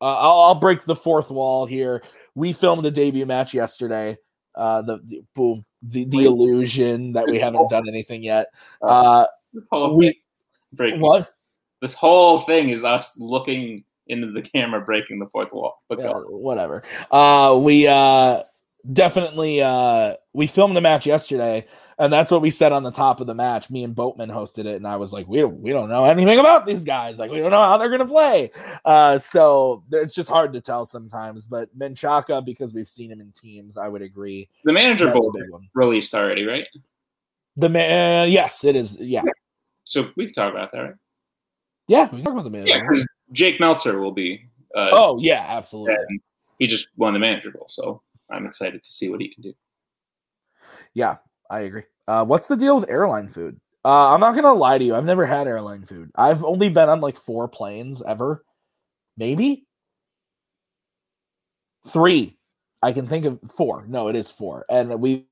uh, 0.00 0.16
I'll, 0.16 0.40
I'll 0.40 0.54
break 0.54 0.84
the 0.84 0.94
fourth 0.94 1.30
wall 1.30 1.66
here. 1.66 2.02
We 2.34 2.52
filmed 2.52 2.86
a 2.86 2.90
debut 2.90 3.26
match 3.26 3.54
yesterday 3.54 4.18
uh 4.54 4.82
the, 4.82 4.98
the 5.04 5.22
boom 5.34 5.64
the, 5.82 6.04
the 6.04 6.24
illusion 6.24 7.12
that 7.12 7.26
we 7.28 7.38
haven't 7.38 7.68
done 7.70 7.88
anything 7.88 8.22
yet. 8.22 8.48
Uh 8.82 9.26
This 9.52 9.64
whole, 9.70 9.96
we 9.96 10.20
breaking, 10.72 11.00
what? 11.00 11.32
This 11.80 11.94
whole 11.94 12.40
thing 12.40 12.68
is 12.70 12.84
us 12.84 13.18
looking 13.18 13.84
into 14.08 14.30
the 14.32 14.42
camera, 14.42 14.80
breaking 14.80 15.18
the 15.18 15.26
fourth 15.26 15.52
wall. 15.52 15.82
But 15.88 15.98
Yeah, 16.00 16.12
whatever. 16.28 16.82
Uh, 17.10 17.58
we 17.60 17.86
uh, 17.86 18.42
definitely 18.92 19.62
uh, 19.62 20.14
we 20.32 20.46
filmed 20.46 20.76
the 20.76 20.80
match 20.80 21.06
yesterday, 21.06 21.66
and 21.98 22.12
that's 22.12 22.30
what 22.30 22.42
we 22.42 22.50
said 22.50 22.72
on 22.72 22.82
the 22.82 22.90
top 22.90 23.20
of 23.20 23.26
the 23.26 23.34
match. 23.34 23.70
Me 23.70 23.84
and 23.84 23.94
Boatman 23.94 24.30
hosted 24.30 24.66
it, 24.66 24.76
and 24.76 24.86
I 24.86 24.96
was 24.96 25.12
like, 25.12 25.26
we 25.26 25.38
don't, 25.40 25.60
we 25.60 25.70
don't 25.70 25.88
know 25.88 26.04
anything 26.04 26.38
about 26.38 26.66
these 26.66 26.84
guys. 26.84 27.18
Like, 27.18 27.30
we 27.30 27.38
don't 27.38 27.50
know 27.50 27.62
how 27.62 27.76
they're 27.76 27.90
gonna 27.90 28.06
play. 28.06 28.50
Uh, 28.84 29.18
so 29.18 29.84
it's 29.92 30.14
just 30.14 30.28
hard 30.28 30.52
to 30.52 30.60
tell 30.60 30.86
sometimes. 30.86 31.46
But 31.46 31.76
Menchaka, 31.76 32.44
because 32.44 32.72
we've 32.72 32.88
seen 32.88 33.10
him 33.10 33.20
in 33.20 33.32
teams, 33.32 33.76
I 33.76 33.88
would 33.88 34.02
agree. 34.02 34.48
the 34.64 34.72
manager 34.72 35.06
That's 35.06 35.18
bowl 35.18 35.32
big 35.32 35.50
one. 35.50 35.68
released 35.74 36.14
already, 36.14 36.44
right? 36.44 36.66
The 37.56 37.68
man, 37.68 38.30
yes, 38.30 38.64
it 38.64 38.76
is. 38.76 38.98
Yeah, 39.00 39.24
so 39.88 40.10
we 40.16 40.26
can 40.26 40.34
talk 40.34 40.52
about 40.52 40.70
that, 40.72 40.78
right? 40.78 40.94
Yeah, 41.88 42.04
we 42.04 42.18
can 42.18 42.24
talk 42.24 42.34
about 42.34 42.44
the 42.44 42.50
manager. 42.50 42.68
Yeah, 42.68 42.82
because 42.82 43.06
Jake 43.32 43.60
Meltzer 43.60 43.98
will 43.98 44.12
be. 44.12 44.44
Uh, 44.74 44.90
oh 44.92 45.18
yeah, 45.20 45.44
absolutely. 45.48 46.20
he 46.58 46.66
just 46.66 46.88
won 46.96 47.12
the 47.14 47.18
manager 47.18 47.52
role, 47.54 47.68
so 47.68 48.02
I'm 48.30 48.46
excited 48.46 48.82
to 48.82 48.90
see 48.90 49.08
what 49.08 49.20
he 49.20 49.28
can 49.28 49.42
do. 49.42 49.54
Yeah, 50.94 51.16
I 51.50 51.60
agree. 51.60 51.84
Uh, 52.06 52.24
what's 52.24 52.46
the 52.46 52.56
deal 52.56 52.78
with 52.78 52.90
airline 52.90 53.28
food? 53.28 53.60
Uh, 53.84 54.12
I'm 54.12 54.20
not 54.20 54.34
gonna 54.34 54.52
lie 54.52 54.78
to 54.78 54.84
you. 54.84 54.94
I've 54.94 55.04
never 55.04 55.24
had 55.24 55.46
airline 55.46 55.84
food. 55.84 56.10
I've 56.14 56.44
only 56.44 56.68
been 56.68 56.88
on 56.88 57.00
like 57.00 57.16
four 57.16 57.48
planes 57.48 58.02
ever, 58.02 58.44
maybe 59.16 59.66
three. 61.86 62.36
I 62.82 62.92
can 62.92 63.06
think 63.06 63.24
of 63.24 63.40
four. 63.50 63.84
No, 63.88 64.08
it 64.08 64.16
is 64.16 64.30
four, 64.30 64.64
and 64.68 65.00
we. 65.00 65.26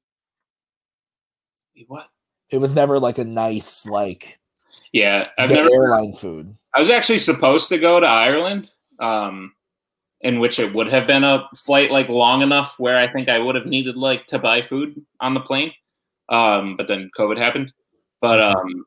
What? 1.87 2.07
It 2.49 2.59
was 2.59 2.75
never 2.75 2.99
like 2.99 3.19
a 3.19 3.25
nice 3.25 3.87
like 3.87 4.39
Yeah, 4.93 5.28
I've 5.39 5.51
never. 5.51 5.72
airline 5.72 6.14
food. 6.14 6.57
I 6.74 6.78
was 6.78 6.91
actually 6.91 7.18
supposed 7.18 7.68
to 7.70 7.78
go 7.78 8.01
to 8.01 8.07
Ireland, 8.07 8.70
um, 9.01 9.53
in 10.20 10.41
which 10.41 10.59
it 10.59 10.74
would 10.74 10.89
have 10.89 11.07
been 11.07 11.24
a 11.24 11.49
flight 11.55 11.91
like 11.91 12.09
long 12.09 12.43
enough 12.43 12.78
where 12.78 12.97
I 12.97 13.11
think 13.11 13.28
I 13.28 13.39
would 13.39 13.55
have 13.55 13.66
needed 13.66 13.97
like 13.97 14.26
to 14.28 14.39
buy 14.39 14.62
food 14.62 15.05
on 15.20 15.34
the 15.34 15.41
plane. 15.41 15.72
Um, 16.28 16.76
but 16.76 16.89
then 16.89 17.11
COVID 17.18 17.39
happened. 17.39 17.72
But 18.20 18.41
um, 18.41 18.87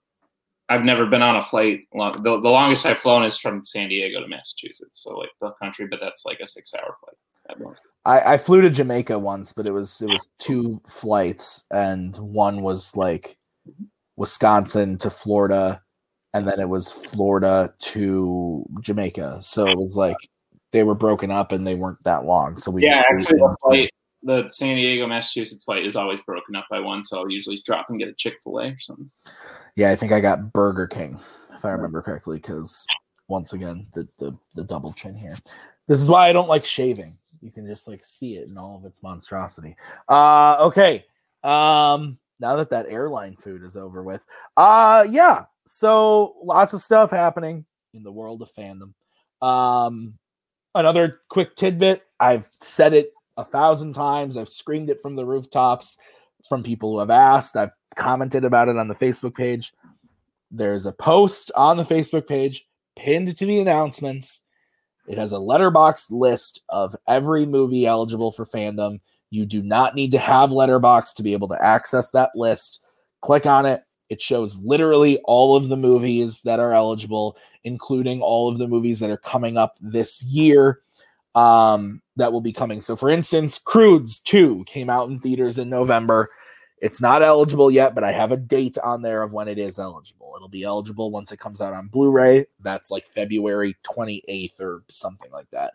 I've 0.69 0.83
never 0.83 1.05
been 1.05 1.21
on 1.21 1.35
a 1.35 1.41
flight. 1.41 1.87
Long, 1.93 2.21
the, 2.23 2.39
the 2.41 2.49
longest 2.49 2.85
I've 2.85 2.99
flown 2.99 3.23
is 3.23 3.37
from 3.37 3.65
San 3.65 3.89
Diego 3.89 4.19
to 4.19 4.27
Massachusetts, 4.27 5.01
so 5.03 5.17
like 5.17 5.29
the 5.41 5.51
country, 5.61 5.87
but 5.89 5.99
that's 5.99 6.25
like 6.25 6.39
a 6.39 6.47
six-hour 6.47 6.95
flight. 6.99 7.15
I, 8.05 8.33
I 8.33 8.37
flew 8.37 8.61
to 8.61 8.69
Jamaica 8.69 9.17
once, 9.17 9.53
but 9.53 9.65
it 9.65 9.71
was 9.71 10.01
it 10.01 10.09
was 10.09 10.31
two 10.37 10.81
flights, 10.87 11.65
and 11.71 12.15
one 12.17 12.61
was 12.61 12.95
like 12.95 13.37
Wisconsin 14.17 14.97
to 14.99 15.09
Florida, 15.09 15.81
and 16.34 16.47
then 16.47 16.59
it 16.59 16.69
was 16.69 16.91
Florida 16.91 17.73
to 17.80 18.65
Jamaica. 18.82 19.41
So 19.41 19.67
it 19.67 19.77
was 19.77 19.95
like 19.95 20.17
they 20.71 20.84
were 20.84 20.95
broken 20.95 21.32
up 21.32 21.51
and 21.51 21.65
they 21.65 21.75
weren't 21.75 22.03
that 22.03 22.25
long. 22.25 22.57
So 22.57 22.71
we 22.71 22.84
Yeah, 22.84 23.03
just 23.17 23.30
actually, 23.30 23.39
the 23.39 23.57
flight, 23.61 23.89
the 24.23 24.49
San 24.49 24.75
Diego 24.75 25.07
Massachusetts 25.07 25.63
flight 25.63 25.86
is 25.86 25.95
always 25.95 26.21
broken 26.21 26.55
up 26.55 26.65
by 26.69 26.80
one, 26.80 27.03
so 27.03 27.17
I'll 27.17 27.30
usually 27.30 27.57
drop 27.65 27.88
and 27.89 27.99
get 27.99 28.09
a 28.09 28.13
Chick 28.13 28.36
Fil 28.43 28.59
A 28.59 28.67
or 28.67 28.80
something. 28.80 29.09
Yeah, 29.75 29.91
I 29.91 29.95
think 29.95 30.11
I 30.11 30.19
got 30.19 30.53
Burger 30.53 30.88
King, 30.88 31.19
if 31.55 31.63
I 31.63 31.71
remember 31.71 32.01
correctly, 32.01 32.38
because 32.38 32.86
once 33.27 33.53
again, 33.53 33.88
the, 33.93 34.07
the 34.17 34.38
the 34.55 34.63
double 34.63 34.91
chin 34.91 35.13
here. 35.13 35.38
This 35.88 36.01
is 36.01 36.09
why 36.09 36.27
I 36.27 36.34
don't 36.34 36.49
like 36.49 36.65
shaving. 36.65 37.17
You 37.41 37.51
can 37.51 37.65
just 37.65 37.88
like 37.88 38.05
see 38.05 38.36
it 38.36 38.49
in 38.49 38.57
all 38.57 38.75
of 38.75 38.86
its 38.86 39.01
monstrosity. 39.01 39.75
Uh 40.07 40.57
okay. 40.61 41.05
Um 41.43 42.19
now 42.39 42.55
that 42.57 42.69
that 42.71 42.88
airline 42.88 43.36
food 43.36 43.63
is 43.63 43.77
over 43.77 44.03
with. 44.03 44.23
Uh 44.57 45.07
yeah. 45.09 45.45
So 45.72 46.34
lots 46.43 46.74
of 46.74 46.82
stuff 46.82 47.11
happening 47.11 47.63
in 47.93 48.01
the 48.01 48.11
world 48.11 48.41
of 48.41 48.51
fandom. 48.51 48.93
Um 49.39 50.17
another 50.74 51.22
quick 51.30 51.55
tidbit. 51.55 52.01
I've 52.20 52.47
said 52.63 52.93
it 52.93 53.13
a 53.38 53.45
thousand 53.45 53.93
times. 53.93 54.36
I've 54.36 54.49
screamed 54.49 54.89
it 54.89 54.99
from 54.99 55.15
the 55.15 55.28
rooftops 55.28 55.99
from 56.47 56.63
people 56.63 56.89
who 56.89 56.99
have 56.99 57.11
asked. 57.11 57.55
I've 57.55 57.70
commented 57.95 58.45
about 58.45 58.67
it 58.67 58.78
on 58.78 58.88
the 58.88 58.95
Facebook 58.95 59.36
page. 59.36 59.72
There's 60.49 60.88
a 60.88 60.91
post 60.91 61.51
on 61.55 61.78
the 61.78 61.84
Facebook 61.84 62.28
page 62.28 62.65
pinned 62.97 63.38
to 63.38 63.45
the 63.45 63.59
announcements. 63.59 64.41
It 65.07 65.20
has 65.20 65.34
a 65.34 65.38
Letterboxd 65.38 66.07
list 66.09 66.63
of 66.70 66.95
every 67.07 67.45
movie 67.45 67.86
eligible 67.86 68.32
for 68.32 68.45
fandom. 68.45 69.01
You 69.30 69.45
do 69.45 69.61
not 69.61 69.93
need 69.93 70.09
to 70.11 70.17
have 70.17 70.49
Letterboxd 70.49 71.13
to 71.17 71.24
be 71.24 71.34
able 71.34 71.49
to 71.49 71.63
access 71.63 72.09
that 72.11 72.32
list. 72.34 72.82
Click 73.22 73.45
on 73.45 73.67
it. 73.67 73.84
It 74.10 74.22
shows 74.22 74.57
literally 74.64 75.20
all 75.26 75.55
of 75.55 75.70
the 75.70 75.78
movies 75.78 76.41
that 76.41 76.60
are 76.60 76.74
eligible, 76.74 77.38
including 77.64 78.22
all 78.22 78.49
of 78.49 78.57
the 78.57 78.68
movies 78.68 78.99
that 78.99 79.12
are 79.12 79.18
coming 79.18 79.57
up 79.57 79.78
this 79.80 80.24
year 80.24 80.82
um, 81.36 82.01
that 82.16 82.32
will 82.32 82.41
be 82.41 82.53
coming. 82.53 82.82
So, 82.82 82.95
for 82.95 83.10
instance, 83.10 83.60
Croods 83.60 84.20
2 84.20 84.64
came 84.66 84.89
out 84.89 85.10
in 85.10 85.20
theaters 85.20 85.57
in 85.57 85.70
November. 85.70 86.28
It's 86.82 87.01
not 87.01 87.22
eligible 87.22 87.70
yet, 87.70 87.93
but 87.93 88.03
I 88.03 88.12
have 88.12 88.32
a 88.32 88.38
date 88.38 88.78
on 88.84 89.01
there 89.01 89.22
of 89.22 89.34
when 89.34 89.47
it 89.47 89.60
is 89.60 89.80
eligible. 89.80 90.34
It'll 90.36 90.47
be 90.47 90.64
eligible 90.64 91.12
once 91.12 91.32
it 91.32 91.39
comes 91.39 91.62
out 91.62 91.74
on 91.74 91.88
Blu-ray. 91.88 92.45
That's 92.62 92.89
like 92.89 93.05
February 93.14 93.76
28th 93.84 94.62
or 94.62 94.84
something 94.88 95.32
like 95.32 95.49
that. 95.51 95.74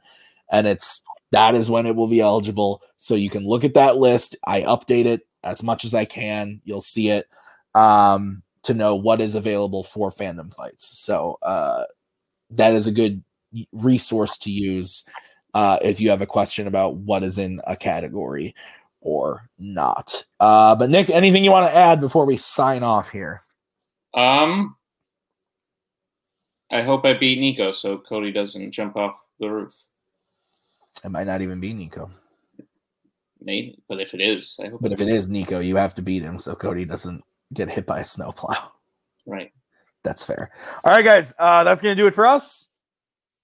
And 0.50 0.66
it's 0.66 1.02
that 1.30 1.54
is 1.54 1.68
when 1.68 1.86
it 1.86 1.94
will 1.94 2.08
be 2.08 2.20
eligible. 2.20 2.82
So 2.96 3.14
you 3.14 3.28
can 3.28 3.46
look 3.46 3.64
at 3.64 3.74
that 3.74 3.96
list. 3.98 4.36
I 4.46 4.62
update 4.62 5.04
it 5.04 5.26
as 5.42 5.62
much 5.62 5.84
as 5.84 5.94
I 5.94 6.04
can. 6.04 6.60
You'll 6.64 6.80
see 6.80 7.10
it 7.10 7.28
um, 7.74 8.42
to 8.62 8.74
know 8.74 8.94
what 8.94 9.20
is 9.20 9.34
available 9.34 9.82
for 9.82 10.10
fandom 10.10 10.54
fights. 10.54 10.98
So 10.98 11.38
uh, 11.42 11.84
that 12.50 12.74
is 12.74 12.86
a 12.86 12.92
good 12.92 13.22
resource 13.72 14.38
to 14.38 14.50
use 14.50 15.04
uh, 15.54 15.78
if 15.82 16.00
you 16.00 16.10
have 16.10 16.22
a 16.22 16.26
question 16.26 16.66
about 16.66 16.96
what 16.96 17.22
is 17.22 17.38
in 17.38 17.60
a 17.66 17.76
category 17.76 18.54
or 19.00 19.48
not. 19.58 20.24
Uh, 20.40 20.74
but 20.74 20.90
Nick, 20.90 21.10
anything 21.10 21.44
you 21.44 21.52
want 21.52 21.70
to 21.70 21.76
add 21.76 22.00
before 22.00 22.24
we 22.24 22.36
sign 22.36 22.82
off 22.82 23.10
here? 23.10 23.42
Um, 24.14 24.76
I 26.70 26.82
hope 26.82 27.04
I 27.04 27.14
beat 27.14 27.38
Nico 27.38 27.72
so 27.72 27.98
Cody 27.98 28.32
doesn't 28.32 28.72
jump 28.72 28.96
off 28.96 29.16
the 29.38 29.48
roof. 29.48 29.74
It 31.04 31.10
might 31.10 31.26
not 31.26 31.42
even 31.42 31.60
be 31.60 31.72
Nico, 31.72 32.10
Maybe, 33.40 33.78
but 33.88 34.00
if 34.00 34.14
it 34.14 34.20
is, 34.20 34.58
I 34.62 34.68
hope. 34.68 34.80
but 34.80 34.92
if 34.92 35.00
it 35.00 35.08
is 35.08 35.28
Nico, 35.28 35.58
you 35.58 35.76
have 35.76 35.94
to 35.96 36.02
beat 36.02 36.22
him 36.22 36.38
so 36.38 36.54
Cody 36.54 36.84
doesn't 36.84 37.22
get 37.52 37.68
hit 37.68 37.86
by 37.86 38.00
a 38.00 38.04
snowplow. 38.04 38.56
right, 39.26 39.52
That's 40.02 40.24
fair. 40.24 40.50
All 40.84 40.92
right, 40.92 41.04
guys, 41.04 41.34
uh, 41.38 41.64
that's 41.64 41.82
gonna 41.82 41.94
do 41.94 42.06
it 42.06 42.14
for 42.14 42.26
us. 42.26 42.68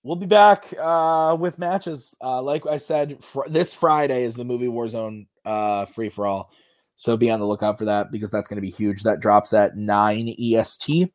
We'll 0.02 0.16
be 0.16 0.26
back 0.26 0.72
uh, 0.80 1.36
with 1.38 1.58
matches. 1.58 2.16
Uh, 2.22 2.40
like 2.40 2.66
I 2.66 2.78
said, 2.78 3.22
fr- 3.22 3.48
this 3.48 3.74
Friday 3.74 4.24
is 4.24 4.34
the 4.34 4.46
movie 4.46 4.66
Warzone 4.66 5.26
uh, 5.44 5.84
free 5.86 6.08
for 6.08 6.26
all, 6.26 6.52
so 6.96 7.16
be 7.16 7.30
on 7.30 7.40
the 7.40 7.46
lookout 7.46 7.78
for 7.78 7.84
that 7.84 8.10
because 8.10 8.30
that's 8.30 8.48
going 8.48 8.56
to 8.56 8.62
be 8.62 8.70
huge. 8.70 9.02
That 9.02 9.20
drops 9.20 9.52
at 9.52 9.76
nine 9.76 10.34
EST. 10.38 11.12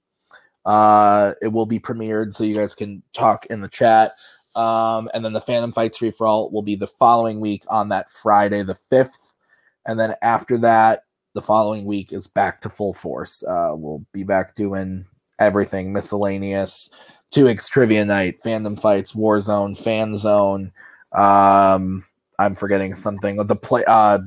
Uh, 0.66 1.34
it 1.42 1.48
will 1.48 1.66
be 1.66 1.80
premiered, 1.80 2.34
so 2.34 2.44
you 2.44 2.56
guys 2.56 2.76
can 2.76 3.02
talk 3.14 3.46
in 3.48 3.62
the 3.62 3.68
chat. 3.68 4.14
Um, 4.56 5.10
and 5.14 5.24
then 5.24 5.34
the 5.34 5.42
Fandom 5.42 5.74
Fights 5.74 5.98
free 5.98 6.12
for 6.12 6.26
all 6.26 6.50
will 6.50 6.62
be 6.62 6.76
the 6.76 6.88
following 6.88 7.40
week 7.40 7.64
on 7.68 7.90
that 7.90 8.10
Friday, 8.10 8.64
the 8.64 8.76
fifth, 8.76 9.18
and 9.86 10.00
then 10.00 10.16
after 10.22 10.58
that, 10.60 11.04
the 11.36 11.42
following 11.42 11.86
week 11.86 12.14
is 12.14 12.28
back 12.28 12.62
to 12.62 12.70
full 12.70 12.94
force. 12.94 13.44
Uh, 13.44 13.74
we'll 13.76 14.04
be 14.14 14.24
back 14.24 14.56
doing 14.56 15.06
everything 15.38 15.92
miscellaneous. 15.94 16.90
2x 17.34 17.70
trivia 17.70 18.06
night, 18.06 18.42
fandom 18.44 18.80
fights, 18.80 19.14
Warzone, 19.14 19.78
fan 19.78 20.16
zone. 20.16 20.72
Um, 21.12 22.06
I'm 22.40 22.56
forgetting 22.56 22.96
something. 22.96 23.36
The 23.46 23.56
play 23.56 23.84
uh, 23.86 24.20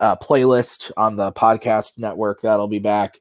uh, 0.00 0.16
playlist 0.16 0.90
on 0.98 1.16
the 1.16 1.32
podcast 1.32 1.98
network 1.98 2.42
that'll 2.42 2.68
be 2.68 2.78
back. 2.78 3.18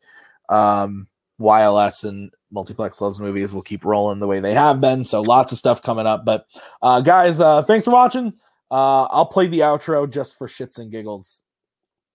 Um, 0.50 1.08
YLS 1.39 2.04
and 2.04 2.30
Multiplex 2.52 3.00
Loves 3.00 3.22
Movies 3.22 3.54
will 3.54 3.62
keep 3.62 3.86
rolling 3.86 4.20
the 4.20 4.28
way 4.28 4.42
they 4.42 4.54
have 4.54 4.82
been. 4.82 5.06
So 5.06 5.22
lots 5.22 5.54
of 5.54 5.58
stuff 5.58 5.82
coming 5.82 6.06
up. 6.06 6.26
But 6.26 6.46
uh, 6.82 7.00
guys, 7.00 7.39
uh, 7.39 7.64
thanks 7.64 7.86
for 7.86 7.92
watching. 7.92 8.34
Uh, 8.70 9.04
I'll 9.04 9.26
play 9.26 9.48
the 9.48 9.60
outro 9.60 10.10
just 10.10 10.38
for 10.38 10.48
shits 10.48 10.78
and 10.78 10.92
giggles. 10.92 11.44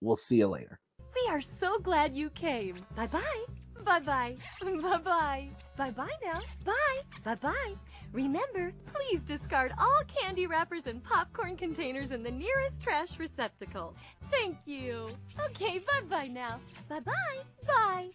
We'll 0.01 0.15
see 0.15 0.37
you 0.37 0.47
later. 0.47 0.79
We 1.15 1.29
are 1.29 1.41
so 1.41 1.79
glad 1.79 2.15
you 2.15 2.29
came. 2.29 2.75
Bye 2.95 3.07
bye. 3.07 3.45
Bye 3.85 3.99
bye. 3.99 4.35
Bye 4.61 4.97
bye. 4.97 5.49
Bye 5.77 5.91
bye 5.91 6.09
now. 6.25 6.39
Bye. 6.65 7.01
Bye 7.23 7.35
bye. 7.35 7.73
Remember, 8.11 8.73
please 8.85 9.21
discard 9.21 9.71
all 9.79 10.01
candy 10.07 10.45
wrappers 10.47 10.87
and 10.87 11.03
popcorn 11.03 11.55
containers 11.55 12.11
in 12.11 12.23
the 12.23 12.31
nearest 12.31 12.81
trash 12.81 13.17
receptacle. 13.17 13.95
Thank 14.31 14.57
you. 14.65 15.09
Okay, 15.49 15.79
bye 15.79 16.01
bye 16.09 16.27
now. 16.27 16.59
Bye 16.89 16.99
bye. 16.99 17.43
Bye. 17.65 18.09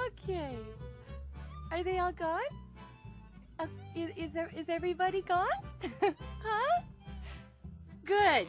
okay. 0.00 0.56
Are 1.72 1.82
they 1.82 1.98
all 1.98 2.12
gone? 2.12 2.40
Uh, 3.58 3.66
is, 3.94 4.10
is 4.16 4.32
there 4.32 4.50
is 4.56 4.68
everybody 4.68 5.22
gone? 5.22 5.48
huh? 6.42 6.82
Good. 8.04 8.46